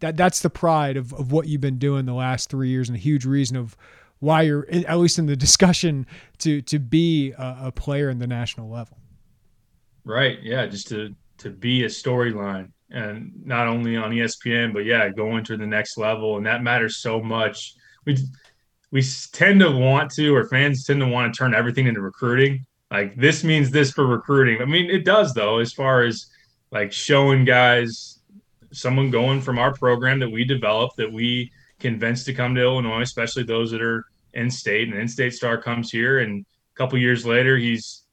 that 0.00 0.16
that's 0.16 0.40
the 0.40 0.50
pride 0.50 0.96
of 0.96 1.12
of 1.14 1.32
what 1.32 1.46
you've 1.46 1.60
been 1.60 1.78
doing 1.78 2.06
the 2.06 2.14
last 2.14 2.50
three 2.50 2.68
years, 2.68 2.88
and 2.88 2.96
a 2.96 3.00
huge 3.00 3.24
reason 3.24 3.56
of 3.56 3.76
why 4.18 4.42
you're 4.42 4.66
at 4.70 4.98
least 4.98 5.18
in 5.18 5.26
the 5.26 5.36
discussion 5.46 6.06
to 6.38 6.60
to 6.62 6.78
be 6.78 7.32
a, 7.32 7.58
a 7.64 7.72
player 7.72 8.10
in 8.10 8.18
the 8.18 8.26
national 8.26 8.68
level. 8.68 8.98
Right. 10.04 10.38
Yeah. 10.42 10.66
Just 10.66 10.88
to 10.88 11.14
to 11.38 11.50
be 11.50 11.84
a 11.84 11.88
storyline 11.88 12.72
and 12.90 13.32
not 13.44 13.66
only 13.66 13.96
on 13.96 14.10
ESPN, 14.10 14.72
but 14.72 14.84
yeah, 14.84 15.08
going 15.10 15.44
to 15.44 15.56
the 15.56 15.66
next 15.66 15.98
level. 15.98 16.36
And 16.36 16.46
that 16.46 16.62
matters 16.62 16.98
so 16.98 17.20
much. 17.20 17.74
We, 18.04 18.16
we 18.90 19.02
tend 19.32 19.60
to 19.60 19.70
want 19.70 20.12
to, 20.12 20.34
or 20.34 20.48
fans 20.48 20.84
tend 20.84 21.00
to 21.00 21.06
want 21.06 21.32
to 21.32 21.36
turn 21.36 21.54
everything 21.54 21.86
into 21.86 22.00
recruiting. 22.00 22.64
Like 22.90 23.16
this 23.16 23.42
means 23.42 23.70
this 23.70 23.90
for 23.90 24.06
recruiting. 24.06 24.62
I 24.62 24.64
mean, 24.64 24.88
it 24.88 25.04
does 25.04 25.34
though, 25.34 25.58
as 25.58 25.72
far 25.72 26.02
as 26.02 26.26
like 26.70 26.92
showing 26.92 27.44
guys 27.44 28.20
someone 28.72 29.10
going 29.10 29.40
from 29.40 29.58
our 29.58 29.72
program 29.72 30.20
that 30.20 30.30
we 30.30 30.44
developed 30.44 30.96
that 30.96 31.12
we 31.12 31.50
convinced 31.80 32.26
to 32.26 32.34
come 32.34 32.54
to 32.54 32.62
Illinois, 32.62 33.02
especially 33.02 33.42
those 33.42 33.70
that 33.70 33.82
are 33.82 34.04
in 34.34 34.50
state. 34.50 34.88
And 34.88 34.98
in 34.98 35.08
state 35.08 35.34
star 35.34 35.60
comes 35.60 35.90
here, 35.90 36.20
and 36.20 36.44
a 36.44 36.76
couple 36.76 36.98
years 36.98 37.26
later, 37.26 37.56
he's 37.56 38.05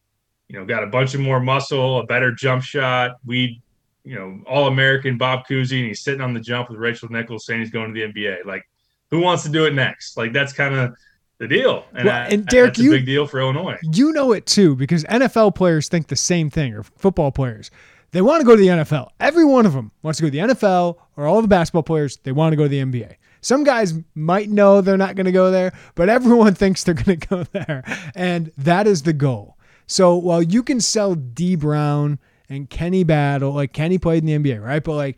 you 0.54 0.60
know, 0.60 0.66
got 0.66 0.84
a 0.84 0.88
bunch 0.88 1.16
of 1.16 1.20
more 1.20 1.40
muscle, 1.40 2.00
a 2.00 2.06
better 2.06 2.32
jump 2.32 2.64
shot. 2.64 3.18
We 3.26 3.60
you 4.04 4.16
know, 4.16 4.40
All 4.48 4.68
American 4.68 5.18
Bob 5.18 5.48
Cousy, 5.48 5.80
and 5.80 5.88
he's 5.88 6.02
sitting 6.02 6.22
on 6.22 6.34
the 6.34 6.40
jump 6.40 6.70
with 6.70 6.78
Rachel 6.78 7.10
Nichols 7.10 7.46
saying 7.46 7.62
he's 7.62 7.72
going 7.72 7.94
to 7.94 8.00
the 8.00 8.14
NBA. 8.14 8.46
Like, 8.46 8.68
who 9.10 9.20
wants 9.20 9.44
to 9.44 9.50
do 9.50 9.66
it 9.66 9.74
next? 9.74 10.18
Like, 10.18 10.34
that's 10.34 10.54
kind 10.54 10.76
of 10.76 10.96
the 11.40 11.48
deal. 11.48 11.86
And, 11.94 12.06
well, 12.06 12.28
and 12.30 12.46
Derek, 12.46 12.76
that's 12.76 12.86
a 12.86 12.90
big 12.90 13.06
deal 13.06 13.26
for 13.26 13.40
Illinois. 13.40 13.78
You 13.82 14.12
know 14.12 14.34
it 14.34 14.46
too, 14.46 14.76
because 14.76 15.04
NFL 15.06 15.56
players 15.56 15.88
think 15.88 16.08
the 16.08 16.16
same 16.16 16.50
thing, 16.50 16.74
or 16.74 16.84
football 16.84 17.32
players. 17.32 17.72
They 18.12 18.22
want 18.22 18.42
to 18.42 18.46
go 18.46 18.56
to 18.56 18.62
the 18.62 18.68
NFL. 18.68 19.10
Every 19.20 19.46
one 19.46 19.66
of 19.66 19.74
them 19.74 19.92
wants 20.04 20.18
to 20.18 20.24
go 20.24 20.28
to 20.28 20.32
the 20.32 20.54
NFL, 20.54 20.98
or 21.18 21.26
all 21.26 21.42
the 21.42 21.48
basketball 21.48 21.84
players, 21.84 22.18
they 22.24 22.32
want 22.32 22.52
to 22.52 22.58
go 22.58 22.64
to 22.64 22.70
the 22.70 22.80
NBA. 22.80 23.16
Some 23.42 23.64
guys 23.64 23.94
might 24.16 24.50
know 24.50 24.82
they're 24.82 24.98
not 24.98 25.16
going 25.16 25.26
to 25.26 25.32
go 25.32 25.50
there, 25.50 25.74
but 25.96 26.10
everyone 26.10 26.54
thinks 26.56 26.84
they're 26.84 26.94
going 26.94 27.20
to 27.20 27.28
go 27.28 27.44
there. 27.44 27.84
And 28.16 28.52
that 28.58 28.86
is 28.86 29.02
the 29.04 29.14
goal. 29.14 29.53
So 29.88 30.16
while 30.16 30.42
you 30.42 30.64
can 30.64 30.80
sell 30.80 31.16
Dee 31.16 31.56
Brown 31.56 32.20
and 32.50 32.70
Kenny 32.70 33.04
Battle, 33.04 33.52
like 33.52 33.74
Kenny 33.74 33.98
played 33.98 34.24
in 34.28 34.44
the 34.44 34.52
NBA, 34.52 34.64
right? 34.64 34.84
But 34.84 34.96
like 34.96 35.18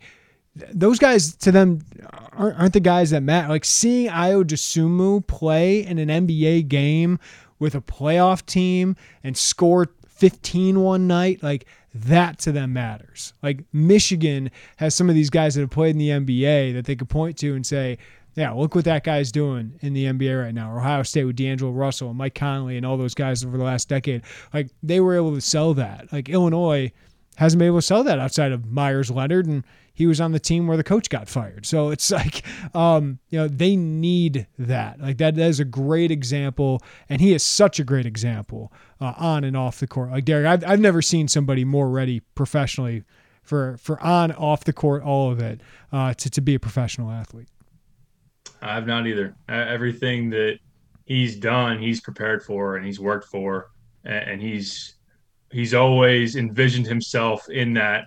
those 0.72 0.98
guys 0.98 1.34
to 1.36 1.52
them 1.52 1.80
aren't, 2.32 2.58
aren't 2.58 2.72
the 2.72 2.80
guys 2.80 3.10
that 3.10 3.22
matter. 3.22 3.48
Like 3.48 3.64
seeing 3.64 4.10
Ayo 4.10 4.44
Dosunmu 4.44 5.26
play 5.26 5.84
in 5.84 5.98
an 5.98 6.08
NBA 6.08 6.68
game 6.68 7.18
with 7.58 7.74
a 7.74 7.80
playoff 7.80 8.44
team 8.44 8.96
and 9.22 9.36
score 9.36 9.88
15 10.08 10.80
one 10.80 11.06
night, 11.06 11.42
like 11.42 11.66
that 11.94 12.38
to 12.40 12.52
them 12.52 12.72
matters. 12.72 13.32
Like 13.42 13.64
Michigan 13.72 14.50
has 14.76 14.94
some 14.94 15.08
of 15.08 15.14
these 15.14 15.30
guys 15.30 15.54
that 15.54 15.62
have 15.62 15.70
played 15.70 15.90
in 15.90 15.98
the 15.98 16.10
NBA 16.10 16.74
that 16.74 16.84
they 16.84 16.96
could 16.96 17.08
point 17.08 17.38
to 17.38 17.54
and 17.54 17.66
say, 17.66 17.98
yeah, 18.36 18.52
look 18.52 18.74
what 18.74 18.84
that 18.84 19.02
guy's 19.02 19.32
doing 19.32 19.78
in 19.80 19.94
the 19.94 20.04
NBA 20.04 20.40
right 20.40 20.54
now. 20.54 20.76
Ohio 20.76 21.02
State 21.02 21.24
with 21.24 21.36
D'Angelo 21.36 21.72
Russell 21.72 22.10
and 22.10 22.18
Mike 22.18 22.34
Conley 22.34 22.76
and 22.76 22.84
all 22.84 22.98
those 22.98 23.14
guys 23.14 23.42
over 23.42 23.56
the 23.56 23.64
last 23.64 23.88
decade. 23.88 24.22
Like 24.52 24.68
they 24.82 25.00
were 25.00 25.16
able 25.16 25.34
to 25.34 25.40
sell 25.40 25.72
that. 25.74 26.12
Like 26.12 26.28
Illinois 26.28 26.92
hasn't 27.36 27.58
been 27.58 27.68
able 27.68 27.78
to 27.78 27.82
sell 27.82 28.04
that 28.04 28.18
outside 28.18 28.52
of 28.52 28.66
Meyers 28.66 29.10
Leonard, 29.10 29.46
and 29.46 29.64
he 29.94 30.06
was 30.06 30.20
on 30.20 30.32
the 30.32 30.38
team 30.38 30.66
where 30.66 30.76
the 30.76 30.84
coach 30.84 31.08
got 31.08 31.28
fired. 31.28 31.64
So 31.64 31.88
it's 31.88 32.10
like, 32.10 32.44
um, 32.74 33.20
you 33.30 33.38
know, 33.38 33.48
they 33.48 33.74
need 33.74 34.46
that. 34.58 35.00
Like 35.00 35.16
that, 35.16 35.34
that 35.36 35.48
is 35.48 35.58
a 35.58 35.64
great 35.64 36.10
example, 36.10 36.82
and 37.08 37.22
he 37.22 37.32
is 37.32 37.42
such 37.42 37.80
a 37.80 37.84
great 37.84 38.04
example 38.04 38.70
uh, 39.00 39.14
on 39.16 39.44
and 39.44 39.56
off 39.56 39.80
the 39.80 39.86
court. 39.86 40.10
Like 40.10 40.26
Derek, 40.26 40.46
I've, 40.46 40.64
I've 40.64 40.80
never 40.80 41.00
seen 41.00 41.26
somebody 41.26 41.64
more 41.64 41.88
ready 41.88 42.20
professionally 42.34 43.02
for 43.42 43.78
for 43.78 43.98
on 44.02 44.32
off 44.32 44.64
the 44.64 44.74
court, 44.74 45.02
all 45.02 45.30
of 45.30 45.40
it, 45.40 45.62
uh, 45.90 46.12
to 46.14 46.28
to 46.28 46.40
be 46.42 46.54
a 46.54 46.60
professional 46.60 47.10
athlete. 47.10 47.48
I've 48.66 48.86
not 48.86 49.06
either. 49.06 49.34
Everything 49.48 50.30
that 50.30 50.58
he's 51.04 51.36
done, 51.36 51.80
he's 51.80 52.00
prepared 52.00 52.42
for 52.42 52.76
and 52.76 52.84
he's 52.84 53.00
worked 53.00 53.28
for, 53.28 53.70
and 54.04 54.40
he's 54.40 54.94
he's 55.52 55.74
always 55.74 56.36
envisioned 56.36 56.86
himself 56.86 57.48
in 57.48 57.72
that 57.74 58.06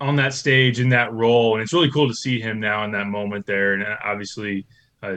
on 0.00 0.16
that 0.16 0.32
stage 0.32 0.80
in 0.80 0.88
that 0.90 1.12
role, 1.12 1.54
and 1.54 1.62
it's 1.62 1.72
really 1.72 1.90
cool 1.90 2.08
to 2.08 2.14
see 2.14 2.40
him 2.40 2.58
now 2.58 2.84
in 2.84 2.90
that 2.92 3.06
moment 3.06 3.46
there. 3.46 3.74
And 3.74 3.84
obviously, 4.02 4.66
uh, 5.02 5.16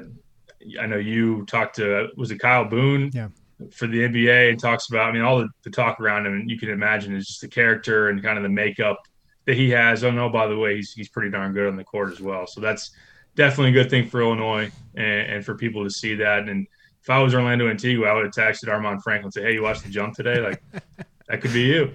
I 0.80 0.86
know 0.86 0.98
you 0.98 1.46
talked 1.46 1.76
to 1.78 2.10
was 2.16 2.32
it 2.32 2.40
Kyle 2.40 2.66
Boone? 2.66 3.12
Yeah. 3.14 3.30
For 3.72 3.88
the 3.88 4.00
NBA, 4.00 4.50
and 4.50 4.60
talks 4.60 4.90
about, 4.90 5.08
I 5.08 5.12
mean, 5.14 5.22
all 5.22 5.40
the, 5.40 5.48
the 5.64 5.70
talk 5.70 6.02
around 6.02 6.26
him, 6.26 6.34
and 6.34 6.50
you 6.50 6.60
can 6.60 6.70
imagine 6.70 7.16
is 7.16 7.28
just 7.28 7.40
the 7.40 7.48
character 7.48 8.10
and 8.10 8.22
kind 8.22 8.36
of 8.36 8.44
the 8.44 8.50
makeup 8.50 8.98
that 9.46 9.56
he 9.56 9.70
has. 9.70 10.04
Oh 10.04 10.12
no, 10.12 10.28
by 10.28 10.48
the 10.48 10.58
way, 10.58 10.76
he's 10.76 10.92
he's 10.92 11.08
pretty 11.08 11.30
darn 11.30 11.54
good 11.54 11.68
on 11.68 11.78
the 11.78 11.84
court 11.84 12.12
as 12.12 12.20
well. 12.20 12.46
So 12.46 12.60
that's 12.60 12.92
definitely 13.36 13.70
a 13.70 13.84
good 13.84 13.90
thing 13.90 14.08
for 14.08 14.22
Illinois 14.22 14.72
and, 14.96 15.32
and, 15.32 15.46
for 15.46 15.56
people 15.56 15.84
to 15.84 15.90
see 15.90 16.16
that. 16.16 16.48
And 16.50 16.68
if 17.02 17.10
I 17.10 17.20
was 17.20 17.34
Orlando 17.34 17.68
Antigua, 17.68 18.08
I 18.08 18.14
would 18.14 18.26
have 18.26 18.34
texted 18.34 18.66
Armaan 18.66 19.02
Franklin 19.02 19.26
and 19.26 19.34
say, 19.34 19.42
"Hey, 19.44 19.54
you 19.54 19.64
watched 19.64 19.84
the 19.84 19.90
jump 19.90 20.16
today? 20.16 20.40
Like 20.40 20.64
that 21.28 21.42
could 21.42 21.54
be 21.54 21.62
you." 21.62 21.94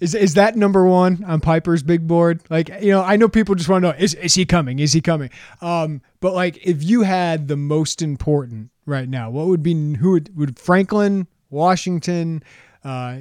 Is 0.00 0.14
is 0.14 0.34
that 0.34 0.54
number 0.56 0.86
one 0.86 1.24
on 1.24 1.40
Piper's 1.40 1.82
big 1.82 2.06
board? 2.06 2.40
Like, 2.48 2.68
you 2.80 2.92
know, 2.92 3.02
I 3.02 3.16
know 3.16 3.28
people 3.28 3.56
just 3.56 3.68
want 3.68 3.82
to 3.82 3.90
know 3.90 3.98
is 3.98 4.14
is 4.14 4.34
he 4.34 4.44
coming? 4.44 4.78
Is 4.78 4.92
he 4.92 5.00
coming? 5.00 5.30
Um, 5.60 6.02
but 6.20 6.34
like, 6.34 6.64
if 6.64 6.84
you 6.84 7.02
had 7.02 7.48
the 7.48 7.56
most 7.56 8.00
important 8.00 8.70
right 8.86 9.08
now, 9.08 9.30
what 9.30 9.46
would 9.48 9.62
be 9.62 9.94
who 9.96 10.12
would, 10.12 10.36
would 10.36 10.58
Franklin, 10.58 11.26
Washington, 11.50 12.44
uh, 12.84 13.18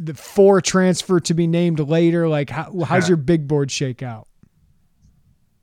the 0.00 0.14
four 0.14 0.60
transfer 0.60 1.20
to 1.20 1.34
be 1.34 1.46
named 1.46 1.78
later? 1.78 2.28
Like, 2.28 2.50
how, 2.50 2.76
how's 2.84 3.08
your 3.08 3.18
big 3.18 3.46
board 3.46 3.70
shake 3.70 4.02
out? 4.02 4.26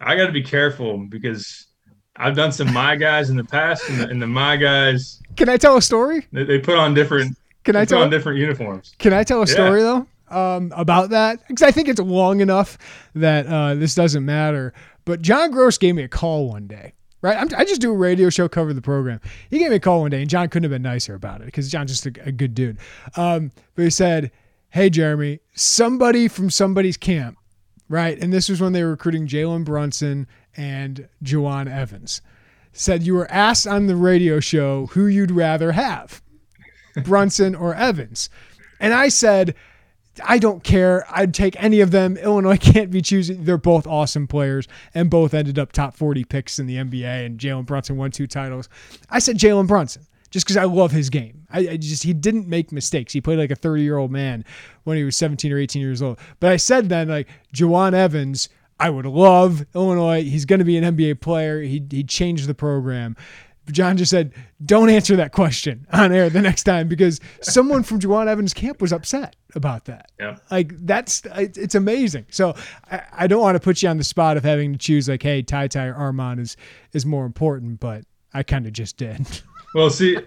I 0.06 0.16
got 0.16 0.28
to 0.28 0.32
be 0.32 0.44
careful 0.44 0.98
because 0.98 1.68
I've 2.16 2.36
done 2.36 2.52
some 2.52 2.72
my 2.72 2.96
guys 2.96 3.30
in 3.30 3.38
the 3.38 3.44
past, 3.44 3.90
and 3.90 4.00
the, 4.00 4.08
and 4.08 4.22
the 4.22 4.28
my 4.28 4.56
guys. 4.56 5.22
Can 5.36 5.50
I 5.50 5.58
tell 5.58 5.78
a 5.78 5.82
story? 5.82 6.28
They, 6.32 6.44
they 6.44 6.60
put 6.60 6.78
on 6.78 6.94
different. 6.94 7.38
Can 7.64 7.76
I 7.76 7.86
tell 7.86 8.02
on 8.02 8.10
different 8.10 8.40
uniforms? 8.40 8.94
Can 9.00 9.14
I 9.14 9.24
tell 9.24 9.42
a 9.42 9.48
story 9.48 9.82
yeah. 9.82 10.06
though 10.30 10.38
um, 10.38 10.74
about 10.76 11.10
that? 11.10 11.48
Because 11.48 11.64
I 11.64 11.72
think 11.72 11.88
it's 11.88 12.00
long 12.00 12.42
enough 12.42 12.78
that 13.16 13.48
uh, 13.48 13.76
this 13.76 13.96
doesn't 13.96 14.26
matter. 14.26 14.74
But 15.06 15.22
John 15.22 15.52
Groce 15.52 15.80
gave 15.80 15.96
me 15.96 16.04
a 16.04 16.08
call 16.08 16.50
one 16.50 16.68
day. 16.68 16.94
Right, 17.22 17.38
I'm, 17.38 17.48
i 17.58 17.64
just 17.64 17.80
do 17.80 17.90
a 17.90 17.96
radio 17.96 18.30
show, 18.30 18.50
cover 18.50 18.74
the 18.74 18.82
program. 18.82 19.22
He 19.50 19.58
gave 19.58 19.70
me 19.70 19.78
a 19.78 19.80
call 19.80 20.02
one 20.02 20.12
day, 20.12 20.20
and 20.20 20.30
John 20.30 20.50
couldn't 20.50 20.70
have 20.70 20.76
been 20.76 20.82
nicer 20.82 21.16
about 21.16 21.40
it 21.40 21.46
because 21.46 21.72
John's 21.72 21.92
just 21.92 22.06
a, 22.06 22.28
a 22.28 22.34
good 22.34 22.54
dude. 22.54 22.78
Um, 23.16 23.54
but 23.76 23.84
he 23.84 23.90
said, 23.90 24.30
"Hey, 24.72 24.90
Jeremy, 24.90 25.40
somebody 25.54 26.28
from 26.28 26.50
somebody's 26.50 26.98
camp 26.98 27.38
right? 27.94 28.20
And 28.20 28.34
this 28.34 28.50
was 28.50 28.60
when 28.60 28.74
they 28.74 28.82
were 28.82 28.90
recruiting 28.90 29.28
Jalen 29.28 29.64
Brunson 29.64 30.26
and 30.58 31.08
Jawun 31.24 31.72
Evans. 31.72 32.22
Said 32.72 33.04
you 33.04 33.14
were 33.14 33.30
asked 33.30 33.68
on 33.68 33.86
the 33.86 33.96
radio 33.96 34.40
show 34.40 34.88
who 34.88 35.06
you'd 35.06 35.30
rather 35.30 35.74
have, 35.74 36.24
Brunson 37.04 37.54
or 37.54 37.76
Evans. 37.76 38.32
And 38.80 38.96
I 38.96 39.10
said, 39.10 39.54
I 40.26 40.40
don't 40.40 40.64
care. 40.64 41.06
I'd 41.08 41.36
take 41.36 41.56
any 41.62 41.82
of 41.82 41.92
them. 41.92 42.18
Illinois 42.18 42.58
can't 42.62 42.90
be 42.90 43.04
choosing. 43.04 43.44
They're 43.44 43.60
both 43.60 43.86
awesome 43.86 44.26
players 44.26 44.68
and 44.96 45.12
both 45.12 45.36
ended 45.36 45.60
up 45.60 45.72
top 45.72 45.96
40 45.96 46.24
picks 46.24 46.58
in 46.58 46.66
the 46.66 46.78
NBA. 46.78 47.28
And 47.28 47.40
Jalen 47.40 47.68
Brunson 47.68 47.96
won 47.96 48.10
two 48.10 48.26
titles. 48.26 48.70
I 49.12 49.20
said 49.20 49.38
Jalen 49.38 49.68
Brunson 49.68 50.08
just 50.34 50.48
because 50.48 50.58
I 50.58 50.64
love 50.64 50.92
his 50.92 51.12
game. 51.12 51.46
I, 51.52 51.60
I, 51.60 51.78
just 51.78 52.02
he 52.02 52.12
didn't 52.12 52.48
make 52.48 52.72
mistakes. 52.72 53.14
He 53.14 53.22
played 53.22 53.38
like 53.38 53.52
a 53.52 53.56
30 53.56 53.84
year 53.84 53.98
old 53.98 54.12
man 54.12 54.44
when 54.84 54.98
he 54.98 55.04
was 55.04 55.16
17 55.16 55.54
or 55.54 55.60
18 55.60 55.80
years 55.80 56.02
old. 56.02 56.18
But 56.40 56.52
I 56.52 56.58
said 56.58 56.90
then 56.90 57.08
like 57.08 57.28
Jawun 57.56 57.94
Evans, 57.94 58.50
I 58.80 58.90
would 58.90 59.06
love 59.06 59.64
Illinois. 59.76 60.24
He's 60.24 60.46
going 60.46 60.58
to 60.58 60.66
be 60.66 60.76
an 60.76 60.98
NBA 60.98 61.22
player. 61.22 61.62
He 61.62 61.86
he 61.90 62.04
changed 62.04 62.48
the 62.48 62.56
program. 62.56 63.16
John 63.72 63.96
just 63.96 64.10
said, 64.10 64.34
"Don't 64.66 64.90
answer 64.90 65.16
that 65.18 65.34
question 65.34 65.86
on 65.94 66.12
air 66.12 66.32
the 66.32 66.42
next 66.42 66.64
time 66.64 66.88
because 66.88 67.20
someone 67.42 67.84
from 67.84 68.00
Jawun 68.00 68.28
Evans' 68.28 68.56
camp 68.56 68.82
was 68.82 68.92
upset 68.92 69.36
about 69.54 69.86
that. 69.86 70.12
Yeah. 70.20 70.38
Like 70.50 70.74
that's 70.80 71.22
it's 71.36 71.76
amazing. 71.76 72.26
So 72.32 72.56
I, 72.92 73.04
I 73.20 73.28
don't 73.28 73.42
want 73.42 73.56
to 73.56 73.60
put 73.60 73.84
you 73.84 73.90
on 73.90 73.98
the 73.98 74.04
spot 74.04 74.36
of 74.36 74.44
having 74.44 74.74
to 74.74 74.80
choose 74.80 75.08
like, 75.08 75.22
hey, 75.22 75.44
Ty 75.44 75.68
Ty 75.68 75.86
or 75.86 75.94
Armaan 75.94 76.40
is 76.40 76.58
is 76.92 77.06
more 77.06 77.28
important, 77.28 77.80
but 77.80 78.04
I 78.34 78.42
kind 78.42 78.66
of 78.66 78.74
just 78.74 78.98
did. 78.98 79.26
Well, 79.74 79.90
see, 79.90 80.18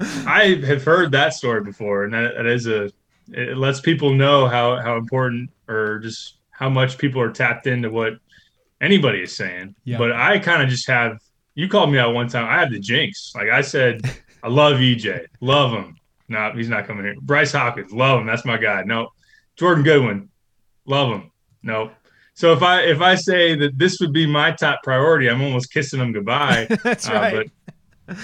I 0.00 0.60
have 0.66 0.84
heard 0.84 1.12
that 1.12 1.34
story 1.34 1.62
before, 1.62 2.04
and 2.04 2.14
that, 2.14 2.34
that 2.36 2.46
is 2.46 2.66
a 2.66 2.90
it 3.28 3.56
lets 3.56 3.80
people 3.80 4.12
know 4.12 4.46
how 4.46 4.80
how 4.80 4.96
important 4.96 5.50
or 5.68 6.00
just 6.00 6.38
how 6.50 6.68
much 6.68 6.98
people 6.98 7.20
are 7.20 7.30
tapped 7.30 7.66
into 7.66 7.90
what 7.90 8.14
anybody 8.80 9.22
is 9.22 9.34
saying. 9.34 9.74
Yeah. 9.84 9.98
But 9.98 10.12
I 10.12 10.38
kind 10.38 10.62
of 10.62 10.68
just 10.68 10.86
have 10.88 11.18
you 11.54 11.68
called 11.68 11.90
me 11.92 11.98
out 11.98 12.14
one 12.14 12.28
time. 12.28 12.48
I 12.48 12.58
had 12.58 12.70
the 12.70 12.78
jinx. 12.78 13.32
Like 13.34 13.48
I 13.48 13.60
said, 13.60 14.02
I 14.42 14.48
love 14.48 14.78
EJ, 14.78 15.26
love 15.40 15.72
him. 15.72 15.96
No, 16.28 16.52
he's 16.54 16.68
not 16.68 16.86
coming 16.86 17.04
here. 17.04 17.14
Bryce 17.20 17.52
Hopkins, 17.52 17.92
love 17.92 18.20
him. 18.20 18.26
That's 18.26 18.44
my 18.44 18.56
guy. 18.56 18.82
No, 18.84 19.08
Jordan 19.56 19.84
Goodwin, 19.84 20.28
love 20.86 21.10
him. 21.10 21.30
No. 21.62 21.90
So 22.34 22.52
if 22.52 22.62
I 22.62 22.82
if 22.82 23.00
I 23.00 23.14
say 23.14 23.54
that 23.56 23.78
this 23.78 24.00
would 24.00 24.12
be 24.12 24.26
my 24.26 24.52
top 24.52 24.82
priority, 24.82 25.28
I'm 25.28 25.42
almost 25.42 25.72
kissing 25.72 26.00
him 26.00 26.12
goodbye. 26.12 26.66
That's 26.82 27.08
uh, 27.08 27.12
right. 27.12 27.50
But 28.06 28.16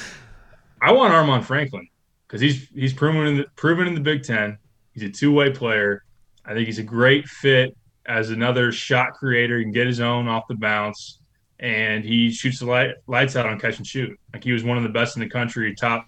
I 0.81 0.93
want 0.93 1.13
Armaan 1.13 1.45
Franklin 1.45 1.89
because 2.27 2.41
he's 2.41 2.69
he's 2.69 2.93
proven 2.93 3.27
in 3.27 3.37
the, 3.39 3.47
proven 3.57 3.87
in 3.87 3.95
the 3.95 4.01
Big 4.01 4.23
Ten. 4.23 4.59
He's 4.93 5.03
a 5.03 5.11
two 5.11 5.33
way 5.33 5.51
player. 5.51 6.05
I 6.45 6.55
think 6.55 6.67
he's 6.67 6.79
a 6.79 6.85
great 6.85 7.27
fit 7.27 7.77
as 8.07 8.31
another 8.31 8.73
shot 8.73 9.13
creator. 9.15 9.59
He 9.59 9.65
can 9.65 9.73
get 9.73 9.87
his 9.87 10.01
own 10.01 10.29
off 10.29 10.49
the 10.49 10.55
bounce, 10.55 11.21
and 11.61 12.05
he 12.05 12.31
shoots 12.31 12.61
the 12.61 12.67
light, 12.67 12.91
lights 13.07 13.37
out 13.37 13.47
on 13.47 13.59
catch 13.59 13.79
and 13.79 13.87
shoot. 13.87 14.19
Like 14.33 14.45
he 14.45 14.53
was 14.53 14.65
one 14.65 14.77
of 14.77 14.83
the 14.83 14.89
best 14.89 15.17
in 15.17 15.21
the 15.21 15.29
country, 15.29 15.75
top 15.75 16.07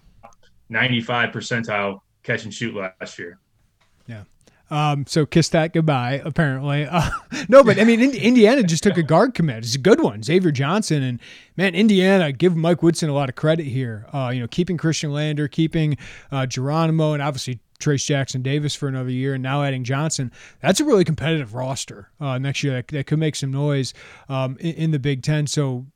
95 0.69 1.29
percentile 1.29 1.99
catch 2.23 2.43
and 2.43 2.53
shoot 2.53 2.75
last 2.75 3.19
year. 3.19 3.39
Yeah. 4.07 4.23
Um, 4.71 5.05
so 5.05 5.25
kiss 5.25 5.49
that 5.49 5.73
goodbye, 5.73 6.21
apparently. 6.23 6.87
Uh, 7.01 7.09
no, 7.47 7.63
but 7.63 7.79
I 7.79 7.83
mean, 7.83 8.01
Indiana 8.01 8.63
just 8.63 8.83
took 8.83 8.97
a 8.97 9.03
guard 9.03 9.33
commit. 9.33 9.59
It's 9.59 9.75
a 9.75 9.79
good 9.79 10.01
one, 10.01 10.23
Xavier 10.23 10.51
Johnson, 10.51 11.01
and 11.01 11.19
man, 11.55 11.73
Indiana 11.73 12.31
give 12.31 12.55
Mike 12.55 12.83
Woodson 12.83 13.09
a 13.09 13.13
lot 13.13 13.29
of 13.29 13.35
credit 13.35 13.65
here. 13.65 14.05
Uh, 14.13 14.29
you 14.33 14.39
know, 14.39 14.47
keeping 14.47 14.77
Khristian 14.77 15.11
Lander, 15.11 15.47
keeping 15.47 15.97
uh, 16.31 16.45
Geronimo, 16.45 17.13
and 17.13 17.21
obviously 17.21 17.59
Trayce 17.79 18.05
Jackson 18.05 18.41
Davis 18.41 18.75
for 18.75 18.87
another 18.87 19.09
year, 19.09 19.33
and 19.33 19.43
now 19.43 19.63
adding 19.63 19.83
Johnson. 19.83 20.31
That's 20.61 20.79
a 20.79 20.85
really 20.85 21.03
competitive 21.03 21.53
roster 21.53 22.11
uh, 22.19 22.37
next 22.37 22.63
year 22.63 22.73
that, 22.73 22.87
that, 22.89 23.07
could 23.07 23.19
make 23.19 23.35
some 23.35 23.51
noise 23.51 23.93
um, 24.29 24.57
in, 24.59 24.75
in, 24.75 24.91
the 24.91 24.99
Big 24.99 25.23
Ten. 25.23 25.47
So, 25.47 25.87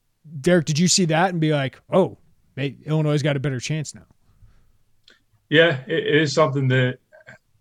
Derek, 0.42 0.66
did 0.66 0.80
you 0.80 0.88
see 0.88 1.06
that 1.06 1.30
and 1.30 1.40
be 1.40 1.54
like, 1.54 1.80
oh, 1.92 2.18
hey, 2.56 2.78
Illinois 2.86 3.22
got 3.22 3.36
a 3.36 3.40
better 3.40 3.60
chance 3.60 3.94
now? 3.94 4.06
Yeah, 5.50 5.82
it 5.88 6.16
is 6.16 6.34
something 6.34 6.68
that 6.70 6.98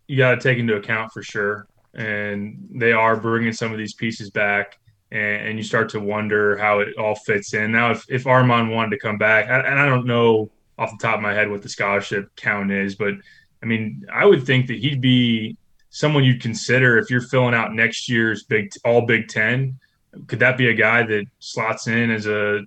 you 0.07 0.19
got 0.19 0.35
to 0.35 0.41
take 0.41 0.59
into 0.59 0.77
account 0.77 1.13
for 1.13 1.23
sure. 1.23 1.67
and 1.95 2.69
they 2.71 2.93
are 2.93 3.17
bringing 3.17 3.53
some 3.53 3.73
of 3.73 3.79
these 3.79 3.95
pieces 3.95 4.31
back. 4.31 4.79
And, 5.13 5.49
and 5.49 5.59
you 5.59 5.63
start 5.63 5.91
to 5.91 6.01
wonder 6.01 6.57
how 6.57 6.81
it 6.81 6.97
all 6.99 7.15
fits 7.15 7.55
in. 7.55 7.71
Now, 7.73 7.93
if, 7.93 8.05
if 8.09 8.25
Armaan 8.25 8.75
wanted 8.75 8.91
to 8.91 8.99
come 8.99 9.19
back, 9.19 9.47
and 9.49 9.79
I 9.79 9.87
don't 9.87 10.07
know 10.07 10.51
off 10.77 10.91
the 10.91 10.99
top 11.01 11.17
of 11.17 11.23
my 11.23 11.33
head 11.33 11.51
what 11.51 11.63
the 11.63 11.69
scholarship 11.69 12.35
count 12.35 12.73
is, 12.73 12.97
but 12.97 13.15
I 13.63 13.67
mean, 13.67 14.05
I 14.13 14.27
would 14.27 14.45
think 14.45 14.67
that 14.67 14.79
he'd 14.79 15.01
be 15.01 15.57
someone 15.91 16.25
you'd 16.25 16.43
consider 16.43 16.99
if 16.99 17.11
you're 17.11 17.21
filling 17.21 17.55
out 17.55 17.73
next 17.73 18.09
year's 18.09 18.43
big 18.43 18.73
all 18.85 19.07
Big 19.07 19.29
Ten. 19.29 19.79
Could 20.27 20.41
that 20.41 20.59
be 20.59 20.69
a 20.69 20.75
guy 20.75 21.05
that 21.05 21.27
slots 21.39 21.87
in 21.87 22.11
as 22.11 22.27
a 22.27 22.63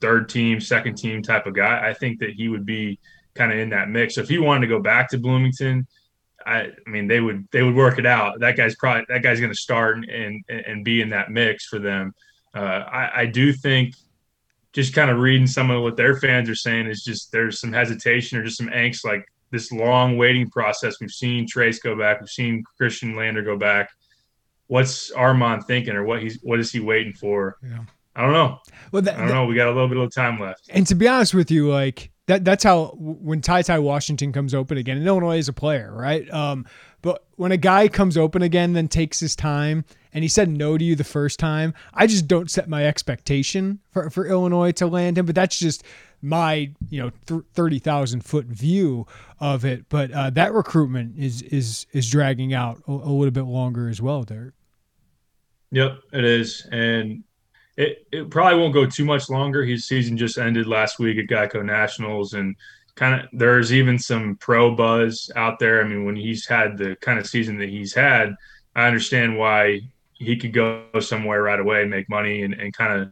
third 0.00 0.28
team, 0.28 0.60
second 0.60 0.96
team 0.98 1.22
type 1.22 1.46
of 1.46 1.54
guy? 1.54 1.88
I 1.88 1.94
think 1.94 2.20
that 2.20 2.30
he 2.30 2.48
would 2.48 2.66
be 2.66 2.98
kind 3.34 3.50
of 3.50 3.58
in 3.58 3.70
that 3.70 3.88
mix. 3.88 4.16
So 4.16 4.20
if 4.20 4.28
he 4.28 4.38
wanted 4.38 4.66
to 4.66 4.66
go 4.66 4.80
back 4.80 5.08
to 5.10 5.18
Bloomington, 5.18 5.86
I, 6.46 6.70
I 6.86 6.90
mean, 6.90 7.06
they 7.06 7.20
would 7.20 7.48
they 7.50 7.62
would 7.62 7.74
work 7.74 7.98
it 7.98 8.06
out. 8.06 8.40
That 8.40 8.56
guy's 8.56 8.74
probably 8.76 9.04
that 9.08 9.22
guy's 9.22 9.40
going 9.40 9.52
to 9.52 9.58
start 9.58 9.96
and, 9.96 10.08
and 10.08 10.44
and 10.48 10.84
be 10.84 11.00
in 11.00 11.10
that 11.10 11.30
mix 11.30 11.66
for 11.66 11.78
them. 11.78 12.14
Uh, 12.54 12.84
I, 12.86 13.22
I 13.22 13.26
do 13.26 13.52
think 13.52 13.94
just 14.72 14.94
kind 14.94 15.10
of 15.10 15.18
reading 15.18 15.46
some 15.46 15.70
of 15.70 15.82
what 15.82 15.96
their 15.96 16.16
fans 16.16 16.48
are 16.48 16.54
saying 16.54 16.86
is 16.86 17.04
just 17.04 17.32
there's 17.32 17.60
some 17.60 17.72
hesitation 17.72 18.38
or 18.38 18.44
just 18.44 18.58
some 18.58 18.68
angst 18.68 19.04
like 19.04 19.26
this 19.50 19.70
long 19.72 20.16
waiting 20.16 20.48
process. 20.50 21.00
We've 21.00 21.10
seen 21.10 21.46
Trayce 21.46 21.82
go 21.82 21.96
back. 21.96 22.20
We've 22.20 22.28
seen 22.28 22.64
Khristian 22.80 23.16
Lander 23.16 23.42
go 23.42 23.56
back. 23.56 23.90
What's 24.68 25.10
Armaan 25.12 25.64
thinking, 25.64 25.94
or 25.94 26.04
what 26.04 26.22
he's 26.22 26.38
what 26.42 26.60
is 26.60 26.72
he 26.72 26.80
waiting 26.80 27.12
for? 27.12 27.58
Yeah. 27.62 27.80
I 28.14 28.22
don't 28.22 28.32
know. 28.32 28.58
Well, 28.92 29.02
that, 29.02 29.14
I 29.14 29.18
don't 29.18 29.28
that, 29.28 29.34
know. 29.34 29.46
We 29.46 29.54
got 29.54 29.68
a 29.68 29.72
little 29.72 29.88
bit 29.88 29.96
of 29.96 30.14
time 30.14 30.38
left. 30.38 30.68
And 30.70 30.86
to 30.86 30.94
be 30.94 31.08
honest 31.08 31.34
with 31.34 31.50
you, 31.50 31.70
like 31.70 32.11
that 32.26 32.44
that's 32.44 32.62
how 32.62 32.94
when 32.96 33.40
Ty 33.40 33.62
Ty 33.62 33.80
Washington 33.80 34.32
comes 34.32 34.54
open 34.54 34.78
again, 34.78 34.96
and 34.96 35.06
Illinois 35.06 35.38
is 35.38 35.48
a 35.48 35.52
player, 35.52 35.92
right? 35.92 36.28
Um, 36.32 36.66
but 37.02 37.24
when 37.34 37.50
a 37.50 37.56
guy 37.56 37.88
comes 37.88 38.16
open 38.16 38.42
again, 38.42 38.74
then 38.74 38.86
takes 38.86 39.18
his 39.18 39.34
time, 39.34 39.84
and 40.12 40.22
he 40.22 40.28
said 40.28 40.48
no 40.48 40.78
to 40.78 40.84
you 40.84 40.94
the 40.94 41.02
first 41.02 41.40
time, 41.40 41.74
I 41.92 42.06
just 42.06 42.28
don't 42.28 42.48
set 42.48 42.68
my 42.68 42.86
expectation 42.86 43.80
for, 43.90 44.08
for 44.08 44.26
Illinois 44.26 44.70
to 44.72 44.86
land 44.86 45.18
him. 45.18 45.26
But 45.26 45.34
that's 45.34 45.58
just 45.58 45.82
my 46.20 46.70
you 46.88 47.02
know 47.02 47.10
th- 47.26 47.42
thirty 47.54 47.80
thousand 47.80 48.24
foot 48.24 48.46
view 48.46 49.06
of 49.40 49.64
it. 49.64 49.88
But 49.88 50.12
uh, 50.12 50.30
that 50.30 50.52
recruitment 50.52 51.18
is 51.18 51.42
is 51.42 51.86
is 51.92 52.08
dragging 52.08 52.54
out 52.54 52.80
a, 52.86 52.92
a 52.92 53.12
little 53.12 53.32
bit 53.32 53.46
longer 53.46 53.88
as 53.88 54.00
well, 54.00 54.22
Derek. 54.22 54.54
Yep, 55.72 55.98
it 56.12 56.24
is, 56.24 56.68
and 56.70 57.24
it, 57.76 58.06
it 58.12 58.30
probably 58.30 58.58
won't 58.58 58.74
go 58.74 58.86
too 58.86 59.04
much 59.04 59.30
longer. 59.30 59.64
His 59.64 59.86
season 59.86 60.16
just 60.16 60.38
ended 60.38 60.66
last 60.66 60.98
week 60.98 61.18
at 61.18 61.26
Geico 61.26 61.64
Nationals, 61.64 62.34
and 62.34 62.54
kind 62.94 63.20
of 63.20 63.28
there's 63.32 63.72
even 63.72 63.98
some 63.98 64.36
pro 64.36 64.74
buzz 64.74 65.30
out 65.36 65.58
there. 65.58 65.82
I 65.82 65.88
mean, 65.88 66.04
when 66.04 66.16
he's 66.16 66.46
had 66.46 66.76
the 66.76 66.96
kind 67.00 67.18
of 67.18 67.26
season 67.26 67.58
that 67.58 67.70
he's 67.70 67.94
had, 67.94 68.34
I 68.76 68.86
understand 68.86 69.38
why 69.38 69.80
he 70.12 70.36
could 70.36 70.52
go 70.52 70.84
somewhere 71.00 71.42
right 71.42 71.58
away 71.58 71.82
and 71.82 71.90
make 71.90 72.08
money 72.08 72.42
and, 72.42 72.54
and 72.54 72.72
kind 72.74 73.00
of 73.00 73.10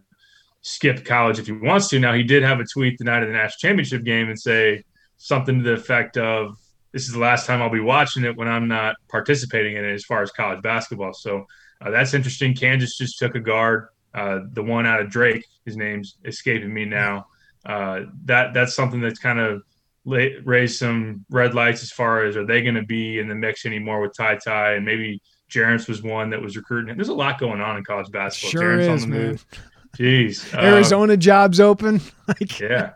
skip 0.63 1.05
college 1.05 1.39
if 1.39 1.47
he 1.47 1.53
wants 1.53 1.89
to. 1.89 1.99
Now, 1.99 2.13
he 2.13 2.23
did 2.23 2.43
have 2.43 2.61
a 2.61 2.65
tweet 2.65 2.99
the 2.99 3.05
night 3.05 3.23
of 3.23 3.29
the 3.29 3.35
national 3.35 3.59
championship 3.59 4.05
game 4.05 4.29
and 4.29 4.39
say 4.39 4.85
something 5.17 5.59
to 5.59 5.65
the 5.65 5.73
effect 5.73 6.19
of, 6.19 6.57
"This 6.93 7.07
is 7.07 7.13
the 7.13 7.19
last 7.19 7.47
time 7.47 7.63
I'll 7.63 7.71
be 7.71 7.81
watching 7.81 8.25
it 8.25 8.37
when 8.37 8.49
I'm 8.49 8.69
not 8.69 8.97
participating 9.09 9.77
in 9.77 9.85
it 9.87 9.95
as 9.95 10.05
far 10.05 10.23
as 10.23 10.31
college 10.31 10.61
basketball." 10.61 11.15
So 11.15 11.47
uh, 11.81 11.91
that's 11.91 12.13
interesting. 12.13 12.55
Kansas 12.55 12.99
just 12.99 13.19
took 13.19 13.35
a 13.35 13.41
guard 13.41 13.89
uh, 14.15 14.41
the 14.53 14.63
one 14.63 14.87
out 14.87 15.01
of 15.01 15.11
Drake, 15.11 15.45
his 15.65 15.77
name's 15.77 16.17
escaping 16.25 16.73
me 16.73 16.85
now. 16.85 17.27
Uh, 17.65 18.01
that 18.25 18.55
that's 18.55 18.75
something 18.75 19.01
that's 19.01 19.19
kind 19.19 19.39
of 19.39 19.63
raised 20.05 20.79
some 20.79 21.25
red 21.31 21.55
lights 21.55 21.83
as 21.83 21.91
far 21.91 22.25
as 22.25 22.37
are 22.37 22.47
they 22.47 22.63
going 22.63 22.75
to 22.75 22.83
be 22.83 23.19
in 23.19 23.29
the 23.29 23.35
mix 23.35 23.67
anymore 23.67 24.01
with 24.01 24.17
Ty 24.17 24.37
Ty 24.37 24.75
and 24.75 24.85
maybe 24.85 25.21
Jerrance 25.51 25.89
was 25.89 26.03
one 26.03 26.31
that 26.31 26.41
was 26.41 26.57
recruiting. 26.57 26.97
There's 26.97 27.09
a 27.09 27.15
lot 27.15 27.39
going 27.39 27.61
on 27.61 27.77
in 27.77 27.85
college 27.85 28.11
basketball. 28.11 28.51
Sure 28.51 28.79
Jerrance 28.79 28.95
is, 28.95 29.03
on 29.05 29.11
the 29.11 29.17
man. 29.17 29.27
move. 29.29 29.47
Jeez, 29.99 30.55
Arizona 30.55 31.15
uh, 31.15 31.17
jobs 31.17 31.59
open. 31.61 32.01
like 32.29 32.61
yeah, 32.61 32.93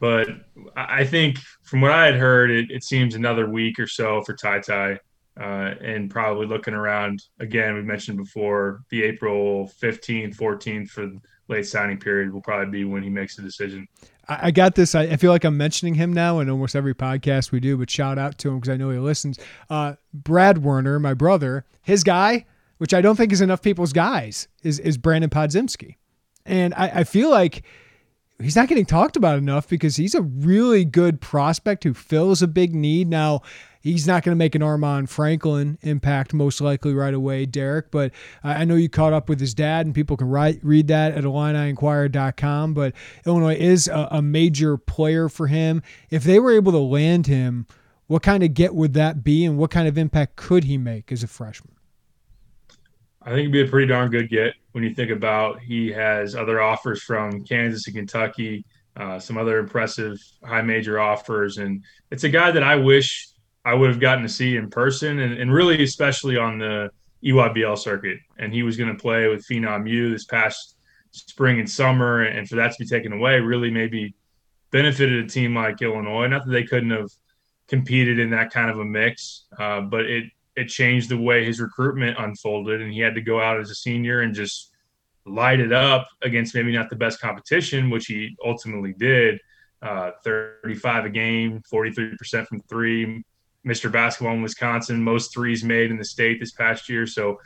but 0.00 0.28
I 0.76 1.04
think 1.04 1.38
from 1.62 1.80
what 1.80 1.92
I 1.92 2.06
had 2.06 2.16
heard, 2.16 2.50
it, 2.50 2.70
it 2.70 2.82
seems 2.82 3.14
another 3.14 3.48
week 3.48 3.78
or 3.78 3.86
so 3.86 4.20
for 4.22 4.34
Ty 4.34 4.60
Ty 4.60 4.98
uh, 5.40 5.74
and 5.80 6.10
probably 6.10 6.46
looking 6.46 6.74
around 6.74 7.22
again. 7.40 7.74
We 7.74 7.82
mentioned 7.82 8.18
before 8.18 8.82
the 8.90 9.02
April 9.04 9.70
15th, 9.80 10.36
14th 10.36 10.88
for 10.88 11.10
late 11.48 11.66
signing 11.66 11.98
period 11.98 12.32
will 12.32 12.40
probably 12.40 12.70
be 12.70 12.84
when 12.84 13.02
he 13.02 13.10
makes 13.10 13.38
a 13.38 13.42
decision. 13.42 13.88
I 14.28 14.52
got 14.52 14.76
this. 14.76 14.94
I 14.94 15.16
feel 15.16 15.32
like 15.32 15.44
I'm 15.44 15.56
mentioning 15.56 15.94
him 15.94 16.12
now 16.12 16.38
in 16.38 16.48
almost 16.48 16.76
every 16.76 16.94
podcast 16.94 17.50
we 17.50 17.58
do, 17.58 17.76
but 17.76 17.90
shout 17.90 18.18
out 18.18 18.38
to 18.38 18.50
him 18.50 18.60
because 18.60 18.72
I 18.72 18.76
know 18.76 18.90
he 18.90 18.98
listens. 18.98 19.38
Uh, 19.68 19.94
Brad 20.14 20.58
Werner, 20.58 21.00
my 21.00 21.12
brother, 21.12 21.66
his 21.82 22.04
guy, 22.04 22.46
which 22.78 22.94
I 22.94 23.00
don't 23.00 23.16
think 23.16 23.32
is 23.32 23.40
enough 23.40 23.62
people's 23.62 23.92
guys, 23.92 24.46
is 24.62 24.78
is 24.78 24.96
Brandin 24.96 25.28
Podziemski, 25.28 25.96
and 26.46 26.72
I, 26.74 27.00
I 27.00 27.04
feel 27.04 27.30
like 27.30 27.64
he's 28.40 28.54
not 28.54 28.68
getting 28.68 28.86
talked 28.86 29.16
about 29.16 29.38
enough 29.38 29.68
because 29.68 29.96
he's 29.96 30.14
a 30.14 30.22
really 30.22 30.84
good 30.84 31.20
prospect 31.20 31.82
who 31.82 31.92
fills 31.92 32.42
a 32.42 32.48
big 32.48 32.74
need 32.74 33.08
now 33.08 33.42
He's 33.82 34.06
not 34.06 34.22
going 34.22 34.32
to 34.32 34.36
make 34.36 34.54
an 34.54 34.62
Armaan 34.62 35.08
Franklin 35.08 35.76
impact 35.82 36.32
most 36.32 36.60
likely 36.60 36.94
right 36.94 37.12
away, 37.12 37.46
Derek. 37.46 37.90
But 37.90 38.12
I 38.44 38.64
know 38.64 38.76
you 38.76 38.88
caught 38.88 39.12
up 39.12 39.28
with 39.28 39.40
his 39.40 39.54
dad, 39.54 39.86
and 39.86 39.94
people 39.94 40.16
can 40.16 40.28
write, 40.28 40.60
read 40.62 40.86
that 40.86 41.12
at 41.12 41.24
IlliniInquirer.com. 41.24 42.74
But 42.74 42.94
Illinois 43.26 43.56
is 43.56 43.88
a, 43.88 44.08
a 44.12 44.22
major 44.22 44.76
player 44.76 45.28
for 45.28 45.48
him. 45.48 45.82
If 46.10 46.22
they 46.22 46.38
were 46.38 46.52
able 46.52 46.70
to 46.72 46.78
land 46.78 47.26
him, 47.26 47.66
what 48.06 48.22
kind 48.22 48.44
of 48.44 48.54
get 48.54 48.74
would 48.74 48.94
that 48.94 49.24
be, 49.24 49.44
and 49.44 49.58
what 49.58 49.70
kind 49.72 49.88
of 49.88 49.98
impact 49.98 50.36
could 50.36 50.64
he 50.64 50.78
make 50.78 51.10
as 51.10 51.24
a 51.24 51.28
freshman? 51.28 51.74
I 53.20 53.30
think 53.30 53.40
it'd 53.40 53.52
be 53.52 53.62
a 53.62 53.68
pretty 53.68 53.86
darn 53.86 54.10
good 54.10 54.28
get 54.28 54.54
when 54.72 54.84
you 54.84 54.94
think 54.94 55.10
about 55.10 55.60
he 55.60 55.90
has 55.92 56.34
other 56.34 56.60
offers 56.60 57.02
from 57.02 57.44
Kansas 57.44 57.86
and 57.86 57.96
Kentucky, 57.96 58.64
uh, 58.96 59.18
some 59.18 59.38
other 59.38 59.58
impressive 59.58 60.18
high 60.44 60.62
major 60.62 61.00
offers, 61.00 61.58
and 61.58 61.82
it's 62.10 62.24
a 62.24 62.28
guy 62.28 62.50
that 62.50 62.62
I 62.62 62.76
wish 62.76 63.31
I 63.64 63.74
would 63.74 63.90
have 63.90 64.00
gotten 64.00 64.22
to 64.22 64.28
see 64.28 64.56
in 64.56 64.70
person, 64.70 65.20
and, 65.20 65.34
and 65.34 65.52
really 65.52 65.82
especially 65.82 66.36
on 66.36 66.58
the 66.58 66.90
EYBL 67.24 67.78
circuit. 67.78 68.18
And 68.38 68.52
he 68.52 68.62
was 68.62 68.76
going 68.76 68.94
to 68.94 69.00
play 69.00 69.28
with 69.28 69.46
Phenom 69.46 69.88
U 69.88 70.10
this 70.10 70.24
past 70.24 70.76
spring 71.12 71.60
and 71.60 71.70
summer, 71.70 72.22
and 72.22 72.48
for 72.48 72.56
that 72.56 72.72
to 72.72 72.78
be 72.78 72.86
taken 72.86 73.12
away 73.12 73.38
really 73.40 73.70
maybe 73.70 74.14
benefited 74.70 75.24
a 75.24 75.28
team 75.28 75.54
like 75.54 75.82
Illinois. 75.82 76.26
Not 76.26 76.46
that 76.46 76.52
they 76.52 76.64
couldn't 76.64 76.90
have 76.90 77.10
competed 77.68 78.18
in 78.18 78.30
that 78.30 78.50
kind 78.50 78.70
of 78.70 78.78
a 78.78 78.84
mix, 78.84 79.44
uh, 79.58 79.82
but 79.82 80.06
it 80.06 80.24
it 80.54 80.68
changed 80.68 81.08
the 81.08 81.16
way 81.16 81.44
his 81.44 81.60
recruitment 81.60 82.18
unfolded, 82.18 82.82
and 82.82 82.92
he 82.92 83.00
had 83.00 83.14
to 83.14 83.22
go 83.22 83.40
out 83.40 83.60
as 83.60 83.70
a 83.70 83.74
senior 83.74 84.20
and 84.20 84.34
just 84.34 84.70
light 85.24 85.60
it 85.60 85.72
up 85.72 86.08
against 86.22 86.54
maybe 86.54 86.72
not 86.72 86.90
the 86.90 86.96
best 86.96 87.20
competition, 87.20 87.90
which 87.90 88.06
he 88.06 88.36
ultimately 88.44 88.92
did. 88.92 89.40
Uh, 89.80 90.12
35 90.22 91.06
a 91.06 91.10
game, 91.10 91.60
43% 91.72 92.46
from 92.46 92.60
three, 92.68 93.24
Mr. 93.66 93.90
Basketball 93.90 94.34
in 94.34 94.42
Wisconsin, 94.42 95.02
most 95.02 95.32
threes 95.32 95.62
made 95.62 95.90
in 95.90 95.98
the 95.98 96.04
state 96.04 96.40
this 96.40 96.52
past 96.52 96.88
year. 96.88 97.06
So 97.06 97.38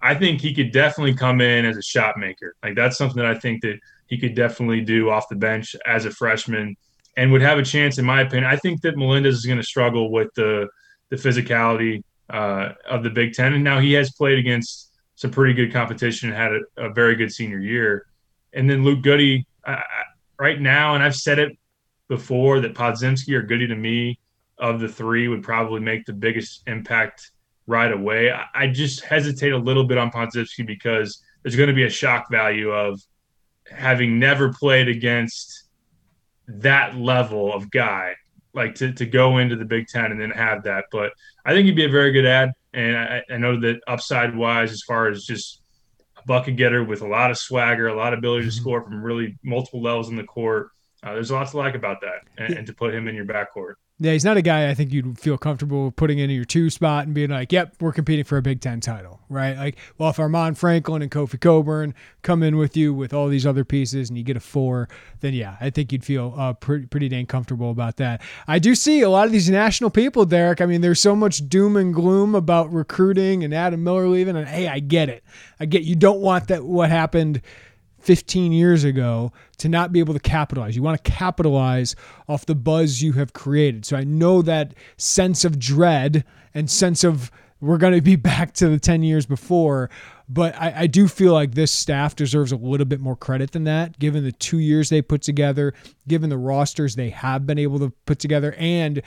I 0.00 0.14
think 0.14 0.40
he 0.40 0.54
could 0.54 0.72
definitely 0.72 1.14
come 1.14 1.40
in 1.40 1.64
as 1.64 1.76
a 1.76 1.82
shot 1.82 2.18
maker. 2.18 2.54
Like 2.62 2.74
that's 2.74 2.98
something 2.98 3.22
that 3.22 3.26
I 3.26 3.38
think 3.38 3.62
that 3.62 3.78
he 4.06 4.18
could 4.18 4.34
definitely 4.34 4.82
do 4.82 5.10
off 5.10 5.28
the 5.28 5.36
bench 5.36 5.74
as 5.86 6.04
a 6.04 6.10
freshman 6.10 6.76
and 7.16 7.30
would 7.32 7.42
have 7.42 7.58
a 7.58 7.64
chance, 7.64 7.98
in 7.98 8.04
my 8.04 8.22
opinion. 8.22 8.44
I 8.44 8.56
think 8.56 8.80
that 8.82 8.96
Melendez 8.96 9.36
is 9.36 9.46
going 9.46 9.58
to 9.58 9.64
struggle 9.66 10.10
with 10.10 10.28
the 10.34 10.68
the 11.10 11.16
physicality 11.16 12.02
uh, 12.30 12.70
of 12.88 13.02
the 13.02 13.10
Big 13.10 13.34
Ten, 13.34 13.52
and 13.52 13.62
now 13.62 13.78
he 13.78 13.92
has 13.92 14.12
played 14.12 14.38
against 14.38 14.90
some 15.14 15.30
pretty 15.30 15.52
good 15.52 15.72
competition 15.72 16.30
and 16.30 16.38
had 16.38 16.52
a, 16.52 16.86
a 16.88 16.92
very 16.92 17.14
good 17.16 17.30
senior 17.30 17.58
year. 17.58 18.06
And 18.54 18.68
then 18.68 18.82
Luke 18.82 19.02
Goody, 19.02 19.46
I, 19.64 19.82
right 20.38 20.60
now, 20.60 20.94
and 20.94 21.04
I've 21.04 21.14
said 21.14 21.38
it 21.38 21.56
before 22.08 22.60
that 22.60 22.74
Podziemski 22.74 23.34
or 23.34 23.42
Goody 23.42 23.66
to 23.66 23.76
me 23.76 24.18
of 24.62 24.78
the 24.78 24.88
three 24.88 25.26
would 25.26 25.42
probably 25.42 25.80
make 25.80 26.06
the 26.06 26.12
biggest 26.12 26.62
impact 26.68 27.32
right 27.66 27.92
away. 27.92 28.32
I, 28.54 28.68
just 28.68 29.04
hesitate 29.04 29.52
a 29.52 29.58
little 29.58 29.84
bit 29.84 29.98
on 29.98 30.10
Podziemski 30.10 30.64
because 30.64 31.20
there's 31.42 31.56
going 31.56 31.68
to 31.68 31.74
be 31.74 31.82
a 31.82 31.90
shock 31.90 32.30
value 32.30 32.70
of 32.70 33.00
having 33.68 34.20
never 34.20 34.52
played 34.52 34.88
against 34.88 35.64
that 36.46 36.96
level 36.96 37.52
of 37.52 37.72
guy, 37.72 38.14
like 38.54 38.76
to, 38.76 38.92
to 38.92 39.04
go 39.04 39.38
into 39.38 39.56
the 39.56 39.64
Big 39.64 39.88
Ten 39.88 40.12
and 40.12 40.20
then 40.20 40.30
have 40.30 40.62
that. 40.62 40.84
But 40.92 41.12
I 41.44 41.52
think 41.52 41.66
he'd 41.66 41.76
be 41.76 41.84
a 41.84 41.90
very 41.90 42.12
good 42.12 42.26
ad. 42.26 42.52
And 42.72 42.96
I, 42.96 43.22
I 43.30 43.36
know 43.38 43.58
that 43.60 43.80
upside 43.88 44.34
wise, 44.36 44.70
as 44.70 44.82
far 44.82 45.08
as 45.08 45.24
just 45.24 45.60
a 46.16 46.22
bucket 46.24 46.56
getter 46.56 46.84
with 46.84 47.02
a 47.02 47.08
lot 47.08 47.32
of 47.32 47.38
swagger, 47.38 47.88
a 47.88 47.96
lot 47.96 48.12
of 48.12 48.20
ability 48.20 48.44
to 48.44 48.52
mm-hmm. 48.52 48.60
score 48.60 48.84
from 48.84 49.02
really 49.02 49.36
multiple 49.42 49.82
levels 49.82 50.08
in 50.08 50.16
the 50.16 50.24
court, 50.24 50.68
uh, 51.02 51.14
there's 51.14 51.30
a 51.30 51.34
lot 51.34 51.48
to 51.48 51.56
like 51.56 51.74
about 51.74 52.00
that 52.00 52.24
and, 52.38 52.54
and 52.54 52.66
to 52.66 52.72
put 52.72 52.94
him 52.94 53.08
in 53.08 53.14
your 53.14 53.24
backcourt. 53.24 53.74
Yeah, 53.98 54.12
he's 54.12 54.24
not 54.24 54.36
a 54.36 54.42
guy 54.42 54.68
I 54.68 54.74
think 54.74 54.92
you'd 54.92 55.16
feel 55.18 55.38
comfortable 55.38 55.92
putting 55.92 56.18
into 56.18 56.34
your 56.34 56.44
two 56.44 56.70
spot 56.70 57.04
and 57.06 57.14
being 57.14 57.30
like, 57.30 57.52
yep, 57.52 57.76
we're 57.78 57.92
competing 57.92 58.24
for 58.24 58.36
a 58.36 58.42
Big 58.42 58.60
Ten 58.60 58.80
title, 58.80 59.20
right? 59.28 59.56
Like, 59.56 59.76
well, 59.96 60.10
if 60.10 60.16
Armaan 60.16 60.56
Franklin 60.56 61.02
and 61.02 61.10
Kofi 61.10 61.40
Cockburn 61.40 61.94
come 62.22 62.42
in 62.42 62.56
with 62.56 62.76
you 62.76 62.92
with 62.92 63.14
all 63.14 63.28
these 63.28 63.46
other 63.46 63.64
pieces 63.64 64.08
and 64.08 64.18
you 64.18 64.24
get 64.24 64.36
a 64.36 64.40
four, 64.40 64.88
then 65.20 65.34
yeah, 65.34 65.56
I 65.60 65.70
think 65.70 65.92
you'd 65.92 66.04
feel 66.04 66.34
uh, 66.36 66.52
pretty, 66.54 66.86
pretty 66.86 67.08
dang 67.08 67.26
comfortable 67.26 67.70
about 67.70 67.98
that. 67.98 68.22
I 68.48 68.58
do 68.58 68.74
see 68.74 69.02
a 69.02 69.10
lot 69.10 69.26
of 69.26 69.32
these 69.32 69.48
national 69.48 69.90
people, 69.90 70.24
Derek. 70.24 70.60
I 70.60 70.66
mean, 70.66 70.80
there's 70.80 71.00
so 71.00 71.14
much 71.14 71.48
doom 71.48 71.76
and 71.76 71.94
gloom 71.94 72.34
about 72.34 72.72
recruiting 72.72 73.44
and 73.44 73.54
Adam 73.54 73.84
Miller 73.84 74.08
leaving. 74.08 74.36
And 74.36 74.48
hey, 74.48 74.66
I 74.66 74.80
get 74.80 75.10
it. 75.10 75.22
I 75.60 75.66
get 75.66 75.82
you 75.84 75.94
don't 75.94 76.20
want 76.20 76.48
that 76.48 76.64
what 76.64 76.90
happened 76.90 77.40
15 78.02 78.52
years 78.52 78.84
ago 78.84 79.32
to 79.58 79.68
not 79.68 79.92
be 79.92 80.00
able 80.00 80.14
to 80.14 80.20
capitalize. 80.20 80.74
You 80.74 80.82
want 80.82 81.02
to 81.02 81.10
capitalize 81.10 81.94
off 82.28 82.46
the 82.46 82.54
buzz 82.54 83.00
you 83.00 83.12
have 83.12 83.32
created. 83.32 83.84
So 83.84 83.96
I 83.96 84.04
know 84.04 84.42
that 84.42 84.74
sense 84.96 85.44
of 85.44 85.58
dread 85.58 86.24
and 86.54 86.70
sense 86.70 87.04
of 87.04 87.30
we're 87.60 87.78
going 87.78 87.94
to 87.94 88.02
be 88.02 88.16
back 88.16 88.52
to 88.54 88.68
the 88.68 88.78
10 88.78 89.02
years 89.02 89.24
before. 89.24 89.88
But 90.28 90.54
I, 90.56 90.72
I, 90.80 90.86
do 90.86 91.08
feel 91.08 91.32
like 91.32 91.54
this 91.54 91.70
staff 91.70 92.16
deserves 92.16 92.52
a 92.52 92.56
little 92.56 92.86
bit 92.86 93.00
more 93.00 93.16
credit 93.16 93.50
than 93.50 93.64
that, 93.64 93.98
given 93.98 94.24
the 94.24 94.32
two 94.32 94.58
years 94.58 94.88
they 94.88 95.02
put 95.02 95.20
together, 95.20 95.74
given 96.08 96.30
the 96.30 96.38
rosters 96.38 96.94
they 96.94 97.10
have 97.10 97.46
been 97.46 97.58
able 97.58 97.78
to 97.80 97.90
put 98.06 98.18
together, 98.18 98.54
and 98.56 99.02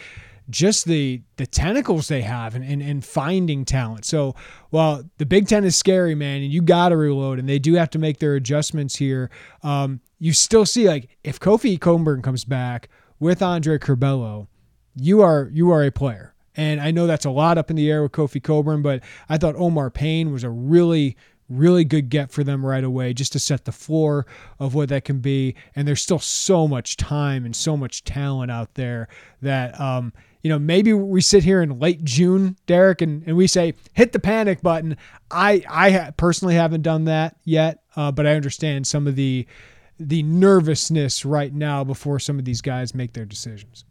just 0.50 0.86
the 0.86 1.22
the 1.38 1.46
tentacles 1.46 2.08
they 2.08 2.22
have 2.22 2.56
and, 2.56 2.82
and, 2.82 3.04
finding 3.04 3.66
talent. 3.66 4.06
So 4.06 4.36
while 4.70 5.04
the 5.18 5.26
Big 5.26 5.48
Ten 5.48 5.64
is 5.64 5.76
scary, 5.76 6.16
man, 6.16 6.42
and 6.42 6.52
you 6.52 6.62
got 6.62 6.90
to 6.90 6.98
reload, 6.98 7.40
and 7.40 7.50
they 7.50 7.60
do 7.60 7.74
have 7.74 7.90
to 7.92 8.00
make 8.00 8.20
their 8.20 8.36
adjustments 8.36 8.96
here. 8.96 9.30
Um, 9.64 10.02
you 10.20 10.34
still 10.34 10.66
see 10.66 10.88
like 10.88 11.10
if 11.24 11.40
Kofi 11.40 11.80
Cockburn 11.80 12.22
comes 12.22 12.46
back 12.46 12.90
with 13.20 13.42
Andre 13.42 13.78
Curbelo, 13.78 14.48
you 14.96 15.22
are 15.22 15.50
you 15.52 15.72
are 15.72 15.84
a 15.84 15.92
player. 15.92 16.34
And 16.58 16.80
I 16.80 16.92
know 16.92 17.06
that's 17.06 17.26
a 17.26 17.32
lot 17.32 17.58
up 17.58 17.70
in 17.70 17.76
the 17.76 17.92
air 17.92 18.02
with 18.02 18.14
Kofi 18.14 18.42
Cockburn, 18.42 18.82
but 18.82 19.04
I 19.28 19.38
thought 19.38 19.56
Omar 19.58 19.90
Payne 19.90 20.32
was 20.32 20.44
a 20.44 20.50
really 20.50 21.18
really 21.50 21.84
good 21.84 22.10
get 22.10 22.32
for 22.32 22.44
them 22.44 22.66
right 22.66 22.84
away 22.84 23.14
just 23.14 23.32
to 23.32 23.40
set 23.40 23.66
the 23.66 23.72
floor 23.72 24.26
of 24.60 24.74
what 24.74 24.90
that 24.90 25.06
can 25.06 25.20
be 25.20 25.56
and 25.76 25.88
there's 25.88 26.02
still 26.02 26.20
so 26.20 26.68
much 26.68 26.98
time 26.98 27.46
and 27.46 27.56
so 27.56 27.78
much 27.78 28.04
talent 28.04 28.50
out 28.50 28.74
there 28.74 29.08
that 29.42 29.80
um, 29.80 30.12
you 30.46 30.50
know, 30.50 30.60
maybe 30.60 30.94
we 30.94 31.22
sit 31.22 31.44
here 31.44 31.64
in 31.64 31.80
late 31.80 32.04
June, 32.04 32.56
Derek, 32.68 33.02
and, 33.02 33.24
and 33.26 33.36
we 33.36 33.48
say 33.48 33.74
hit 33.94 34.12
the 34.12 34.20
panic 34.20 34.62
button. 34.62 34.96
I 35.32 35.64
I 35.68 36.12
personally 36.18 36.54
haven't 36.54 36.84
done 36.84 37.06
that 37.06 37.38
yet, 37.46 37.80
uh, 37.96 38.12
but 38.12 38.28
I 38.28 38.36
understand 38.36 38.86
some 38.86 39.08
of 39.08 39.16
the 39.16 39.48
the 40.00 40.22
nervousness 40.22 41.26
right 41.26 41.52
now 41.52 41.84
before 41.84 42.20
some 42.20 42.38
of 42.38 42.46
these 42.46 42.62
guys 42.62 42.94
make 42.94 43.12
their 43.14 43.26
decisions. 43.26 43.86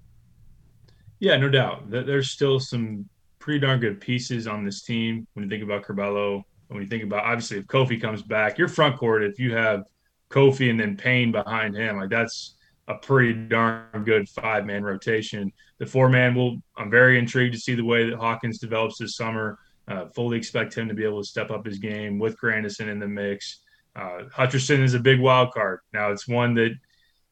Yeah, 1.18 1.36
no 1.38 1.48
doubt. 1.48 1.90
There's 1.90 2.30
still 2.30 2.60
some 2.60 3.08
pretty 3.40 3.58
darn 3.58 3.80
good 3.80 4.00
pieces 4.00 4.46
on 4.46 4.64
this 4.64 4.82
team 4.82 5.26
when 5.32 5.42
you 5.42 5.50
think 5.50 5.64
about 5.64 5.82
Curbelo. 5.82 6.44
When 6.68 6.80
you 6.80 6.86
think 6.86 7.02
about 7.02 7.24
obviously 7.24 7.58
if 7.58 7.66
Kofi 7.66 8.00
comes 8.00 8.22
back, 8.22 8.58
your 8.58 8.68
front 8.68 8.96
court, 8.96 9.24
if 9.24 9.40
you 9.40 9.56
have 9.56 9.82
Kofi 10.30 10.70
and 10.70 10.78
then 10.78 10.96
Payne 10.96 11.32
behind 11.32 11.74
him, 11.74 11.96
like 11.96 12.10
that's 12.10 12.54
a 12.86 12.94
pretty 12.94 13.32
darn 13.32 14.04
good 14.04 14.28
five 14.28 14.66
man 14.66 14.84
rotation. 14.84 15.52
The 15.78 15.86
four 15.86 16.08
man 16.08 16.34
will, 16.34 16.58
I'm 16.76 16.90
very 16.90 17.18
intrigued 17.18 17.54
to 17.54 17.60
see 17.60 17.74
the 17.74 17.84
way 17.84 18.08
that 18.08 18.16
Hawkins 18.16 18.58
develops 18.58 18.98
this 18.98 19.16
summer. 19.16 19.58
Uh, 19.86 20.06
fully 20.06 20.38
expect 20.38 20.74
him 20.74 20.88
to 20.88 20.94
be 20.94 21.04
able 21.04 21.22
to 21.22 21.28
step 21.28 21.50
up 21.50 21.66
his 21.66 21.78
game 21.78 22.18
with 22.18 22.38
Grandison 22.38 22.88
in 22.88 22.98
the 22.98 23.08
mix. 23.08 23.60
Uh, 23.94 24.22
Hutcherson 24.34 24.82
is 24.82 24.94
a 24.94 24.98
big 24.98 25.20
wild 25.20 25.52
card. 25.52 25.80
Now, 25.92 26.10
it's 26.10 26.26
one 26.26 26.54
that 26.54 26.74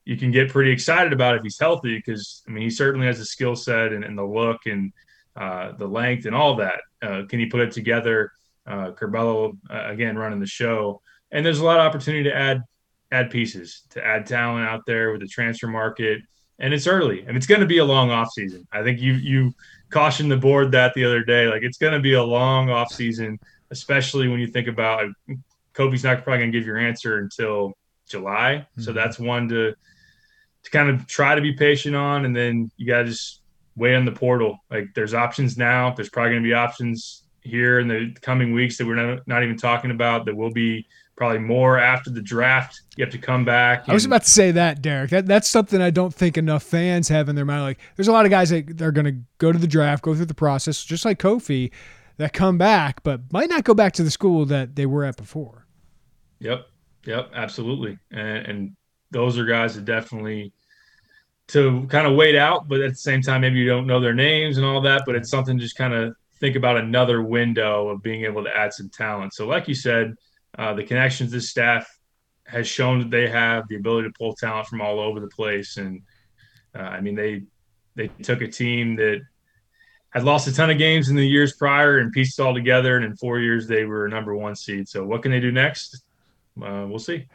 you 0.05 0.17
can 0.17 0.31
get 0.31 0.51
pretty 0.51 0.71
excited 0.71 1.13
about 1.13 1.37
if 1.37 1.43
he's 1.43 1.59
healthy 1.59 1.97
because, 1.97 2.43
I 2.47 2.51
mean, 2.51 2.65
he 2.65 2.71
certainly 2.71 3.07
has 3.07 3.19
the 3.19 3.25
skill 3.25 3.57
set 3.57 3.93
and, 3.93 4.05
and, 4.05 4.19
the 4.19 4.25
look 4.25 4.67
and 4.67 4.93
uh, 5.37 5.73
the 5.73 5.87
length 5.87 6.27
and 6.27 6.35
all 6.35 6.57
that. 6.57 6.81
Uh, 7.01 7.23
can 7.29 7.39
he 7.39 7.47
put 7.47 7.61
it 7.61 7.73
together? 7.73 8.33
Uh, 8.67 8.91
Curbelo, 8.93 9.57
uh, 9.71 9.89
again, 9.89 10.17
running 10.17 10.41
the 10.41 10.47
show. 10.47 11.01
And 11.31 11.45
there's 11.47 11.61
a 11.61 11.65
lot 11.65 11.81
of 11.81 11.87
opportunity 11.87 12.25
to 12.25 12.37
add 12.37 12.63
add 13.11 13.31
pieces, 13.31 13.83
to 13.91 14.05
add 14.05 14.27
talent 14.27 14.67
out 14.67 14.87
there 14.87 15.13
with 15.13 15.21
the 15.21 15.27
transfer 15.27 15.69
market. 15.69 16.23
And 16.59 16.73
it's 16.73 16.87
early 16.87 17.25
and 17.27 17.37
it's 17.37 17.47
going 17.47 17.61
to 17.61 17.67
be 17.67 17.79
a 17.79 17.85
long 17.85 18.11
off 18.11 18.31
season. 18.33 18.67
I 18.73 18.83
think 18.83 19.01
you 19.01 19.15
you 19.15 19.53
cautioned 19.91 20.31
the 20.31 20.37
board 20.37 20.73
that 20.73 20.95
the 20.95 21.05
other 21.05 21.25
day. 21.25 21.49
Like 21.49 21.63
it's 21.63 21.79
going 21.79 21.93
to 21.93 22.01
be 22.01 22.15
a 22.15 22.23
long 22.23 22.71
off 22.71 22.93
season, 22.93 23.39
especially 23.71 24.29
when 24.29 24.41
you 24.41 24.47
think 24.47 24.69
about 24.69 25.11
Kofi's 25.75 26.05
not 26.05 26.23
probably 26.23 26.39
going 26.41 26.53
to 26.53 26.59
give 26.59 26.67
your 26.67 26.79
answer 26.79 27.19
until 27.19 27.73
July. 28.09 28.67
Mm-hmm. 28.73 28.83
So 28.83 28.93
that's 28.93 29.19
one 29.19 29.49
to 29.49 29.75
to 30.65 30.71
kind 30.71 30.89
of 30.89 31.07
try 31.07 31.35
to 31.35 31.41
be 31.41 31.53
patient 31.53 31.97
on, 31.97 32.25
and 32.25 32.37
then 32.37 32.71
you 32.77 32.87
got 32.87 33.03
to 33.03 33.09
just 33.09 33.41
wait 33.77 33.95
on 33.95 34.05
the 34.05 34.13
portal. 34.13 34.59
Like 34.71 34.89
there's 34.95 35.15
options 35.15 35.57
now. 35.57 35.93
There's 35.93 36.11
probably 36.11 36.33
going 36.33 36.43
to 36.43 36.49
be 36.49 36.55
options 36.55 37.23
here 37.41 37.81
in 37.81 37.89
the 37.89 38.15
coming 38.21 38.53
weeks 38.53 38.79
that 38.79 38.87
we're 38.87 38.95
not, 38.95 39.27
not 39.27 39.43
even 39.43 39.57
talking 39.57 39.91
about 39.91 40.27
that 40.27 40.37
will 40.37 40.53
be 40.53 40.87
probably 41.23 41.39
more 41.39 41.79
after 41.79 42.11
the 42.11 42.21
draft. 42.21 42.83
You 42.97 43.05
have 43.05 43.13
to 43.13 43.19
come 43.19 43.45
back. 43.45 43.89
I 43.89 43.95
was 43.95 44.05
about 44.05 44.25
to 44.25 44.31
say 44.31 44.51
that, 44.51 44.83
Derek. 44.83 45.11
That 45.11 45.25
that's 45.25 45.49
something 45.49 45.81
I 45.81 45.91
don't 45.91 46.13
think 46.13 46.37
enough 46.37 46.65
fans 46.65 47.07
have 47.11 47.29
in 47.29 47.37
their 47.37 47.45
mind. 47.45 47.63
Like, 47.63 47.79
there's 47.95 48.09
a 48.09 48.13
lot 48.13 48.25
of 48.25 48.33
guys 48.33 48.51
that 48.51 48.83
are 48.83 48.91
going 48.91 49.05
to 49.05 49.15
go 49.39 49.53
to 49.53 49.59
the 49.59 49.69
draft, 49.69 50.03
go 50.03 50.17
through 50.17 50.25
the 50.25 50.35
process, 50.35 50.83
just 50.83 51.05
like 51.05 51.21
Kofi, 51.21 51.71
that 52.17 52.33
come 52.33 52.59
back, 52.59 53.05
but 53.05 53.21
might 53.33 53.49
not 53.49 53.63
go 53.63 53.73
back 53.73 53.93
to 53.93 54.03
the 54.03 54.11
school 54.11 54.45
that 54.47 54.75
they 54.75 54.85
were 54.85 55.05
at 55.05 55.17
before. 55.17 55.65
Yep, 56.41 56.67
yep, 57.05 57.31
absolutely. 57.33 58.01
And, 58.11 58.47
and 58.47 58.77
those 59.13 59.39
are 59.39 59.45
guys 59.45 59.77
that 59.77 59.85
definitely 59.85 60.53
to 61.49 61.87
kind 61.87 62.09
of 62.09 62.17
wait 62.17 62.35
out, 62.35 62.67
but 62.67 62.81
at 62.81 62.91
the 62.91 62.97
same 62.97 63.23
time, 63.23 63.43
maybe 63.43 63.61
you 63.61 63.69
don't 63.69 63.87
know 63.87 64.01
their 64.01 64.13
names 64.13 64.57
and 64.57 64.67
all 64.67 64.81
that. 64.81 65.03
But 65.07 65.15
it's 65.15 65.31
something 65.31 65.57
to 65.57 65.63
just 65.63 65.77
kind 65.77 65.95
of 65.95 66.17
think 66.41 66.57
about 66.57 66.79
another 66.79 67.23
window 67.23 67.91
of 67.91 68.03
being 68.03 68.25
able 68.25 68.43
to 68.43 68.51
add 68.57 68.73
some 68.73 68.89
talent. 68.89 69.35
So, 69.35 69.47
like 69.47 69.69
you 69.69 69.77
said 69.77 70.17
uh, 70.59 70.75
the 70.75 70.85
connections 70.85 71.31
this 71.31 71.49
staff 71.51 71.87
has 72.47 72.67
shown 72.67 72.99
that 72.99 73.11
they 73.11 73.29
have 73.29 73.67
the 73.69 73.77
ability 73.77 74.09
to 74.09 74.15
pull 74.19 74.35
talent 74.35 74.67
from 74.67 74.81
all 74.81 75.01
over 75.01 75.21
the 75.21 75.29
place. 75.29 75.77
And 75.77 76.03
uh, 76.75 76.83
I 76.83 77.01
mean, 77.01 77.15
they 77.15 77.43
they 77.95 78.09
took 78.23 78.43
a 78.43 78.49
team 78.49 78.97
that 78.97 79.21
had 80.11 80.25
lost 80.25 80.47
a 80.49 80.55
ton 80.55 80.71
of 80.71 80.79
games 80.79 81.09
in 81.09 81.17
the 81.17 81.27
years 81.27 81.55
prior 81.55 81.99
and 81.99 82.13
pieced 82.13 82.39
it 82.39 82.43
all 82.43 82.55
together. 82.55 82.97
And 82.97 83.05
in 83.05 83.17
four 83.17 83.39
years, 83.39 83.67
they 83.67 83.85
were 83.85 84.07
a 84.07 84.11
number 84.11 84.37
one 84.37 84.55
seed. 84.55 84.89
So 84.89 85.05
what 85.05 85.23
can 85.23 85.31
they 85.31 85.41
do 85.41 85.53
next? 85.53 86.05
Uh, 86.63 86.87
we'll 86.89 86.99
see. 86.99 87.27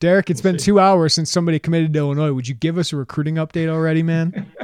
Derek, 0.00 0.28
it's 0.28 0.42
we'll 0.42 0.52
been 0.54 0.58
see. 0.58 0.66
two 0.66 0.80
hours 0.80 1.14
since 1.14 1.30
somebody 1.30 1.58
committed 1.58 1.92
to 1.92 1.98
Illinois. 2.00 2.32
Would 2.32 2.48
you 2.48 2.54
give 2.54 2.78
us 2.78 2.92
a 2.92 2.96
recruiting 2.96 3.36
update 3.36 3.68
already, 3.68 4.02
man? 4.02 4.52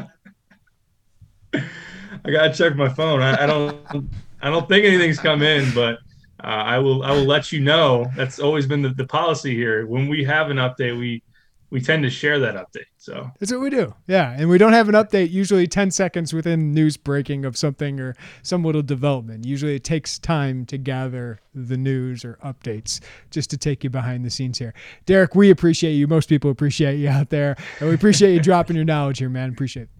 I 1.54 2.30
gotta 2.30 2.52
check 2.52 2.76
my 2.76 2.88
phone. 2.88 3.22
I, 3.22 3.44
I 3.44 3.46
don't. 3.46 4.10
I 4.44 4.50
don't 4.50 4.68
think 4.68 4.84
anything's 4.84 5.20
come 5.20 5.42
in, 5.42 5.72
but 5.72 5.98
uh, 6.42 6.46
I 6.46 6.78
will 6.78 7.02
I 7.02 7.12
will 7.12 7.24
let 7.24 7.52
you 7.52 7.60
know. 7.60 8.06
That's 8.16 8.38
always 8.38 8.66
been 8.66 8.82
the, 8.82 8.90
the 8.90 9.06
policy 9.06 9.54
here. 9.54 9.86
When 9.86 10.08
we 10.08 10.24
have 10.24 10.50
an 10.50 10.56
update, 10.56 10.98
we 10.98 11.22
we 11.72 11.80
tend 11.80 12.02
to 12.02 12.10
share 12.10 12.38
that 12.38 12.54
update. 12.54 12.84
So 12.98 13.30
that's 13.40 13.50
what 13.50 13.62
we 13.62 13.70
do. 13.70 13.94
Yeah. 14.06 14.36
And 14.36 14.50
we 14.50 14.58
don't 14.58 14.74
have 14.74 14.90
an 14.90 14.94
update 14.94 15.30
usually 15.30 15.66
10 15.66 15.90
seconds 15.90 16.34
within 16.34 16.74
news 16.74 16.98
breaking 16.98 17.46
of 17.46 17.56
something 17.56 17.98
or 17.98 18.14
some 18.42 18.62
little 18.62 18.82
development. 18.82 19.46
Usually 19.46 19.74
it 19.76 19.82
takes 19.82 20.18
time 20.18 20.66
to 20.66 20.76
gather 20.76 21.40
the 21.54 21.78
news 21.78 22.26
or 22.26 22.38
updates 22.44 23.00
just 23.30 23.48
to 23.50 23.56
take 23.56 23.82
you 23.82 23.88
behind 23.88 24.22
the 24.22 24.28
scenes 24.28 24.58
here. 24.58 24.74
Derek, 25.06 25.34
we 25.34 25.48
appreciate 25.48 25.92
you. 25.92 26.06
Most 26.06 26.28
people 26.28 26.50
appreciate 26.50 26.96
you 26.96 27.08
out 27.08 27.30
there. 27.30 27.56
And 27.80 27.88
we 27.88 27.94
appreciate 27.94 28.34
you 28.34 28.40
dropping 28.42 28.76
your 28.76 28.84
knowledge 28.84 29.20
here, 29.20 29.30
man. 29.30 29.48
Appreciate 29.48 29.84
it. 29.84 29.90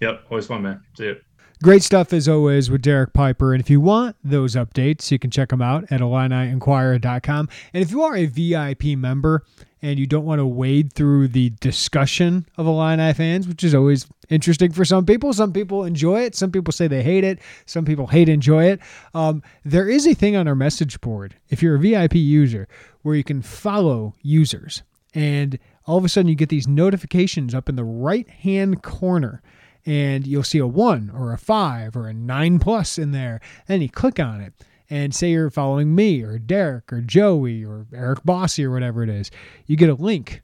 Yep. 0.00 0.24
Always 0.28 0.46
fun, 0.46 0.62
man. 0.62 0.82
See 0.96 1.04
you. 1.04 1.16
Great 1.62 1.82
stuff 1.82 2.12
as 2.12 2.28
always 2.28 2.70
with 2.70 2.82
Derek 2.82 3.14
Piper. 3.14 3.54
And 3.54 3.62
if 3.62 3.70
you 3.70 3.80
want 3.80 4.14
those 4.22 4.54
updates, 4.54 5.10
you 5.10 5.18
can 5.18 5.30
check 5.30 5.48
them 5.48 5.62
out 5.62 5.90
at 5.90 6.00
IlliniInquirer.com. 6.00 7.48
And 7.72 7.82
if 7.82 7.90
you 7.90 8.02
are 8.02 8.14
a 8.14 8.26
VIP 8.26 8.98
member 8.98 9.42
and 9.80 9.98
you 9.98 10.06
don't 10.06 10.26
want 10.26 10.38
to 10.38 10.46
wade 10.46 10.92
through 10.92 11.28
the 11.28 11.50
discussion 11.60 12.46
of 12.58 12.66
Illini 12.66 13.14
fans, 13.14 13.48
which 13.48 13.64
is 13.64 13.74
always 13.74 14.06
interesting 14.28 14.70
for 14.70 14.84
some 14.84 15.06
people, 15.06 15.32
some 15.32 15.50
people 15.50 15.84
enjoy 15.84 16.20
it. 16.20 16.34
Some 16.34 16.52
people 16.52 16.72
say 16.72 16.88
they 16.88 17.02
hate 17.02 17.24
it. 17.24 17.38
Some 17.64 17.86
people 17.86 18.06
hate 18.08 18.28
enjoy 18.28 18.66
it. 18.66 18.80
Um, 19.14 19.42
there 19.64 19.88
is 19.88 20.06
a 20.06 20.12
thing 20.12 20.36
on 20.36 20.46
our 20.46 20.54
message 20.54 21.00
board, 21.00 21.36
if 21.48 21.62
you're 21.62 21.76
a 21.76 21.80
VIP 21.80 22.16
user, 22.16 22.68
where 23.00 23.14
you 23.14 23.24
can 23.24 23.40
follow 23.40 24.14
users. 24.20 24.82
And 25.14 25.58
all 25.86 25.96
of 25.96 26.04
a 26.04 26.10
sudden 26.10 26.28
you 26.28 26.34
get 26.34 26.50
these 26.50 26.68
notifications 26.68 27.54
up 27.54 27.70
in 27.70 27.76
the 27.76 27.84
right 27.84 28.28
hand 28.28 28.82
corner 28.82 29.40
and 29.86 30.26
you'll 30.26 30.42
see 30.42 30.58
a 30.58 30.66
one 30.66 31.10
or 31.14 31.32
a 31.32 31.38
five 31.38 31.96
or 31.96 32.08
a 32.08 32.12
nine 32.12 32.58
plus 32.58 32.98
in 32.98 33.12
there. 33.12 33.40
And 33.68 33.82
you 33.82 33.88
click 33.88 34.18
on 34.18 34.40
it 34.40 34.52
and 34.90 35.14
say 35.14 35.30
you're 35.30 35.50
following 35.50 35.94
me 35.94 36.22
or 36.22 36.38
Derek 36.38 36.92
or 36.92 37.00
Joey 37.00 37.64
or 37.64 37.86
Eric 37.94 38.24
Bossi 38.24 38.64
or 38.64 38.72
whatever 38.72 39.02
it 39.02 39.08
is. 39.08 39.30
You 39.66 39.76
get 39.76 39.88
a 39.88 39.94
link 39.94 40.42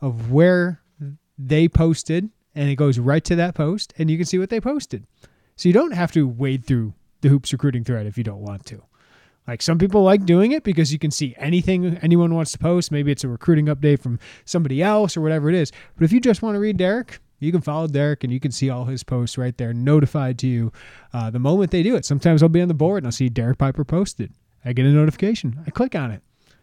of 0.00 0.30
where 0.30 0.80
they 1.36 1.68
posted 1.68 2.30
and 2.54 2.70
it 2.70 2.76
goes 2.76 2.98
right 2.98 3.24
to 3.24 3.36
that 3.36 3.54
post 3.54 3.92
and 3.98 4.08
you 4.10 4.16
can 4.16 4.26
see 4.26 4.38
what 4.38 4.50
they 4.50 4.60
posted. 4.60 5.04
So 5.56 5.68
you 5.68 5.72
don't 5.72 5.92
have 5.92 6.12
to 6.12 6.26
wade 6.28 6.64
through 6.64 6.94
the 7.20 7.28
hoops 7.28 7.52
recruiting 7.52 7.84
thread 7.84 8.06
if 8.06 8.16
you 8.16 8.24
don't 8.24 8.42
want 8.42 8.64
to. 8.66 8.82
Like 9.46 9.60
some 9.60 9.78
people 9.78 10.02
like 10.02 10.24
doing 10.24 10.52
it 10.52 10.62
because 10.62 10.92
you 10.92 10.98
can 10.98 11.10
see 11.10 11.34
anything 11.36 11.98
anyone 11.98 12.34
wants 12.34 12.52
to 12.52 12.58
post. 12.58 12.90
Maybe 12.90 13.12
it's 13.12 13.24
a 13.24 13.28
recruiting 13.28 13.66
update 13.66 14.00
from 14.00 14.18
somebody 14.44 14.82
else 14.82 15.16
or 15.16 15.20
whatever 15.20 15.48
it 15.48 15.54
is. 15.54 15.70
But 15.96 16.04
if 16.04 16.12
you 16.12 16.20
just 16.20 16.42
want 16.42 16.54
to 16.54 16.60
read 16.60 16.78
Derek, 16.78 17.20
You 17.38 17.52
can 17.52 17.60
follow 17.60 17.86
Derek 17.86 18.24
and 18.24 18.32
you 18.32 18.40
can 18.40 18.52
see 18.52 18.70
all 18.70 18.86
his 18.86 19.04
posts 19.04 19.36
right 19.36 19.56
there, 19.56 19.72
notified 19.72 20.38
to 20.40 20.46
you 20.46 20.72
uh, 21.12 21.30
the 21.30 21.38
moment 21.38 21.70
they 21.70 21.82
do 21.82 21.96
it. 21.96 22.04
Sometimes 22.04 22.42
I'll 22.42 22.48
be 22.48 22.62
on 22.62 22.68
the 22.68 22.74
board 22.74 22.98
and 22.98 23.06
I'll 23.06 23.12
see 23.12 23.28
Derek 23.28 23.58
Piper 23.58 23.84
posted. 23.84 24.32
I 24.64 24.72
get 24.72 24.86
a 24.86 24.90
notification. 24.90 25.60
I 25.66 25.70
click 25.70 25.94
on 25.94 26.10
it 26.10 26.22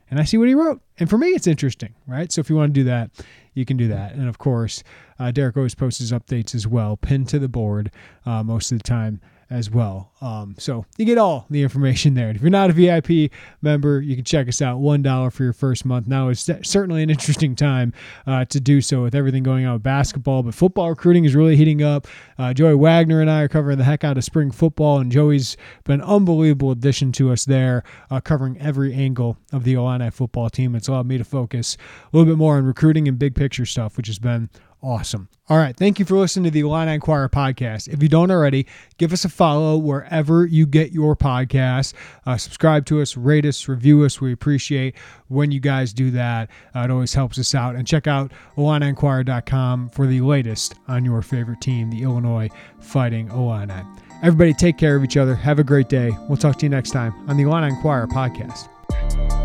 and 0.10 0.20
I 0.20 0.24
see 0.24 0.38
what 0.38 0.48
he 0.48 0.56
wrote. 0.56 0.82
And 1.00 1.10
for 1.10 1.18
me, 1.18 1.30
it's 1.30 1.48
interesting, 1.48 1.96
right? 2.08 2.32
So 2.32 2.42
if 2.42 2.50
you 2.50 2.56
want 2.56 2.74
to 2.74 2.80
do 2.80 2.84
that, 2.86 3.12
you 3.54 3.66
can 3.66 3.78
do 3.78 3.88
that. 3.88 4.14
And 4.14 4.28
of 4.28 4.38
course, 4.38 4.84
uh, 5.20 5.32
Derek 5.32 5.56
always 5.56 5.76
posts 5.76 6.00
his 6.00 6.12
updates 6.12 6.56
as 6.56 6.68
well, 6.68 6.98
pinned 6.98 7.30
to 7.30 7.40
the 7.40 7.48
board 7.48 7.92
uh, 8.26 8.44
most 8.44 8.72
of 8.72 8.80
the 8.80 8.84
time 8.84 9.22
as 9.52 9.70
well. 9.70 10.12
Um, 10.22 10.56
so 10.58 10.86
you 10.98 11.06
get 11.06 11.18
all 11.18 11.46
the 11.50 11.62
information 11.62 12.14
there. 12.14 12.30
And 12.30 12.38
if 12.38 12.42
you're 12.42 12.50
not 12.50 12.70
a 12.70 12.74
VIP 12.74 13.32
member, 13.62 14.02
you 14.02 14.16
can 14.16 14.24
check 14.24 14.48
us 14.48 14.62
out. 14.62 14.80
$1 14.80 15.34
for 15.34 15.44
your 15.44 15.54
first 15.54 15.86
month. 15.86 16.08
Now 16.08 16.30
it's 16.30 16.50
certainly 16.64 17.04
an 17.04 17.10
interesting 17.10 17.56
time 17.56 17.94
uh, 18.26 18.46
to 18.46 18.60
do 18.60 18.80
so 18.80 19.04
with 19.04 19.14
everything 19.14 19.44
going 19.44 19.66
on 19.66 19.74
with 19.74 19.84
basketball, 19.84 20.42
but 20.42 20.56
football 20.56 20.90
recruiting 20.90 21.26
is 21.26 21.36
really 21.36 21.58
heating 21.58 21.84
up. 21.84 22.08
Uh, 22.38 22.54
Joey 22.54 22.76
Wagner 22.76 23.20
and 23.20 23.30
I 23.30 23.42
are 23.42 23.50
covering 23.50 23.78
the 23.78 23.84
heck 23.84 24.04
out 24.04 24.18
of 24.18 24.24
spring 24.24 24.52
football, 24.52 25.00
and 25.00 25.12
Joey's 25.12 25.58
been 25.84 26.02
an 26.02 26.08
unbelievable 26.08 26.72
addition 26.72 27.12
to 27.14 27.32
us 27.32 27.46
there, 27.46 27.84
uh, 28.10 28.22
covering 28.22 28.60
every 28.60 28.94
angle 28.94 29.38
of 29.52 29.66
the 29.66 29.74
Illini 29.74 30.10
football 30.12 30.50
team. 30.50 30.76
It's 30.76 30.88
allowed 30.88 31.08
me 31.08 31.18
to 31.18 31.26
focus 31.26 31.76
a 32.12 32.18
little 32.18 32.32
bit 32.32 32.38
more 32.38 32.56
on 32.56 32.66
recruiting 32.66 33.08
and 33.08 33.20
big 33.20 33.36
picture 33.36 33.66
stuff, 33.66 33.98
which 33.98 34.08
has 34.08 34.20
been 34.20 34.50
awesome. 34.82 35.30
All 35.50 35.58
right. 35.58 35.76
Thank 35.76 36.00
you 36.00 36.06
for 36.06 36.16
listening 36.16 36.46
to 36.46 36.52
the 36.52 36.62
Illini 36.62 36.94
Inquirer 36.94 37.28
podcast. 37.28 37.90
If 37.90 38.02
you 38.02 38.08
don't 38.08 38.32
already, 38.32 38.68
give 38.98 39.12
us 39.12 39.26
a 39.26 39.30
follow 39.30 39.78
wherever 39.78 40.46
you 40.46 40.66
get 40.66 40.94
your 40.94 41.14
podcast. 41.16 41.94
Uh, 42.26 42.38
subscribe 42.38 42.86
to 42.86 43.02
us, 43.02 43.18
rate 43.18 43.46
us, 43.46 43.68
review 43.68 44.04
us. 44.06 44.22
We 44.22 44.32
appreciate 44.32 44.96
when 45.28 45.52
you 45.52 45.60
guys 45.60 45.92
do 45.92 46.10
that. 46.12 46.50
Uh, 46.74 46.80
it 46.82 46.92
always 46.92 47.14
helps 47.14 47.38
us 47.38 47.54
out. 47.54 47.76
And 47.76 47.86
check 47.86 48.08
out 48.08 48.32
IlliniInquirer.com 48.56 49.90
for 49.90 50.08
the 50.08 50.22
latest 50.22 50.76
on 50.88 51.04
your 51.04 51.22
favorite 51.22 51.60
team, 51.60 51.90
the 51.90 52.04
Illinois 52.04 52.50
Fighting 52.80 53.30
Illini. 53.30 53.84
Everybody, 54.24 54.54
take 54.54 54.78
care 54.78 54.96
of 54.96 55.04
each 55.04 55.18
other. 55.18 55.36
Have 55.36 55.60
a 55.60 55.64
great 55.66 55.90
day. 55.90 56.12
We'll 56.30 56.38
talk 56.38 56.60
to 56.60 56.66
you 56.66 56.70
next 56.70 56.92
time 56.92 57.14
on 57.28 57.36
the 57.36 57.44
Illini 57.44 57.68
Inquirer 57.68 58.08
podcast. 58.08 59.41